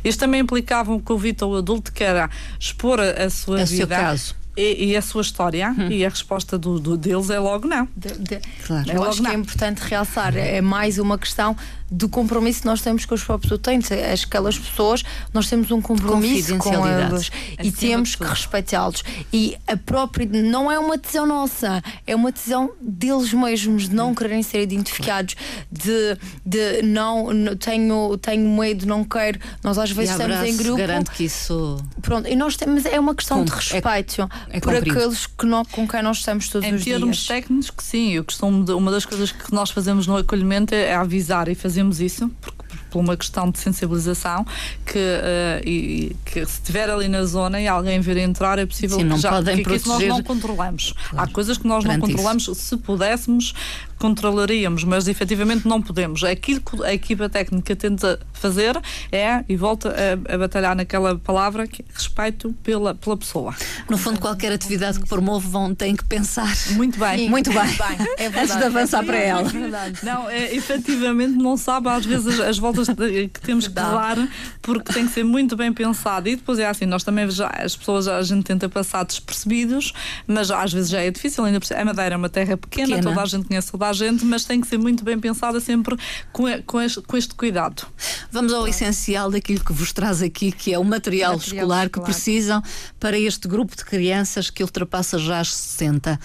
Isto 0.03 0.19
também 0.19 0.41
implicava 0.41 0.91
um 0.93 0.99
convite 0.99 1.43
ao 1.43 1.55
adulto 1.55 1.91
que 1.91 2.03
era 2.03 2.29
expor 2.59 2.99
a, 2.99 3.29
sua 3.29 3.61
É 3.61 3.65
vida. 3.65 3.77
seu 3.77 3.87
caso. 3.87 4.35
E, 4.59 4.87
e 4.89 4.97
a 4.97 5.01
sua 5.01 5.21
história 5.21 5.73
e 5.89 6.05
a 6.05 6.09
resposta 6.09 6.57
do, 6.57 6.79
do- 6.79 6.97
deles 6.97 7.29
é 7.29 7.39
logo 7.39 7.65
não. 7.67 7.87
De- 7.95 8.17
de- 8.17 8.41
Claro. 8.67 8.87
Eu 8.89 8.93
É 8.95 8.97
logo 8.97 9.09
acho 9.09 9.21
que 9.21 9.27
é 9.27 9.31
não. 9.31 9.39
importante 9.39 9.79
realçar, 9.79 10.35
é 10.35 10.59
mais 10.59 10.97
uma 10.99 11.17
questão 11.17 11.55
do 11.91 12.07
compromisso 12.07 12.59
que 12.61 12.67
nós 12.67 12.81
temos 12.81 13.03
com 13.05 13.15
os 13.15 13.23
próprios 13.23 13.51
utentes. 13.51 13.91
As- 13.91 14.23
Aquelas 14.23 14.59
pessoas, 14.59 15.03
nós 15.33 15.49
temos 15.49 15.71
um 15.71 15.81
compromisso 15.81 16.55
com 16.57 16.85
eles 16.87 17.31
e 17.63 17.71
temos 17.71 18.15
que 18.15 18.23
respeitá-los. 18.23 19.03
E 19.33 19.55
a 19.65 19.75
própria, 19.77 20.27
não 20.29 20.69
é 20.71 20.77
uma 20.77 20.97
decisão 20.97 21.25
nossa, 21.25 21.81
é 22.05 22.15
uma 22.15 22.31
decisão 22.31 22.71
deles 22.81 23.33
mesmos 23.33 23.89
de 23.89 23.95
não 23.95 24.13
quererem 24.13 24.43
ser 24.43 24.61
identificados, 24.61 25.35
de, 25.71 26.17
de 26.45 26.81
não, 26.83 27.27
tenho, 27.57 28.17
tenho 28.17 28.47
medo, 28.59 28.85
não 28.85 29.03
quero. 29.03 29.39
Nós 29.63 29.77
às 29.79 29.89
E 29.89 29.93
vezes 29.93 30.11
estamos 30.11 30.43
em 30.47 30.57
grupo. 30.57 30.77
garanto 30.77 31.11
que 31.11 31.23
isso. 31.23 31.77
Pronto, 32.01 32.27
e 32.27 32.35
nós 32.35 32.55
temos, 32.55 32.85
é 32.85 32.99
uma 32.99 33.15
questão 33.15 33.43
de 33.43 33.51
é- 33.51 33.55
respeito 33.55 34.29
é 34.51 34.59
por 34.59 34.75
aqueles 34.75 35.27
que 35.27 35.45
não, 35.45 35.63
com 35.65 35.87
quem 35.87 36.01
nós 36.01 36.17
estamos 36.17 36.49
todos 36.49 36.67
Em 36.67 36.73
os 36.75 36.83
termos 36.83 37.17
dias. 37.17 37.27
técnicos, 37.27 37.69
que 37.69 37.83
sim, 37.83 38.11
eu 38.13 38.23
costumo 38.23 38.65
uma 38.75 38.91
das 38.91 39.05
coisas 39.05 39.31
que 39.31 39.53
nós 39.53 39.69
fazemos 39.69 40.07
no 40.07 40.17
acolhimento 40.17 40.73
é 40.73 40.93
avisar 40.95 41.47
e 41.47 41.55
fazemos 41.55 41.99
isso 42.01 42.29
porque, 42.41 42.59
por 42.89 42.99
uma 42.99 43.15
questão 43.15 43.49
de 43.51 43.59
sensibilização 43.59 44.45
que, 44.85 44.97
eh, 44.97 45.61
e, 45.63 46.15
que 46.25 46.43
se 46.45 46.53
estiver 46.53 46.89
ali 46.89 47.07
na 47.07 47.23
zona 47.25 47.61
e 47.61 47.67
alguém 47.67 47.99
vir 47.99 48.17
entrar 48.17 48.57
é 48.57 48.65
possível 48.65 48.97
Sim, 48.97 49.03
que 49.03 49.09
não 49.09 49.17
já 49.17 49.29
podem 49.31 49.57
que, 49.57 49.63
que 49.63 49.75
isso 49.75 49.87
nós 49.87 49.97
proteger. 49.97 50.09
não 50.09 50.23
controlamos. 50.23 50.93
Há 51.15 51.27
coisas 51.27 51.57
que 51.57 51.67
nós 51.67 51.83
não 51.83 51.91
Perante 51.91 52.07
controlamos, 52.11 52.49
se 52.57 52.77
pudéssemos 52.77 53.53
controlaríamos, 53.99 54.83
mas 54.83 55.07
efetivamente 55.07 55.67
não 55.67 55.81
podemos. 55.81 56.23
Aquilo 56.23 56.61
que 56.61 56.83
a 56.83 56.93
equipa 56.93 57.29
técnica 57.29 57.75
tenta 57.75 58.19
fazer 58.33 58.79
é, 59.11 59.43
e 59.47 59.55
volta 59.55 59.93
a, 59.93 60.33
a 60.33 60.37
batalhar 60.37 60.75
naquela 60.75 61.17
palavra, 61.17 61.67
que 61.67 61.81
é 61.81 61.85
respeito 61.93 62.53
pela, 62.63 62.95
pela 62.95 63.17
pessoa. 63.17 63.53
No 63.89 63.97
fundo, 63.97 64.19
qualquer 64.19 64.51
atividade 64.51 64.99
que 64.99 65.07
promovam 65.07 65.75
tem 65.75 65.95
que 65.95 66.05
pensar. 66.05 66.55
Muito 66.71 66.97
bem. 66.97 67.19
Sim, 67.19 67.29
Muito 67.29 67.51
bem. 67.51 67.59
É 68.17 68.27
Antes 68.27 68.55
de 68.55 68.63
avançar 68.63 69.03
para 69.03 69.17
ela. 69.17 69.49
É. 69.49 70.05
Não, 70.05 70.29
é, 70.29 70.55
efetivamente 70.55 71.33
não 71.37 71.57
sabe 71.57 71.89
às 71.89 72.05
vezes 72.05 72.39
as, 72.39 72.39
as 72.39 72.57
voltas 72.57 72.87
que 72.87 73.41
temos 73.41 73.67
que 73.67 73.73
dar 73.73 74.17
porque 74.61 74.93
tem 74.93 75.05
que 75.05 75.13
ser 75.13 75.23
muito 75.23 75.55
bem 75.55 75.71
pensado 75.73 76.29
e 76.29 76.35
depois 76.35 76.59
é 76.59 76.67
assim, 76.67 76.85
nós 76.85 77.03
também 77.03 77.29
já, 77.29 77.47
as 77.47 77.75
pessoas 77.75 78.07
a 78.07 78.21
gente 78.21 78.43
tenta 78.43 78.69
passar 78.69 79.03
despercebidos 79.03 79.93
mas 80.27 80.51
às 80.51 80.71
vezes 80.73 80.89
já 80.89 81.01
é 81.01 81.11
difícil, 81.11 81.43
ainda 81.43 81.59
a 81.75 81.85
Madeira 81.85 82.15
é 82.15 82.17
uma 82.17 82.29
terra 82.29 82.57
pequena, 82.57 82.95
Pequena. 82.95 83.03
toda 83.03 83.21
a 83.21 83.25
gente 83.25 83.47
conhece 83.47 83.71
toda 83.71 83.88
a 83.89 83.93
gente 83.93 84.23
mas 84.25 84.45
tem 84.45 84.61
que 84.61 84.67
ser 84.67 84.77
muito 84.77 85.03
bem 85.03 85.19
pensada 85.19 85.59
sempre 85.59 85.97
com, 86.31 86.47
e- 86.47 86.61
com, 86.63 86.79
este, 86.81 87.01
com 87.01 87.17
este 87.17 87.33
cuidado 87.35 87.87
Vamos 88.31 88.53
ao 88.53 88.67
essencial 88.67 89.29
daquilo 89.31 89.63
que 89.63 89.73
vos 89.73 89.91
traz 89.91 90.21
aqui, 90.21 90.51
que 90.51 90.73
é 90.73 90.79
o 90.79 90.83
material, 90.83 91.33
Material 91.33 91.55
escolar, 91.65 91.89
que 91.89 91.99
escolar. 91.99 92.05
precisam 92.05 92.63
para 92.99 93.17
este 93.19 93.47
grupo 93.47 93.75
de 93.75 93.83
crianças 93.83 94.49
que 94.49 94.63
ultrapassa 94.63 95.17
já 95.17 95.39
as 95.39 95.53
60. 95.53 96.19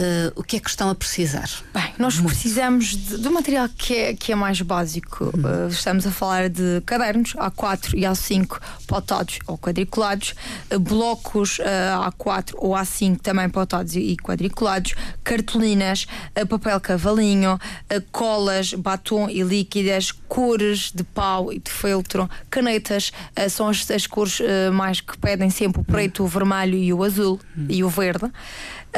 Eh, 0.00 0.32
o 0.36 0.44
que 0.44 0.56
é 0.56 0.60
que 0.60 0.70
estão 0.70 0.88
a 0.88 0.94
precisar? 0.94 1.50
Bem, 1.74 1.92
nós 1.98 2.20
precisamos 2.20 2.94
de, 2.94 3.26
um 3.26 3.32
material 3.32 3.68
que 3.68 3.96
é, 3.96 4.14
que 4.14 4.30
é 4.30 4.34
mais 4.36 4.60
básico. 4.60 5.24
Uh, 5.24 5.66
estamos 5.68 6.06
a 6.06 6.12
falar 6.12 6.48
de 6.48 6.80
cadernos 6.86 7.32
A4 7.34 7.94
e 7.94 8.02
A5 8.02 8.60
potados 8.86 9.40
ou 9.48 9.58
quadriculados, 9.58 10.36
uh, 10.72 10.78
blocos 10.78 11.58
uh, 11.58 12.10
A4 12.12 12.54
ou 12.58 12.74
A5 12.74 13.18
também 13.18 13.48
potados 13.48 13.96
e, 13.96 14.16
quadriculados, 14.16 14.94
cartolinas, 15.24 16.06
uh, 16.40 16.46
papel 16.46 16.80
cavalinho, 16.80 17.54
uh, 17.54 18.02
colas, 18.12 18.74
batom 18.74 19.28
e 19.28 19.42
líquidas, 19.42 20.12
cores 20.12 20.92
de 20.94 21.02
pau 21.02 21.52
e 21.52 21.58
de 21.58 21.72
feltro, 21.72 22.30
canetas, 22.48 23.10
uh, 23.36 23.50
são 23.50 23.68
as, 23.68 23.90
as 23.90 24.06
cores 24.06 24.38
uh, 24.38 24.72
mais 24.72 25.00
que 25.00 25.18
pedem 25.18 25.50
sempre 25.50 25.80
o 25.80 25.84
preto, 25.84 26.22
o 26.22 26.28
vermelho 26.28 26.78
e 26.78 26.92
o 26.92 27.02
azul 27.02 27.40
e 27.68 27.82
o 27.82 27.88
verde. 27.88 28.30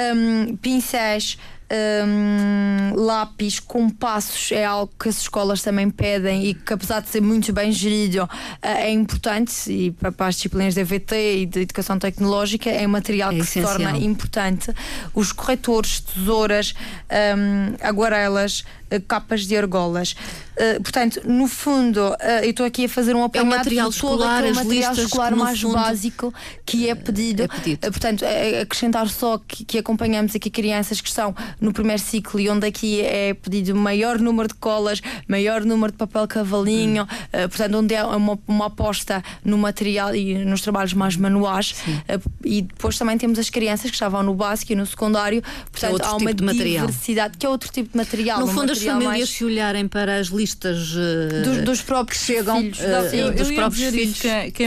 Um, 0.00 0.56
pincéis, 0.56 1.36
um, 1.72 2.94
lápis, 2.94 3.60
compassos 3.60 4.50
é 4.52 4.64
algo 4.64 4.92
que 4.98 5.08
as 5.08 5.18
escolas 5.20 5.62
também 5.62 5.88
pedem 5.90 6.46
e 6.46 6.54
que, 6.54 6.72
apesar 6.72 7.00
de 7.00 7.08
ser 7.08 7.20
muito 7.20 7.52
bem 7.52 7.70
gerido, 7.72 8.28
eh, 8.62 8.86
é 8.88 8.90
importante 8.90 9.70
e 9.72 9.90
para, 9.92 10.12
as 10.26 10.34
disciplinas 10.36 10.74
de 10.74 10.80
EVT 10.80 11.14
e 11.42 11.46
de 11.46 11.60
Educação 11.60 11.98
Tecnológica 11.98 12.68
é 12.70 12.86
material 12.86 13.30
É 13.32 13.36
que 13.36 13.44
se 13.44 13.58
essencial. 13.60 13.78
torna 13.78 13.98
importante. 13.98 14.72
Os 15.14 15.32
corretores, 15.32 16.00
tesouras, 16.00 16.74
um, 17.10 17.76
aguarelas, 17.86 18.64
eh, 18.90 19.00
capas 19.00 19.46
de 19.46 19.56
argolas. 19.56 20.14
Eh, 20.56 20.78
portanto, 20.80 21.20
no 21.24 21.46
fundo, 21.46 22.14
eh, 22.20 22.44
eu 22.46 22.50
estou 22.50 22.66
aqui 22.66 22.84
a 22.84 22.88
fazer 22.88 23.14
um 23.14 23.22
apanhado 23.24 23.48
material 23.56 23.90
de 23.90 23.98
todo 23.98 24.14
escolar, 24.14 24.38
aquele 24.40 24.54
material 24.54 24.90
listas 24.92 25.06
escolar 25.06 25.36
mais 25.36 25.62
básico 25.62 26.34
que 26.66 26.88
é 26.88 26.94
pedido. 26.94 27.44
é 27.44 27.48
pedido. 27.48 27.86
Eh, 27.86 27.90
Portanto, 27.90 28.24
é- 28.24 28.50
é 28.52 28.60
acrescentar 28.62 29.08
só 29.08 29.38
que, 29.38 29.64
que 29.64 29.78
acompanhamos 29.78 30.34
aqui 30.34 30.50
crianças 30.50 31.00
que 31.00 31.08
estão 31.08 31.34
no 31.60 31.72
primeiro 31.72 32.00
ciclo 32.02 32.40
e 32.40 32.48
onde 32.48 32.66
aqui 32.66 33.00
é 33.02 33.34
pedido 33.34 33.74
maior 33.74 34.18
número 34.18 34.48
de 34.48 34.54
colas, 34.54 35.00
maior 35.28 35.64
número 35.64 35.92
de 35.92 35.98
papel 35.98 36.26
cavalinho, 36.26 37.06
eh, 37.32 37.46
portanto, 37.48 37.74
onde 37.76 37.94
é 37.94 38.02
uma, 38.04 38.38
uma 38.46 38.66
aposta 38.66 39.22
no 39.44 39.58
material 39.58 40.14
e 40.14 40.34
nos 40.44 40.60
trabalhos 40.62 40.92
mais 40.94 41.16
manuais. 41.16 41.74
Eh, 42.08 42.18
e 42.44 42.62
depois 42.62 42.96
também 42.98 43.16
temos 43.18 43.38
as 43.38 43.50
crianças 43.50 43.90
que 43.90 43.96
estavam 43.96 44.22
no 44.22 44.34
básico 44.34 44.72
e 44.72 44.74
no 44.76 44.86
secundário, 44.86 45.42
portanto, 45.70 45.92
outro 45.92 46.08
há 46.08 46.16
tipo 46.18 46.42
uma 46.42 46.52
material. 46.52 46.86
diversidade, 46.86 47.36
que 47.38 47.44
é 47.46 47.48
outro 47.48 47.70
tipo 47.70 47.90
de 47.92 47.96
material. 47.96 48.40
no 48.40 48.46
um 48.46 48.48
fundo, 48.48 48.72
as 48.72 48.78
famílias, 48.82 49.04
mais 49.04 49.28
se 49.28 49.44
olharem 49.44 49.86
para 49.88 50.18
as 50.18 50.28
listas 50.28 50.94
eh, 50.96 51.42
dos, 51.42 51.58
dos 51.64 51.82
próprios 51.82 52.20
que 52.20 52.26
chegam, 52.26 52.58
filhos. 52.60 52.78
Sim. 52.78 53.16
eu, 53.16 53.32
dos 53.32 53.48
eu 53.48 53.54
próprios 53.54 53.90
filhos 53.94 54.20
que, 54.20 54.28
é- 54.28 54.50
que 54.50 54.62
é, 54.62 54.66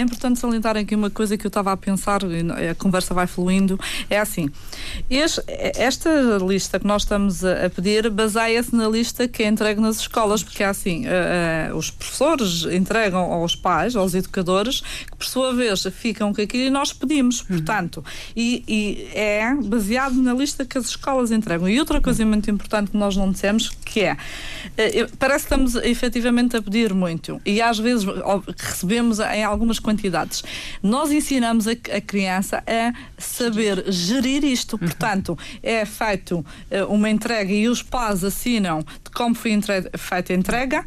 importante, 0.00 0.36
é 0.36 0.40
salientar 0.40 0.76
aqui 0.76 0.94
uma 0.94 1.10
coisa 1.10 1.36
que 1.36 1.46
eu 1.46 1.48
estava 1.48 1.72
a 1.72 1.76
pensar 1.76 2.22
e 2.24 2.42
não- 2.42 2.54
a 2.54 2.74
conversa 2.74 3.14
vai 3.14 3.26
fluindo. 3.26 3.78
É 4.10 4.18
assim: 4.18 4.50
este- 5.10 5.42
esta 5.94 6.38
lista 6.44 6.78
que 6.80 6.86
nós 6.86 7.02
estamos 7.02 7.44
a, 7.44 7.66
a 7.66 7.70
pedir 7.70 8.10
baseia-se 8.10 8.74
na 8.74 8.88
lista 8.88 9.28
que 9.28 9.42
é 9.42 9.46
entregue 9.46 9.80
nas 9.80 10.00
escolas, 10.00 10.42
porque 10.42 10.62
é 10.62 10.66
assim: 10.66 11.06
eh, 11.06 11.68
eh, 11.70 11.74
os 11.74 11.90
professores 11.90 12.64
entregam 12.64 13.32
aos 13.32 13.54
pais, 13.54 13.94
aos 13.94 14.14
educadores, 14.14 14.80
que 14.80 15.16
por 15.16 15.24
sua 15.26 15.54
vez 15.54 15.84
ficam 15.92 16.32
com 16.34 16.42
aquilo 16.42 16.64
e 16.64 16.70
nós 16.70 16.92
pedimos, 16.92 17.40
Uhum. 17.42 17.56
portanto, 17.56 18.04
e, 18.34 18.62
e 18.66 19.08
é 19.18 19.54
baseado 19.64 20.14
na 20.14 20.32
lista 20.34 20.64
que 20.64 20.76
as 20.78 20.86
escolas 20.86 21.30
entregam. 21.30 21.68
E 21.68 21.78
outra 21.78 22.00
coisa 22.00 22.24
muito 22.26 22.50
importante 22.50 22.90
que 22.90 22.96
nós 22.96 23.16
não 23.16 23.30
dissemos, 23.30 23.70
que 23.84 24.00
é, 24.00 24.16
eu- 24.76 25.08
parece 25.18 25.46
que 25.46 25.54
estamos 25.54 25.74
efetivamente 25.76 26.56
a 26.56 26.62
pedir 26.62 26.92
muito 26.92 27.40
e 27.46 27.60
às 27.62 27.78
vezes 27.78 28.04
recebemos 28.58 29.20
em 29.20 29.44
algumas 29.44 29.78
quantidades. 29.78 30.42
Nós 30.82 31.10
ensinamos 31.12 31.66
a, 31.68 31.72
a 31.72 32.00
criança 32.00 32.62
a 32.66 32.92
saber 33.18 33.84
gerir 33.92 34.44
isto, 34.44 34.76
portanto, 34.78 35.38
é 35.62 35.83
feito 35.86 36.44
eh, 36.70 36.84
uma 36.84 37.08
entrega 37.08 37.52
e 37.52 37.68
os 37.68 37.82
pais 37.82 38.24
assinam 38.24 38.80
de 38.80 39.10
como 39.14 39.34
foi 39.34 39.52
feita 39.96 40.32
a 40.32 40.36
entrega, 40.36 40.84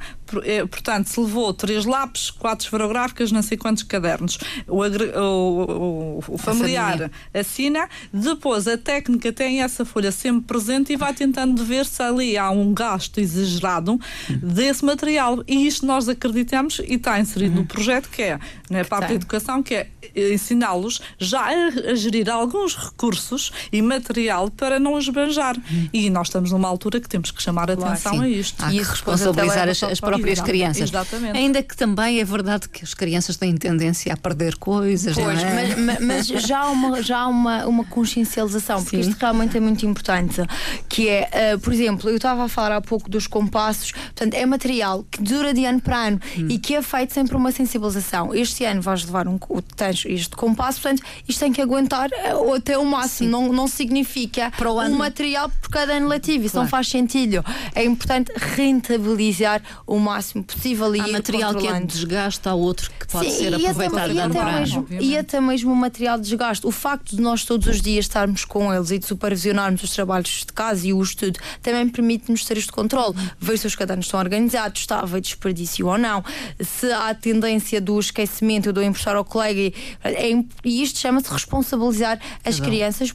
portanto, 0.69 1.07
se 1.07 1.19
levou 1.19 1.53
três 1.53 1.85
lápis, 1.85 2.29
quatro 2.31 2.65
esferográficas, 2.65 3.31
não 3.31 3.41
sei 3.41 3.57
quantos 3.57 3.83
cadernos. 3.83 4.37
O, 4.67 4.83
agre- 4.83 5.11
o- 5.17 6.21
o- 6.29 6.33
o 6.33 6.37
familiar 6.37 7.09
assina, 7.33 7.87
depois 8.11 8.67
a 8.67 8.77
técnica 8.77 9.31
tem 9.31 9.61
essa 9.61 9.85
folha 9.85 10.11
sempre 10.11 10.41
presente 10.47 10.93
e 10.93 10.95
vai 10.95 11.13
tentando 11.13 11.63
ver 11.63 11.85
se 11.85 12.01
ali 12.01 12.37
há 12.37 12.49
um 12.49 12.73
gasto 12.73 13.19
exagerado 13.19 13.99
desse 14.41 14.83
material. 14.83 15.43
E 15.47 15.67
isto 15.67 15.85
nós 15.85 16.07
acreditamos 16.09 16.79
e 16.79 16.95
está 16.95 17.19
inserido 17.19 17.55
no 17.55 17.65
projeto 17.65 18.09
que 18.09 18.21
é 18.21 18.39
na 18.69 18.83
parte 18.83 19.09
da 19.09 19.13
educação, 19.15 19.61
que 19.63 19.75
é 19.75 19.89
eh, 20.15 20.33
ensiná-los 20.33 21.01
já 21.17 21.41
a, 21.41 21.91
a 21.91 21.95
gerir 21.95 22.29
alguns 22.29 22.75
recursos 22.75 23.51
e 23.71 23.81
material 23.81 24.49
para 24.51 24.79
não 24.79 24.97
esbanjar. 24.97 25.55
E 25.93 26.09
nós 26.09 26.27
estamos 26.27 26.51
numa 26.51 26.67
altura 26.67 26.99
que 26.99 27.07
temos 27.07 27.31
que 27.31 27.41
chamar 27.41 27.69
a 27.69 27.73
atenção 27.73 28.13
Sim. 28.15 28.23
a 28.23 28.29
isto. 28.29 28.63
Há 28.63 28.73
E 28.73 28.77
que 28.79 28.83
responsabilizar 28.83 29.69
as, 29.69 29.83
as 29.83 29.99
para- 29.99 30.16
próprias 30.17 30.37
Exato, 30.39 30.49
crianças. 30.49 30.89
exatamente. 30.89 31.37
Ainda 31.37 31.63
que 31.63 31.75
também 31.75 32.19
é 32.19 32.25
verdade 32.25 32.67
que 32.69 32.83
as 32.83 32.93
crianças 32.93 33.37
têm 33.37 33.55
tendência 33.55 34.13
a 34.13 34.17
perder 34.17 34.55
coisas, 34.57 35.15
Pois, 35.15 35.41
é? 35.43 35.75
mas, 35.75 35.99
mas- 35.99 36.27
já 36.27 36.59
há 36.59 36.69
uma, 36.69 37.01
já 37.01 37.19
há 37.19 37.27
uma, 37.27 37.65
uma 37.65 37.83
consciencialização, 37.85 38.83
porque 38.83 39.01
Sim. 39.03 39.09
isto 39.09 39.19
realmente 39.19 39.57
é 39.57 39.59
muito 39.59 39.85
importante. 39.85 40.41
Que 40.89 41.09
é, 41.09 41.29
eh, 41.31 41.57
por 41.57 41.71
exemplo, 41.73 42.09
eu 42.09 42.15
estava 42.17 42.45
a 42.45 42.47
falar 42.49 42.75
há 42.77 42.81
pouco 42.81 43.09
dos 43.09 43.27
compassos, 43.27 43.91
portanto, 43.91 44.33
é 44.33 44.45
material 44.45 45.05
que 45.09 45.21
dura 45.21 45.53
de 45.53 45.65
ano 45.65 45.79
para 45.81 46.07
ano 46.07 46.19
Hum. 46.37 46.47
e 46.49 46.57
que 46.59 46.75
é 46.75 46.81
feito 46.81 47.13
sempre 47.13 47.35
uma 47.35 47.51
sensibilização. 47.51 48.33
Este 48.33 48.63
ano 48.65 48.81
vais 48.81 49.03
levar 49.05 49.27
um, 49.27 49.37
o- 49.49 49.61
tens 49.61 50.03
este 50.05 50.35
compasso, 50.35 50.81
portanto, 50.81 51.03
isto 51.27 51.39
tem 51.39 51.51
que 51.51 51.61
aguentar 51.61 52.09
eh, 52.11 52.31
até 52.55 52.77
o 52.77 52.85
máximo. 52.85 53.29
Não, 53.29 53.51
não 53.53 53.67
significa 53.67 54.51
Para 54.57 54.71
o 54.71 54.79
ano. 54.79 54.95
um 54.95 54.97
material 54.97 55.49
por 55.61 55.69
cada 55.69 55.93
ano 55.93 56.07
letivo. 56.07 56.45
Isso 56.45 56.53
Claro. 56.53 56.65
não 56.65 56.69
faz 56.69 56.87
sentido. 56.89 57.43
É 57.75 57.83
importante 57.83 58.31
rentabilizar 58.35 59.61
o 59.85 59.97
máximo 60.07 60.43
possível 60.43 60.95
e 60.95 60.99
Há 60.99 61.07
material 61.07 61.55
que 61.55 61.67
é 61.67 61.79
de 61.79 61.85
desgaste, 61.85 62.47
há 62.47 62.53
outro 62.53 62.89
que 62.91 63.07
pode 63.07 63.29
Sim, 63.29 63.37
ser 63.37 63.51
e 63.59 63.65
aproveitado 63.67 64.03
até, 64.03 64.13
e 64.13 64.19
até 64.19 64.39
para 64.39 64.49
ano. 64.49 64.59
mesmo, 64.59 64.87
e 64.89 65.17
até 65.17 65.41
mesmo 65.41 65.71
o 65.71 65.75
material 65.75 66.17
de 66.17 66.23
desgaste. 66.23 66.65
O 66.65 66.71
facto 66.71 67.15
de 67.15 67.21
nós 67.21 67.43
todos 67.43 67.67
os 67.67 67.81
dias 67.81 68.05
estarmos 68.05 68.45
com 68.45 68.73
eles 68.73 68.91
e 68.91 68.99
de 68.99 69.05
supervisionarmos 69.05 69.83
os 69.83 69.91
trabalhos 69.91 70.45
de 70.45 70.53
casa 70.53 70.87
e 70.87 70.93
o 70.93 71.01
estudo 71.01 71.39
também 71.61 71.87
permite-nos 71.89 72.45
ter 72.45 72.57
este 72.57 72.71
controle. 72.71 73.15
Ver 73.39 73.57
se 73.57 73.67
os 73.67 73.75
cadernos 73.75 74.05
estão 74.05 74.19
organizados, 74.19 74.81
está 74.81 74.97
a 74.97 75.01
haver 75.01 75.21
desperdício 75.21 75.87
ou 75.87 75.97
não, 75.97 76.23
se 76.59 76.91
há 76.91 77.13
tendência 77.13 77.81
do 77.81 77.99
esquecimento, 77.99 78.71
do 78.71 78.81
emprestar 78.81 79.15
ao 79.15 79.25
colega. 79.25 79.59
E, 79.59 79.73
é 80.03 80.43
e 80.63 80.83
isto 80.83 80.99
chama-se 80.99 81.31
responsabilizar 81.31 82.19
as 82.43 82.59
um. 82.59 82.63
crianças 82.63 83.13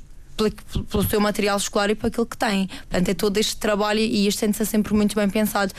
pelo 0.50 1.04
seu 1.04 1.20
material 1.20 1.56
escolar 1.56 1.90
e 1.90 1.94
para 1.94 2.08
aquilo 2.08 2.26
que 2.26 2.36
têm. 2.36 2.66
Portanto, 2.66 3.08
é 3.08 3.14
todo 3.14 3.38
este 3.38 3.56
trabalho 3.56 4.00
e 4.00 4.26
isto 4.26 4.40
tem 4.40 4.50
de 4.50 4.56
ser 4.56 4.66
sempre 4.66 4.94
muito 4.94 5.14
bem 5.14 5.28
pensado. 5.28 5.72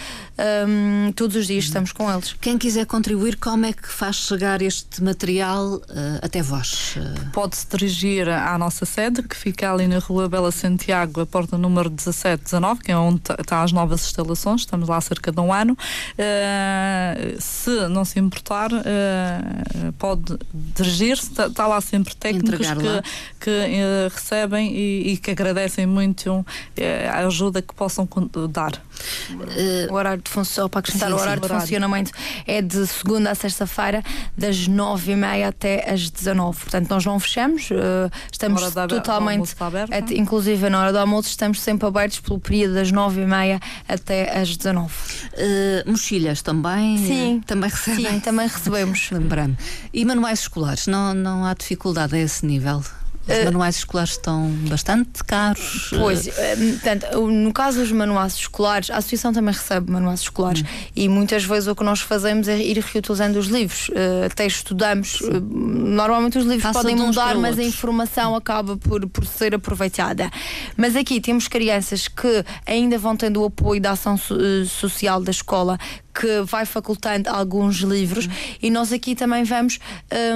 Hum, 0.67 1.11
todos 1.15 1.35
os 1.35 1.47
dias 1.47 1.65
estamos 1.65 1.91
com 1.91 2.11
eles. 2.11 2.33
Quem 2.39 2.57
quiser 2.57 2.85
contribuir, 2.85 3.37
como 3.37 3.65
é 3.65 3.73
que 3.73 3.87
faz 3.87 4.15
chegar 4.15 4.61
este 4.61 5.03
material 5.03 5.81
eh, 5.89 6.19
até 6.21 6.41
vós? 6.41 6.95
Pode-se 7.31 7.67
dirigir 7.67 8.29
à 8.29 8.57
nossa 8.57 8.85
sede, 8.85 9.23
que 9.23 9.35
fica 9.35 9.71
ali 9.71 9.87
na 9.87 9.99
Rua 9.99 10.29
Bela 10.29 10.51
Santiago, 10.51 11.21
a 11.21 11.25
porta 11.25 11.57
número 11.57 11.89
1719, 11.89 12.81
que 12.81 12.91
é 12.91 12.97
onde 12.97 13.21
estão 13.39 13.61
as 13.61 13.71
novas 13.71 14.05
instalações, 14.05 14.61
estamos 14.61 14.87
lá 14.87 14.97
há 14.97 15.01
cerca 15.01 15.31
de 15.31 15.39
um 15.39 15.53
ano. 15.53 15.77
Eh, 16.17 17.35
se 17.39 17.87
não 17.89 18.05
se 18.05 18.19
importar, 18.19 18.69
eh, 18.71 19.91
pode 19.97 20.37
dirigir-se, 20.53 21.31
está, 21.31 21.47
está 21.47 21.67
lá 21.67 21.81
sempre 21.81 22.15
técnicos 22.15 22.67
que, 22.67 23.45
que 23.45 23.49
eh, 23.49 24.09
recebem 24.53 24.71
e, 24.73 25.13
e 25.13 25.17
que 25.17 25.31
agradecem 25.31 25.85
muito 25.85 26.45
eh, 26.77 27.09
a 27.09 27.25
ajuda 27.27 27.61
que 27.61 27.73
possam 27.73 28.07
dar. 28.49 28.81
O 29.89 29.93
horário 29.93 30.21
de 30.21 30.29
função, 30.29 30.69
para 30.69 30.79
acrescentar, 30.79 31.09
Sim, 31.09 31.15
o 31.15 31.17
sim, 31.17 31.23
horário 31.23 31.41
de 31.41 31.45
horário. 31.45 31.61
funcionamento 31.61 32.11
é 32.45 32.61
de 32.61 32.85
segunda 32.87 33.31
a 33.31 33.35
sexta-feira, 33.35 34.03
das 34.37 34.67
nove 34.67 35.11
e 35.11 35.15
meia 35.15 35.47
até 35.49 35.89
às 35.91 36.09
19. 36.09 36.59
Portanto, 36.59 36.89
nós 36.89 37.05
não 37.05 37.19
fechamos, 37.19 37.69
eh, 37.71 38.09
estamos 38.31 38.61
totalmente. 38.87 39.55
inclusive 40.11 40.69
na 40.69 40.81
hora 40.81 40.91
do 40.91 40.99
almoço, 40.99 41.29
estamos 41.29 41.61
sempre 41.61 41.87
abertos 41.87 42.19
pelo 42.19 42.39
período 42.39 42.75
das 42.75 42.91
nove 42.91 43.21
e 43.21 43.25
meia 43.25 43.59
até 43.87 44.37
às 44.37 44.55
19. 44.55 44.93
eh, 45.33 45.83
mochilhas 45.85 46.41
também? 46.41 46.97
Sim. 46.97 47.41
também 47.45 47.69
recebem? 47.69 48.05
Sim, 48.05 48.19
também 48.19 48.47
recebemos. 48.47 49.09
Lembrando. 49.11 49.57
E 49.93 50.05
manuais 50.05 50.41
escolares? 50.41 50.87
Não, 50.87 51.13
não 51.13 51.45
há 51.45 51.53
dificuldade 51.53 52.15
a 52.15 52.19
esse 52.19 52.45
nível? 52.45 52.83
Os 53.25 53.29
Eh, 53.33 53.45
manuais 53.45 53.77
escolares 53.77 54.11
estão 54.11 54.49
bastante 54.69 55.23
caros. 55.23 55.87
Pois, 55.97 56.27
eh, 56.27 56.31
eh, 56.37 56.55
portanto, 56.73 57.17
o- 57.19 57.31
no 57.31 57.53
caso 57.53 57.79
dos 57.79 57.89
manuais 57.91 58.33
escolares, 58.35 58.89
a 58.89 58.97
associação 58.97 59.31
também 59.31 59.53
recebe 59.53 59.89
manuais 59.89 60.19
escolares 60.21 60.61
Hum. 60.61 60.65
e 60.93 61.07
muitas 61.07 61.45
vezes 61.45 61.67
o 61.69 61.75
que 61.75 61.83
nós 61.85 62.01
fazemos 62.01 62.49
é 62.49 62.57
ir 62.57 62.77
reutilizando 62.79 63.39
os 63.39 63.47
livros. 63.47 63.89
Eh, 63.95 64.27
até 64.29 64.45
estudamos. 64.45 65.21
eh, 65.21 65.39
normalmente 65.39 66.37
os 66.37 66.43
livros 66.43 66.63
Passa 66.63 66.79
podem 66.81 66.95
mudar, 66.97 67.35
mas 67.37 67.57
a 67.57 67.63
informação 67.63 68.35
acaba 68.35 68.75
por, 68.75 69.07
por 69.07 69.25
ser 69.25 69.55
aproveitada. 69.55 70.29
Mas 70.75 70.95
aqui 70.95 71.21
temos 71.21 71.47
crianças 71.47 72.09
que 72.09 72.43
ainda 72.65 72.97
vão 72.97 73.15
tendo 73.15 73.41
o 73.41 73.45
apoio 73.45 73.79
da 73.79 73.91
ação 73.91 74.17
so- 74.17 74.35
social 74.65 75.21
da 75.21 75.31
escola 75.31 75.77
que 76.13 76.41
vai 76.43 76.65
facultando 76.65 77.29
alguns 77.29 77.77
livros 77.77 78.29
e 78.61 78.69
nós 78.69 78.93
aqui 78.93 79.15
também 79.15 79.43
vamos 79.43 79.79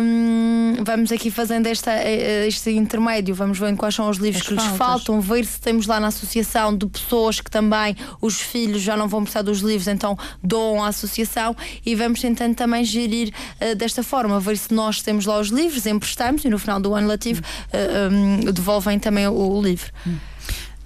hum, 0.01 0.75
vamos 0.83 1.11
aqui 1.11 1.29
fazendo 1.29 1.67
esta, 1.67 1.91
eh, 1.91 2.47
este 2.47 2.71
intermédio, 2.71 3.35
vamos 3.35 3.59
vendo 3.59 3.77
quais 3.77 3.93
são 3.93 4.09
os 4.09 4.17
livros 4.17 4.41
As 4.41 4.47
que 4.47 4.53
lhes 4.55 4.63
faltas. 4.63 4.77
faltam, 4.77 5.21
ver 5.21 5.45
se 5.45 5.59
temos 5.59 5.85
lá 5.85 5.99
na 5.99 6.07
associação 6.07 6.75
de 6.75 6.87
pessoas 6.87 7.39
que 7.39 7.51
também 7.51 7.95
os 8.21 8.41
filhos 8.41 8.81
já 8.81 8.97
não 8.97 9.07
vão 9.07 9.21
precisar 9.21 9.43
dos 9.43 9.59
livros, 9.59 9.87
então 9.87 10.17
doam 10.43 10.83
à 10.83 10.87
associação 10.87 11.55
e 11.85 11.95
vamos 11.95 12.21
tentando 12.21 12.55
também 12.55 12.83
gerir 12.83 13.31
eh, 13.59 13.75
desta 13.75 14.01
forma, 14.03 14.39
ver 14.39 14.57
se 14.57 14.73
nós 14.73 15.01
temos 15.01 15.25
lá 15.25 15.39
os 15.39 15.49
livros, 15.49 15.85
emprestamos 15.85 16.43
e 16.45 16.49
no 16.49 16.57
final 16.57 16.79
do 16.79 16.95
ano 16.95 17.07
letivo 17.07 17.41
eh, 17.71 18.09
hum, 18.11 18.51
devolvem 18.51 18.97
também 18.99 19.27
o, 19.27 19.33
o 19.33 19.61
livro. 19.61 19.91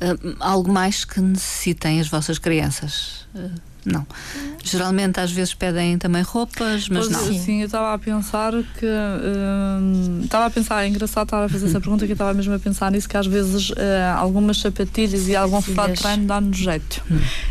eh, 0.02 0.16
algo 0.40 0.72
mais 0.72 1.06
que 1.06 1.22
necessitem 1.22 2.00
as 2.00 2.08
vossas 2.08 2.38
crianças? 2.40 3.28
Não. 3.86 4.06
Geralmente 4.64 5.20
às 5.20 5.32
vezes 5.32 5.54
pedem 5.56 5.98
também 5.98 6.22
roupas, 6.22 6.88
mas 6.88 7.08
Pois, 7.08 7.10
não. 7.10 7.20
Sim. 7.20 7.40
Sim, 7.40 7.60
eu 7.62 7.66
estava 7.66 7.94
a 7.94 7.98
pensar 7.98 8.52
que. 8.78 8.86
hum, 8.86 10.22
Estava 10.24 10.46
a 10.46 10.50
pensar, 10.50 10.84
é 10.84 10.88
engraçado 10.88 11.26
estar 11.26 11.44
a 11.44 11.50
fazer 11.50 11.66
essa 11.68 11.80
pergunta 11.82 12.06
que 12.06 12.12
eu 12.12 12.16
estava 12.16 12.34
mesmo 12.34 12.54
a 12.54 12.60
pensar 12.60 12.92
nisso, 12.92 13.10
que 13.10 13.18
às 13.18 13.26
vezes 13.28 13.72
eh, 13.76 14.14
algumas 14.16 14.58
sapatilhas 14.60 15.28
e 15.28 15.36
algum 15.36 15.62
fato 15.62 15.94
de 15.94 16.00
treino 16.02 16.26
dá-nos 16.26 16.58
jeito. 16.58 17.02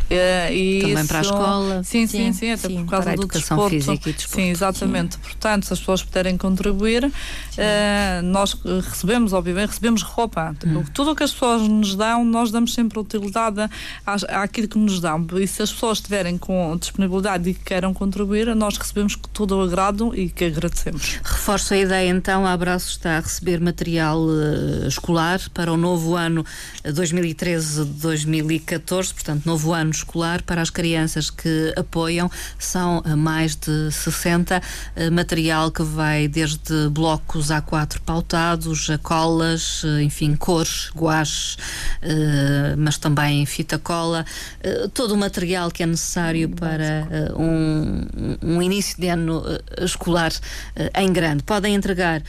Eh, 0.09 0.55
e 0.55 0.81
Também 0.83 1.07
para 1.07 1.19
a 1.19 1.21
isso- 1.23 1.31
escola. 1.33 1.83
Sim, 1.85 2.07
sim, 2.07 2.19
Sim, 2.27 2.33
sim, 2.33 2.51
até 2.53 2.69
sim, 2.69 2.85
por 2.85 2.91
causa 2.91 3.03
para 3.05 3.13
a 3.13 3.17
do 3.17 3.23
educação 3.23 3.57
desporto. 3.57 3.71
física 3.71 4.11
e 4.11 4.13
desporto. 4.13 4.35
Sim, 4.43 4.49
exatamente. 4.51 5.19
Portanto, 5.19 5.67
se 5.67 5.73
as 5.73 5.79
pessoas 5.79 6.03
puderem 6.03 6.37
contribuir, 6.37 7.11
eh, 7.59 8.21
nós 8.23 8.57
recebemos, 8.89 9.33
obviamente, 9.33 9.69
recebemos 9.71 10.03
roupa. 10.03 10.55
Hum. 10.67 10.85
Tudo 10.95 11.11
o 11.13 11.17
que 11.17 11.23
as 11.23 11.33
pessoas 11.33 11.63
nos 11.69 11.95
dão, 11.95 12.25
nós 12.25 12.51
damos 12.51 12.73
sempre 12.75 12.99
utilidade 12.99 13.69
às- 14.07 14.25
àquilo 14.25 14.69
que 14.69 14.79
nos 14.79 15.01
dão. 15.01 15.27
E 15.41 15.47
se 15.47 15.63
as 15.63 15.73
pessoas 15.73 16.01
estiverem 16.21 16.39
com 16.39 16.77
disponibilidade 16.77 17.51
e 17.51 17.55
que 17.55 17.65
queiram 17.65 17.95
contribuir, 17.95 18.55
nós 18.55 18.77
recebemos 18.77 19.17
todo 19.33 19.57
o 19.57 19.63
agrado 19.63 20.15
e 20.15 20.29
que 20.29 20.45
agradecemos. 20.45 21.19
Reforço 21.25 21.73
a 21.75 21.79
ideia 21.79 22.11
então, 22.11 22.47
a 22.47 22.53
Abraço 22.53 22.91
está 22.91 23.17
a 23.17 23.21
receber 23.21 23.59
material 23.61 24.27
eh, 24.29 24.87
escolar 24.87 25.41
para 25.55 25.73
o 25.73 25.77
novo 25.77 26.17
ano 26.17 26.45
eh, 26.85 26.93
2013-2014, 26.93 29.15
portanto, 29.15 29.47
novo 29.47 29.73
ano 29.73 29.91
escolar 29.91 30.43
para 30.43 30.61
as 30.61 30.69
crianças 30.69 31.31
que 31.31 31.73
apoiam, 31.77 32.31
são 32.59 33.03
eh, 33.07 33.15
mais 33.15 33.57
de 33.57 33.91
60, 33.91 34.61
eh, 34.97 35.09
material 35.11 35.71
que 35.71 35.83
vai 35.83 36.29
desde 36.29 36.91
blocos 36.91 37.49
A4 37.49 38.01
pautados, 38.01 38.91
a 38.91 38.99
colas, 38.99 39.83
eh, 39.85 40.03
enfim, 40.03 40.37
cores, 40.37 40.91
guaches, 40.95 41.57
eh, 42.03 42.75
mas 42.77 42.99
também 42.99 43.47
fita 43.47 43.79
cola, 43.79 44.27
eh, 44.63 44.87
todo 44.93 45.15
o 45.15 45.17
material 45.17 45.71
que 45.71 45.83
é 45.83 45.87
necessário 45.87 46.10
para 46.49 47.07
eh, 47.11 47.33
um, 47.37 48.07
um 48.43 48.63
início 48.63 49.01
de 49.01 49.09
ano 49.09 49.43
eh, 49.47 49.85
escolar 49.85 50.33
eh, 50.75 50.91
em 50.97 51.13
grande. 51.13 51.43
Podem 51.43 51.75
entregar 51.75 52.23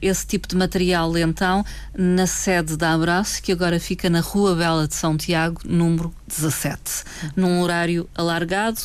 esse 0.00 0.26
tipo 0.26 0.48
de 0.48 0.56
material 0.56 1.18
então 1.18 1.62
na 1.94 2.26
sede 2.26 2.78
da 2.78 2.94
Abraço, 2.94 3.42
que 3.42 3.52
agora 3.52 3.78
fica 3.78 4.08
na 4.08 4.20
Rua 4.20 4.54
Bela 4.54 4.88
de 4.88 4.94
São 4.94 5.18
Tiago, 5.18 5.60
número 5.66 6.14
17, 6.26 7.04
num 7.36 7.60
horário 7.60 8.08
alargado. 8.14 8.80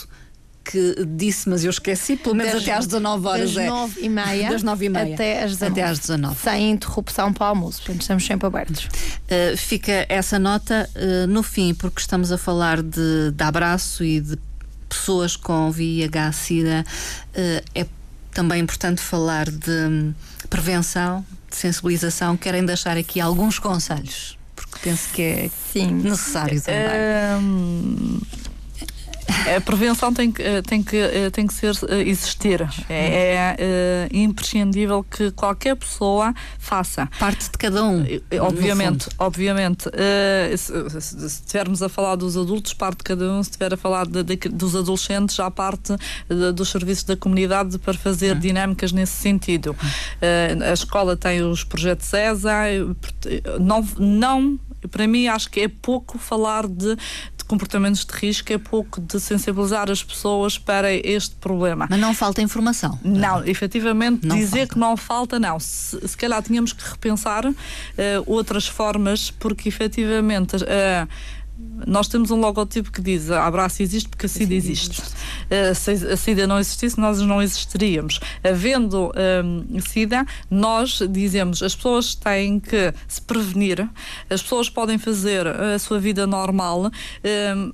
Que 0.72 1.04
disse, 1.04 1.50
mas 1.50 1.64
eu 1.64 1.72
esqueci, 1.72 2.16
pelo 2.16 2.36
menos 2.36 2.54
Das- 2.54 2.62
até 2.62 2.74
às 2.74 2.86
19 2.86 3.28
horas. 3.28 3.54
das 3.56 3.64
é. 3.64 3.68
nove 3.68 4.02
e 4.02 4.08
meia 4.08 4.50
Das 4.52 4.62
9 4.62 4.86
e 4.86 4.90
meia. 4.90 5.14
até 5.16 5.44
às 5.44 5.54
19. 5.54 5.72
Até 5.72 5.84
às 5.90 6.00
19. 6.00 6.36
Sem 6.44 6.70
interrupção 6.72 7.34
para 7.34 7.46
o 7.46 7.50
almoço, 7.50 7.80
portanto 7.80 8.02
estamos 8.02 8.24
sempre 8.24 8.46
abertos. 8.46 8.86
Uh, 8.86 9.58
fica 9.58 10.06
essa 10.08 10.38
nota 10.38 10.88
uh, 10.96 11.26
no 11.26 11.42
fim, 11.42 11.74
porque 11.74 12.00
estamos 12.00 12.32
a 12.32 12.38
falar 12.38 12.84
de, 12.84 13.32
de 13.34 13.44
abraço 13.44 14.04
e 14.04 14.22
de 14.22 14.38
pessoas 14.88 15.36
com 15.36 15.72
VIH-Sida. 15.72 16.86
Uh, 17.34 17.66
é 17.74 17.88
também 18.32 18.62
importante 18.62 19.02
falar 19.02 19.50
de 19.50 19.72
hum, 19.72 20.14
prevenção, 20.52 21.26
de 21.50 21.56
sensibilização. 21.56 22.38
Querem 22.38 22.64
deixar 22.64 22.96
aqui 22.96 23.20
alguns 23.20 23.58
conselhos, 23.58 24.38
porque 24.56 24.78
penso 24.84 25.10
que 25.14 25.22
é 25.24 25.50
Sim. 25.74 25.94
necessário 25.94 26.62
também. 26.62 27.44
Hum, 27.44 28.22
a 29.56 29.62
prevenção 29.62 30.14
tem 30.14 30.32
que, 30.32 30.42
eh, 30.42 30.62
tem 30.62 30.82
que, 30.84 30.96
eh, 30.98 31.30
tem 31.30 31.46
que 31.48 31.54
ser 31.54 31.74
eh, 31.90 32.02
existir. 32.08 32.62
É, 32.90 33.56
é, 33.60 34.10
imprescindível 34.12 35.04
que 35.04 35.32
qualquer 35.32 35.76
pessoa 35.76 36.34
faça. 36.58 37.08
Parte 37.20 37.46
de 37.52 37.58
cada 37.58 37.84
um. 37.84 38.06
Obviamente, 38.42 39.08
obviamente. 39.18 39.86
Se, 40.58 41.26
estivermos 41.26 41.82
a 41.82 41.90
falar 41.90 42.16
dos 42.16 42.36
adultos, 42.38 42.74
parte 42.74 42.98
de 43.00 43.04
cada 43.04 43.32
um. 43.32 43.44
Se 43.44 43.50
estiver 43.52 43.74
a 43.74 43.78
falar 43.78 44.06
de- 44.06 44.24
de- 44.24 44.36
dos 44.50 44.76
adolescentes, 44.76 45.36
já 45.36 45.50
parte 45.52 45.96
de- 46.30 46.52
dos 46.54 46.70
serviços 46.70 47.04
da 47.04 47.16
comunidade 47.16 47.78
para 47.80 47.94
fazer 47.94 48.36
Hum. 48.36 48.40
dinâmicas 48.40 48.92
nesse 48.92 49.14
sentido. 49.14 49.76
Eh, 50.22 50.58
a 50.70 50.74
escola 50.74 51.16
tem 51.16 51.42
os 51.44 51.64
projetos 51.64 52.12
ESA. 52.14 52.50
port- 53.02 53.60
Não, 53.60 53.88
não, 53.98 54.60
para 54.92 55.08
mim, 55.08 55.28
acho 55.28 55.50
que 55.50 55.62
é 55.62 55.68
pouco 55.68 56.18
falar 56.18 56.68
de 56.68 56.96
comportamentos 57.50 58.06
de 58.06 58.14
risco, 58.14 58.54
é 58.54 58.58
pouco 58.58 59.02
de 59.02 59.20
sensibilizar 59.20 59.90
as 59.90 60.02
pessoas 60.04 60.58
para 60.58 60.94
este 60.94 61.36
problema. 61.36 61.88
Mas 61.90 62.00
não 62.00 62.14
falta 62.14 62.42
informação. 62.42 62.98
Não, 63.04 63.44
efetivamente, 63.44 64.26
Não 64.26 64.36
dizer 64.38 64.60
falta. 64.60 64.74
que 64.74 64.80
não 64.80 64.96
falta, 64.96 65.40
não. 65.40 65.60
Se, 65.60 66.08
se 66.08 66.16
calhar 66.16 66.42
tínhamos 66.44 66.72
que 66.72 66.84
repensar 66.88 67.44
eh, 67.98 68.22
outras 68.26 68.68
formas, 68.68 69.32
porque 69.32 69.68
efetivamente. 69.68 70.56
eh, 70.68 71.08
nós 71.86 72.08
temos 72.08 72.32
um 72.32 72.40
logotipo 72.40 72.92
que 72.92 73.02
diz 73.02 73.32
a 73.32 73.46
Abraço 73.46 73.82
existe 73.82 74.10
porque 74.10 74.26
a 74.26 74.30
SIDA 74.30 74.54
existe. 74.54 75.02
Eh, 75.50 75.74
se 75.74 75.92
a 75.92 76.18
SIDA 76.18 76.46
não 76.46 76.60
existisse, 76.60 77.00
nós 77.00 77.20
não 77.22 77.42
existiríamos. 77.42 78.20
Havendo 78.44 79.12
hum, 79.44 79.80
SIDA, 79.80 80.26
nós 80.50 81.02
dizemos 81.10 81.64
as 81.64 81.76
pessoas 81.76 82.16
têm 82.16 82.60
que 82.60 82.94
se 83.08 83.22
prevenir, 83.22 83.90
as 84.30 84.42
pessoas 84.42 84.70
podem 84.70 84.98
fazer 84.98 85.48
a 85.48 85.80
sua 85.80 86.00
vida 86.00 86.28
normal. 86.28 86.92
hum, 87.56 87.74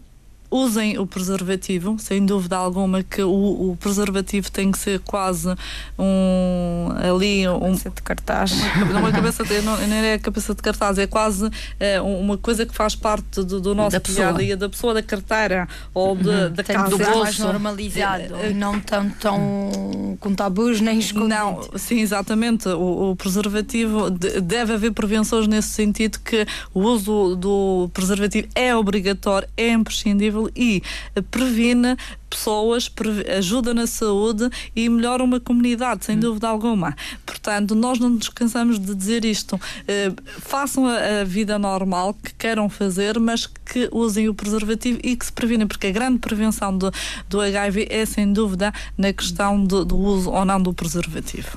Usem 0.52 0.98
o 0.98 1.06
preservativo, 1.08 1.98
sem 2.00 2.26
dúvida 2.26 2.56
alguma 2.58 3.04
que 3.04 3.22
o, 3.22 3.72
o 3.72 3.78
preservativo 3.80 4.50
tem 4.52 4.72
que 4.72 4.78
ser 4.80 5.00
quase 5.00 5.54
um 5.98 6.90
ali 6.98 7.48
um, 7.48 7.60
Cabeça 7.76 7.90
de 7.90 8.02
cartaz. 8.02 8.52
uma 9.00 9.12
cabeça 9.12 9.44
de, 9.44 9.62
não, 9.62 9.76
não 9.88 9.96
é 9.96 10.14
a 10.14 10.20
cabeça 10.20 10.54
de 10.56 10.62
cartaz, 10.62 10.98
é 10.98 11.08
quase 11.08 11.50
eh, 11.80 12.00
uma 12.02 12.38
coisa 12.38 12.66
que 12.66 12.74
faz 12.74 12.96
parte 12.96 13.44
do, 13.44 13.60
do 13.60 13.76
nosso 13.76 13.92
Da 13.92 13.98
dia 14.00 14.02
pessoa. 14.02 14.30
a 14.30 14.32
dia, 14.34 14.58
da 14.58 14.70
pessoa, 14.70 14.94
da 14.94 15.04
carteira 15.04 15.68
ou 15.94 16.16
de, 16.16 16.50
da 16.50 16.64
Tem 16.64 16.76
casa. 16.76 16.98
que 16.98 17.04
ser 17.04 17.12
do 17.12 17.20
mais 17.20 17.36
bolso. 17.38 17.44
normalizado 17.44 18.24
Eh, 18.36 18.48
eh, 18.48 18.52
e 18.52 18.54
não 18.54 18.80
tão, 18.80 19.10
tão 19.10 20.18
com 20.20 20.34
tabus 20.34 20.80
nem 20.82 21.00
escondido. 21.00 21.28
Não, 21.30 21.62
sim, 21.76 22.00
exatamente. 22.00 22.68
O, 22.70 23.12
o 23.12 23.16
preservativo 23.16 24.10
de- 24.10 24.40
deve 24.42 24.74
haver 24.74 24.92
prevenções 24.94 25.48
nesse 25.48 25.70
sentido 25.70 26.20
que 26.20 26.46
o 26.74 26.82
uso 26.82 27.36
do 27.36 27.90
preservativo 27.94 28.48
é 28.56 28.76
obrigatório, 28.76 29.48
é 29.58 29.70
imprescindível 29.70 30.45
e 30.56 30.82
eh, 31.16 31.22
previne 31.22 31.96
pessoas, 32.30 32.92
ajuda 33.38 33.74
na 33.74 33.88
saúde 33.88 34.50
e 34.76 34.90
melhora 34.90 35.24
uma 35.24 35.40
comunidade, 35.40 36.04
sem 36.04 36.20
dúvida 36.20 36.50
alguma. 36.50 36.94
Portanto, 37.26 37.74
nós 37.76 37.98
não 37.98 38.10
nos 38.10 38.28
cansamos 38.28 38.78
de 38.78 38.94
dizer 38.94 39.24
isto. 39.24 39.60
Eh, 39.88 40.12
façam 40.40 40.86
a, 40.86 41.22
a 41.22 41.24
vida 41.24 41.58
normal 41.58 42.14
que 42.14 42.34
queiram 42.34 42.68
fazer, 42.70 43.18
mas 43.20 43.48
que 43.48 43.88
usem 43.92 44.28
o 44.28 44.34
preservativo 44.34 45.00
e 45.04 45.16
que 45.16 45.26
se 45.26 45.32
previnem, 45.32 45.66
porque 45.68 45.88
a 45.88 45.92
grande 45.92 46.20
prevenção 46.20 46.78
do, 46.78 46.92
do 47.30 47.40
HIV 47.40 47.88
é, 47.90 48.06
sem 48.06 48.34
dúvida, 48.34 48.74
na 48.98 49.14
questão 49.14 49.64
do, 49.64 49.86
do 49.86 49.98
uso 49.98 50.30
ou 50.30 50.44
não 50.44 50.62
do 50.62 50.74
preservativo. 50.74 51.48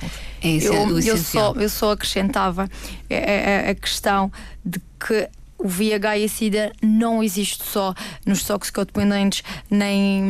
É 0.42 0.48
isso, 0.50 0.72
é 0.72 0.76
eu, 0.84 1.00
eu, 1.00 1.16
só, 1.16 1.52
eu 1.54 1.68
só 1.68 1.90
acrescentava 1.92 2.68
a, 3.10 3.66
a- 3.68 3.70
a 3.70 3.74
questão 3.74 4.30
de 4.64 4.80
que 5.04 5.28
o 5.58 5.66
VIH 5.66 6.18
e 6.18 6.24
a 6.24 6.28
SIDA 6.28 6.72
não 6.82 7.22
existe 7.22 7.64
só 7.64 7.94
nos 8.24 8.44
toxicodependentes 8.44 9.42
nem 9.70 10.22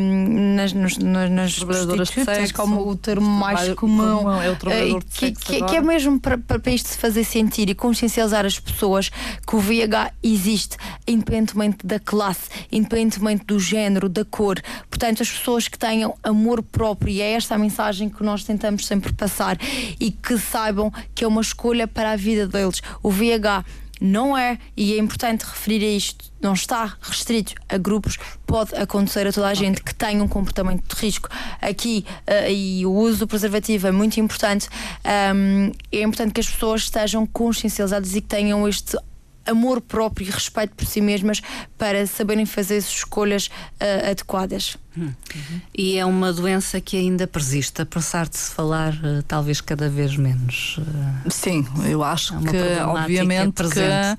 nas, 0.54 0.72
nas, 0.72 0.96
nas 0.96 1.58
prostitutas, 1.58 2.08
sexo. 2.08 2.54
como 2.54 2.88
o 2.88 2.96
termo 2.96 3.28
mais 3.28 3.74
comum. 3.74 4.18
comum 4.18 4.40
é 4.40 4.52
de 4.98 5.04
que, 5.06 5.32
que, 5.32 5.62
que 5.64 5.76
é 5.76 5.80
mesmo 5.80 6.18
para, 6.20 6.38
para 6.38 6.58
para 6.58 6.72
isto 6.72 6.88
se 6.88 6.98
fazer 6.98 7.24
sentir 7.24 7.70
e 7.70 7.74
consciencializar 7.74 8.44
as 8.44 8.58
pessoas 8.58 9.08
que 9.08 9.56
o 9.56 9.58
VIH 9.58 10.12
existe 10.22 10.76
independentemente 11.06 11.86
da 11.86 11.98
classe, 11.98 12.50
independentemente 12.70 13.44
do 13.46 13.58
género, 13.58 14.08
da 14.08 14.24
cor. 14.24 14.60
Portanto, 14.90 15.22
as 15.22 15.30
pessoas 15.30 15.66
que 15.66 15.78
tenham 15.78 16.14
amor 16.22 16.62
próprio, 16.62 17.10
e 17.10 17.22
é 17.22 17.32
esta 17.32 17.54
a 17.54 17.58
mensagem 17.58 18.08
que 18.10 18.22
nós 18.22 18.44
tentamos 18.44 18.86
sempre 18.86 19.12
passar, 19.12 19.56
e 19.98 20.10
que 20.10 20.36
saibam 20.38 20.92
que 21.14 21.24
é 21.24 21.28
uma 21.28 21.40
escolha 21.40 21.88
para 21.88 22.12
a 22.12 22.16
vida 22.16 22.46
deles. 22.46 22.82
O 23.02 23.10
VIH 23.10 23.64
não 24.00 24.36
é, 24.36 24.58
e 24.76 24.94
é 24.94 24.98
importante 24.98 25.42
referir 25.42 25.84
a 25.84 25.88
isto, 25.88 26.32
não 26.40 26.52
está 26.52 26.96
restrito 27.00 27.54
a 27.68 27.76
grupos, 27.76 28.16
pode 28.46 28.74
acontecer 28.74 29.26
a 29.26 29.32
toda 29.32 29.48
a 29.48 29.54
gente 29.54 29.82
que 29.82 29.94
tenha 29.94 30.22
um 30.22 30.28
comportamento 30.28 30.94
de 30.94 31.00
risco. 31.00 31.28
Aqui, 31.60 32.04
eh, 32.26 32.52
e 32.52 32.86
o 32.86 32.92
uso 32.92 33.20
do 33.20 33.26
preservativo 33.26 33.86
é 33.86 33.92
muito 33.92 34.18
importante, 34.20 34.68
Ahm, 35.04 35.72
é 35.90 36.02
importante 36.02 36.32
que 36.32 36.40
as 36.40 36.48
pessoas 36.48 36.82
estejam 36.82 37.26
consciencializadas 37.26 38.14
e 38.14 38.20
que 38.20 38.28
tenham 38.28 38.68
este 38.68 38.96
amor 39.46 39.80
próprio 39.80 40.26
e 40.26 40.30
respeito 40.30 40.74
por 40.74 40.86
si 40.86 41.00
mesmas 41.00 41.40
para 41.76 42.06
saberem 42.06 42.44
fazer 42.44 42.76
as 42.76 42.88
escolhas 42.88 43.50
eh, 43.80 44.10
adequadas. 44.10 44.76
E 45.76 45.96
é 45.98 46.04
uma 46.04 46.32
doença 46.32 46.80
que 46.80 46.96
ainda 46.96 47.26
persiste, 47.26 47.82
apesar 47.82 48.28
de 48.28 48.36
se 48.36 48.50
falar 48.52 48.94
eh, 49.02 49.22
talvez 49.26 49.60
cada 49.60 49.88
vez 49.88 50.16
menos. 50.16 50.78
eh, 51.26 51.30
Sim, 51.30 51.66
eu 51.86 52.02
acho 52.02 52.34
É 52.34 52.38
que 52.50 52.80
obviamente 52.84 53.62
que 53.70 54.16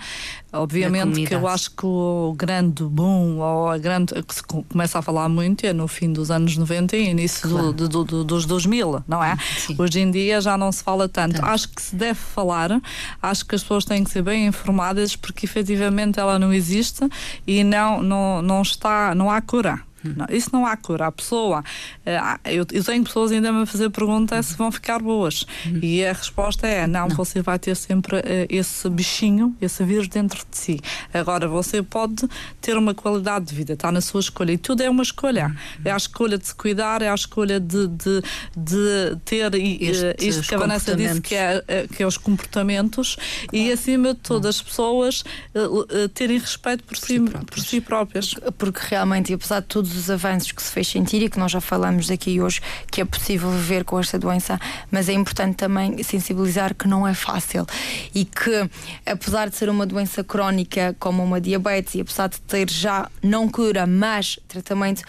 obviamente 0.52 1.24
que 1.26 1.36
eu 1.36 1.48
acho 1.48 1.70
que 1.72 1.86
o 1.86 2.34
grande 2.38 2.84
boom 2.84 3.38
ou 3.38 3.70
a 3.70 3.78
grande 3.78 4.14
que 4.24 4.34
se 4.36 4.42
co- 4.44 4.64
começa 4.64 4.98
a 4.98 5.02
falar 5.02 5.30
muito 5.30 5.66
é 5.66 5.74
no 5.74 5.88
fim 5.88 6.12
dos 6.12 6.32
anos 6.32 6.58
90 6.58 6.98
e 6.98 7.10
início 7.10 7.48
Claro. 7.50 7.72
do- 7.74 7.88
do- 7.88 8.04
do- 8.04 8.24
dos 8.24 8.46
2000, 8.46 9.04
não 9.08 9.24
é? 9.24 9.38
Sim. 9.60 9.76
Hoje 9.78 10.00
em 10.00 10.10
dia 10.12 10.42
já 10.42 10.58
não 10.58 10.72
se 10.72 10.84
fala 10.84 11.08
tanto. 11.08 11.36
Tanto. 11.36 11.46
Acho 11.46 11.70
que 11.70 11.82
se 11.82 11.96
deve 11.96 12.20
falar, 12.20 12.82
acho 13.22 13.46
que 13.46 13.54
as 13.56 13.62
pessoas 13.62 13.86
têm 13.86 14.04
que 14.04 14.10
ser 14.10 14.22
bem 14.24 14.48
informadas 14.48 15.16
porque 15.16 15.46
efetivamente 15.46 16.20
ela 16.20 16.40
não 16.40 16.52
existe 16.54 17.08
e 17.46 17.64
não 17.64 18.02
não 18.02 18.42
não 18.42 18.62
está, 18.62 19.14
não 19.14 19.30
há 19.30 19.40
cura. 19.42 19.80
Não, 20.04 20.26
isso 20.30 20.50
não 20.54 20.66
há 20.66 20.76
cura. 20.78 21.08
A 21.08 21.12
pessoa, 21.12 21.64
eh, 22.06 22.20
eu, 22.46 22.66
eu 22.72 22.84
tenho 22.84 23.04
pessoas 23.04 23.32
ainda 23.32 23.50
a 23.50 23.52
me 23.52 23.66
fazer 23.66 23.90
pergunta 23.90 24.42
se 24.42 24.56
vão 24.56 24.72
ficar 24.72 25.00
boas. 25.02 25.46
Hum. 25.66 25.80
E 25.82 26.06
a 26.06 26.14
resposta 26.14 26.68
é: 26.68 26.88
não, 26.88 27.10
você 27.10 27.42
vai 27.42 27.60
ter 27.60 27.76
sempre 27.76 28.18
eh, 28.18 28.48
esse 28.50 28.90
bichinho, 28.90 29.56
esse 29.62 29.84
vírus 29.84 30.08
dentro 30.08 30.40
de 30.50 30.58
si. 30.58 30.80
Agora, 31.14 31.48
você 31.48 31.82
pode 31.82 32.28
ter 32.62 32.78
uma 32.78 32.94
qualidade 32.94 33.46
de 33.46 33.56
vida, 33.56 33.74
está 33.74 33.92
na 33.92 34.02
sua 34.02 34.22
escolha. 34.22 34.52
E 34.54 34.58
tudo 34.58 34.82
é 34.82 34.90
uma 34.90 35.04
escolha. 35.04 35.48
Hum. 35.48 35.82
É 35.86 35.92
a 35.92 35.98
escolha 35.98 36.38
de 36.38 36.48
se 36.48 36.56
cuidar, 36.56 37.02
é 37.02 37.10
a 37.10 37.16
escolha 37.16 37.60
de, 37.60 37.88
de, 37.88 38.22
de 38.56 39.18
ter 39.26 39.54
e, 39.56 39.88
eh, 39.88 39.90
Estes 39.90 40.36
isto 40.38 40.48
que 40.48 40.56
a 40.56 40.58
Vanessa 40.58 40.96
disse 40.96 41.22
que 41.22 41.36
é, 41.36 41.88
que 41.96 42.04
é 42.04 42.08
os 42.08 42.18
comportamentos 42.18 43.18
e, 43.52 43.72
acima 43.72 44.14
de 44.14 44.20
tudo, 44.20 44.48
as 44.48 44.62
pessoas 44.62 45.24
eh, 45.54 45.60
eh, 45.90 46.08
terem 46.10 46.38
respeito 46.38 46.84
por, 46.84 46.98
si, 46.98 47.20
por 47.20 47.60
si 47.60 47.82
próprias. 47.82 48.34
porque 48.58 48.80
realmente, 48.82 49.32
e 49.32 49.36
apesar 49.36 49.62
de 49.62 49.68
todos 49.90 49.98
os 49.98 50.10
avanços 50.10 50.52
que 50.52 50.62
se 50.62 50.72
fez 50.72 50.88
sentir 50.88 51.24
e 51.24 51.30
que 51.30 51.40
nós 51.40 51.52
já 51.52 51.60
falamos 51.60 52.12
aqui 52.12 52.40
hoje, 52.40 52.62
que 52.92 53.02
é 53.02 53.06
possível 53.06 53.50
viver 53.50 53.84
com 53.84 54.00
esta 54.00 54.20
doença, 54.20 54.60
mas 54.92 55.10
é 55.10 55.14
importante 55.14 55.56
também 55.56 56.02
sensibilizar 56.04 56.76
que 56.76 56.88
não 56.88 57.08
é 57.08 57.14
fácil 57.14 57.66
e 58.14 58.24
que, 58.24 58.70
apesar 59.06 59.50
de 59.50 59.56
ser 59.56 59.68
uma 59.70 59.86
doença 59.86 60.24
crónica 60.24 60.96
como 61.00 61.24
uma 61.24 61.42
diabetes 61.42 61.96
e 61.96 62.02
apesar 62.02 62.30
de 62.30 62.40
ter 62.42 62.70
já 62.70 63.10
não 63.24 63.50
cura, 63.50 63.88
mas 63.88 64.40
tratamento. 64.48 65.02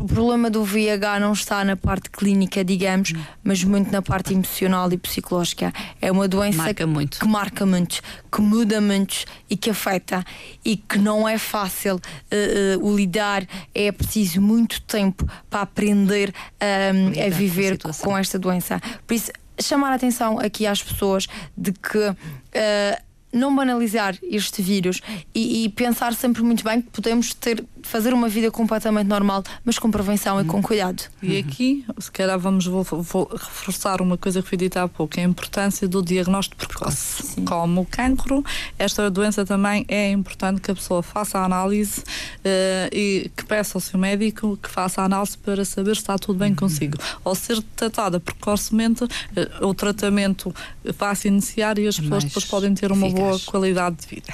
O 0.00 0.06
problema 0.06 0.48
do 0.50 0.62
VIH 0.64 1.18
não 1.20 1.32
está 1.32 1.64
na 1.64 1.76
parte 1.76 2.10
clínica, 2.10 2.64
digamos, 2.64 3.12
mas 3.42 3.64
muito 3.64 3.90
na 3.90 4.00
parte 4.02 4.32
emocional 4.34 4.92
e 4.92 4.96
psicológica. 4.98 5.72
É 6.00 6.12
uma 6.12 6.28
doença 6.28 6.58
Marca 6.58 6.86
muito. 6.86 7.18
que 7.18 7.26
marca 7.26 7.66
muito, 7.66 8.00
que 8.30 8.40
muda 8.40 8.80
muito 8.80 9.24
e 9.50 9.56
que 9.56 9.70
afeta 9.70 10.24
e 10.64 10.76
que 10.76 10.98
não 10.98 11.28
é 11.28 11.38
fácil 11.38 12.00
eh, 12.30 12.74
eh, 12.74 12.78
o 12.80 12.94
lidar, 12.94 13.46
é 13.74 13.90
preciso 13.90 14.40
muito 14.40 14.80
tempo 14.82 15.26
para 15.50 15.62
aprender 15.62 16.32
Lidar 16.60 17.26
a 17.26 17.30
com 17.30 17.36
viver 17.36 17.72
situação. 17.72 18.04
com 18.10 18.18
esta 18.18 18.38
doença. 18.38 18.80
Por 19.06 19.14
isso, 19.14 19.32
chamar 19.60 19.90
a 19.90 19.94
atenção 19.94 20.38
aqui 20.38 20.66
às 20.66 20.82
pessoas 20.82 21.26
de 21.56 21.72
que. 21.72 22.14
eh, 22.52 23.00
não 23.32 23.54
banalizar 23.54 24.16
este 24.22 24.62
vírus 24.62 25.02
e, 25.34 25.64
e 25.64 25.68
pensar 25.68 26.14
sempre 26.14 26.42
muito 26.42 26.64
bem 26.64 26.80
que 26.80 26.88
podemos 26.90 27.34
ter, 27.34 27.62
fazer 27.86 28.12
uma 28.12 28.28
vida 28.28 28.50
completamente 28.50 29.06
normal, 29.06 29.42
mas 29.64 29.78
com 29.78 29.90
prevenção 29.90 30.40
e 30.40 30.44
com 30.44 30.62
cuidado. 30.62 31.02
E 31.22 31.38
aqui, 31.38 31.84
se 31.98 32.10
calhar, 32.10 32.38
vamos 32.38 32.66
vou, 32.66 32.82
vou 32.84 33.28
reforçar 33.32 34.00
uma 34.00 34.16
coisa 34.16 34.42
que 34.42 34.48
foi 34.48 34.58
dita 34.58 34.82
há 34.82 34.88
pouco: 34.88 35.18
a 35.18 35.22
importância 35.22 35.86
do 35.88 36.02
diagnóstico 36.02 36.66
precoce. 36.66 37.40
Como 37.42 37.82
o 37.82 37.86
cancro, 37.86 38.44
esta 38.78 39.10
doença 39.10 39.44
também 39.44 39.84
é 39.88 40.10
importante 40.10 40.60
que 40.60 40.70
a 40.70 40.74
pessoa 40.74 41.02
faça 41.02 41.38
a 41.38 41.44
análise 41.44 42.02
eh, 42.44 42.88
e 42.92 43.30
que 43.36 43.44
peça 43.44 43.76
ao 43.78 43.80
seu 43.80 43.98
médico 43.98 44.58
que 44.62 44.68
faça 44.68 45.02
a 45.02 45.04
análise 45.04 45.36
para 45.38 45.64
saber 45.64 45.94
se 45.94 46.02
está 46.02 46.18
tudo 46.18 46.38
bem 46.38 46.54
consigo. 46.54 46.98
Ou 47.24 47.34
ser 47.34 47.62
tratada 47.74 48.18
precocemente, 48.20 49.04
eh, 49.34 49.48
o 49.60 49.74
tratamento 49.74 50.54
vai-se 50.98 51.28
iniciar 51.28 51.78
e 51.78 51.86
as 51.86 51.96
pessoas 51.96 52.10
Mais 52.10 52.24
depois 52.24 52.44
podem 52.44 52.74
ter 52.74 52.90
uma 52.92 53.08
boa 53.08 53.30
eficaz. 53.30 53.44
qualidade 53.44 53.96
de 53.96 54.06
vida. 54.06 54.32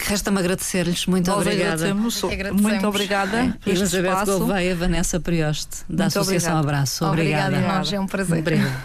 Resta-me 0.00 0.38
agradecer-lhes. 0.38 1.06
Muito 1.06 1.30
Nós 1.30 1.40
obrigada. 1.40 1.72
agradecemos, 1.74 2.22
Agradecemos. 2.48 2.62
muito 2.72 2.86
obrigada 2.88 3.56
Elizabeth 3.66 4.08
espaço. 4.10 4.38
Gouveia, 4.38 4.74
Vanessa 4.76 5.20
Prioste, 5.20 5.78
da 5.88 6.04
Muito 6.04 6.18
Associação 6.18 6.52
obrigada. 6.58 6.76
Abraço. 6.76 7.04
Obrigada, 7.04 7.46
Obrigada. 7.48 7.74
a 7.74 7.78
nós, 7.78 7.92
é 7.92 8.00
um 8.00 8.06
prazer. 8.06 8.38
Obrigada. 8.38 8.80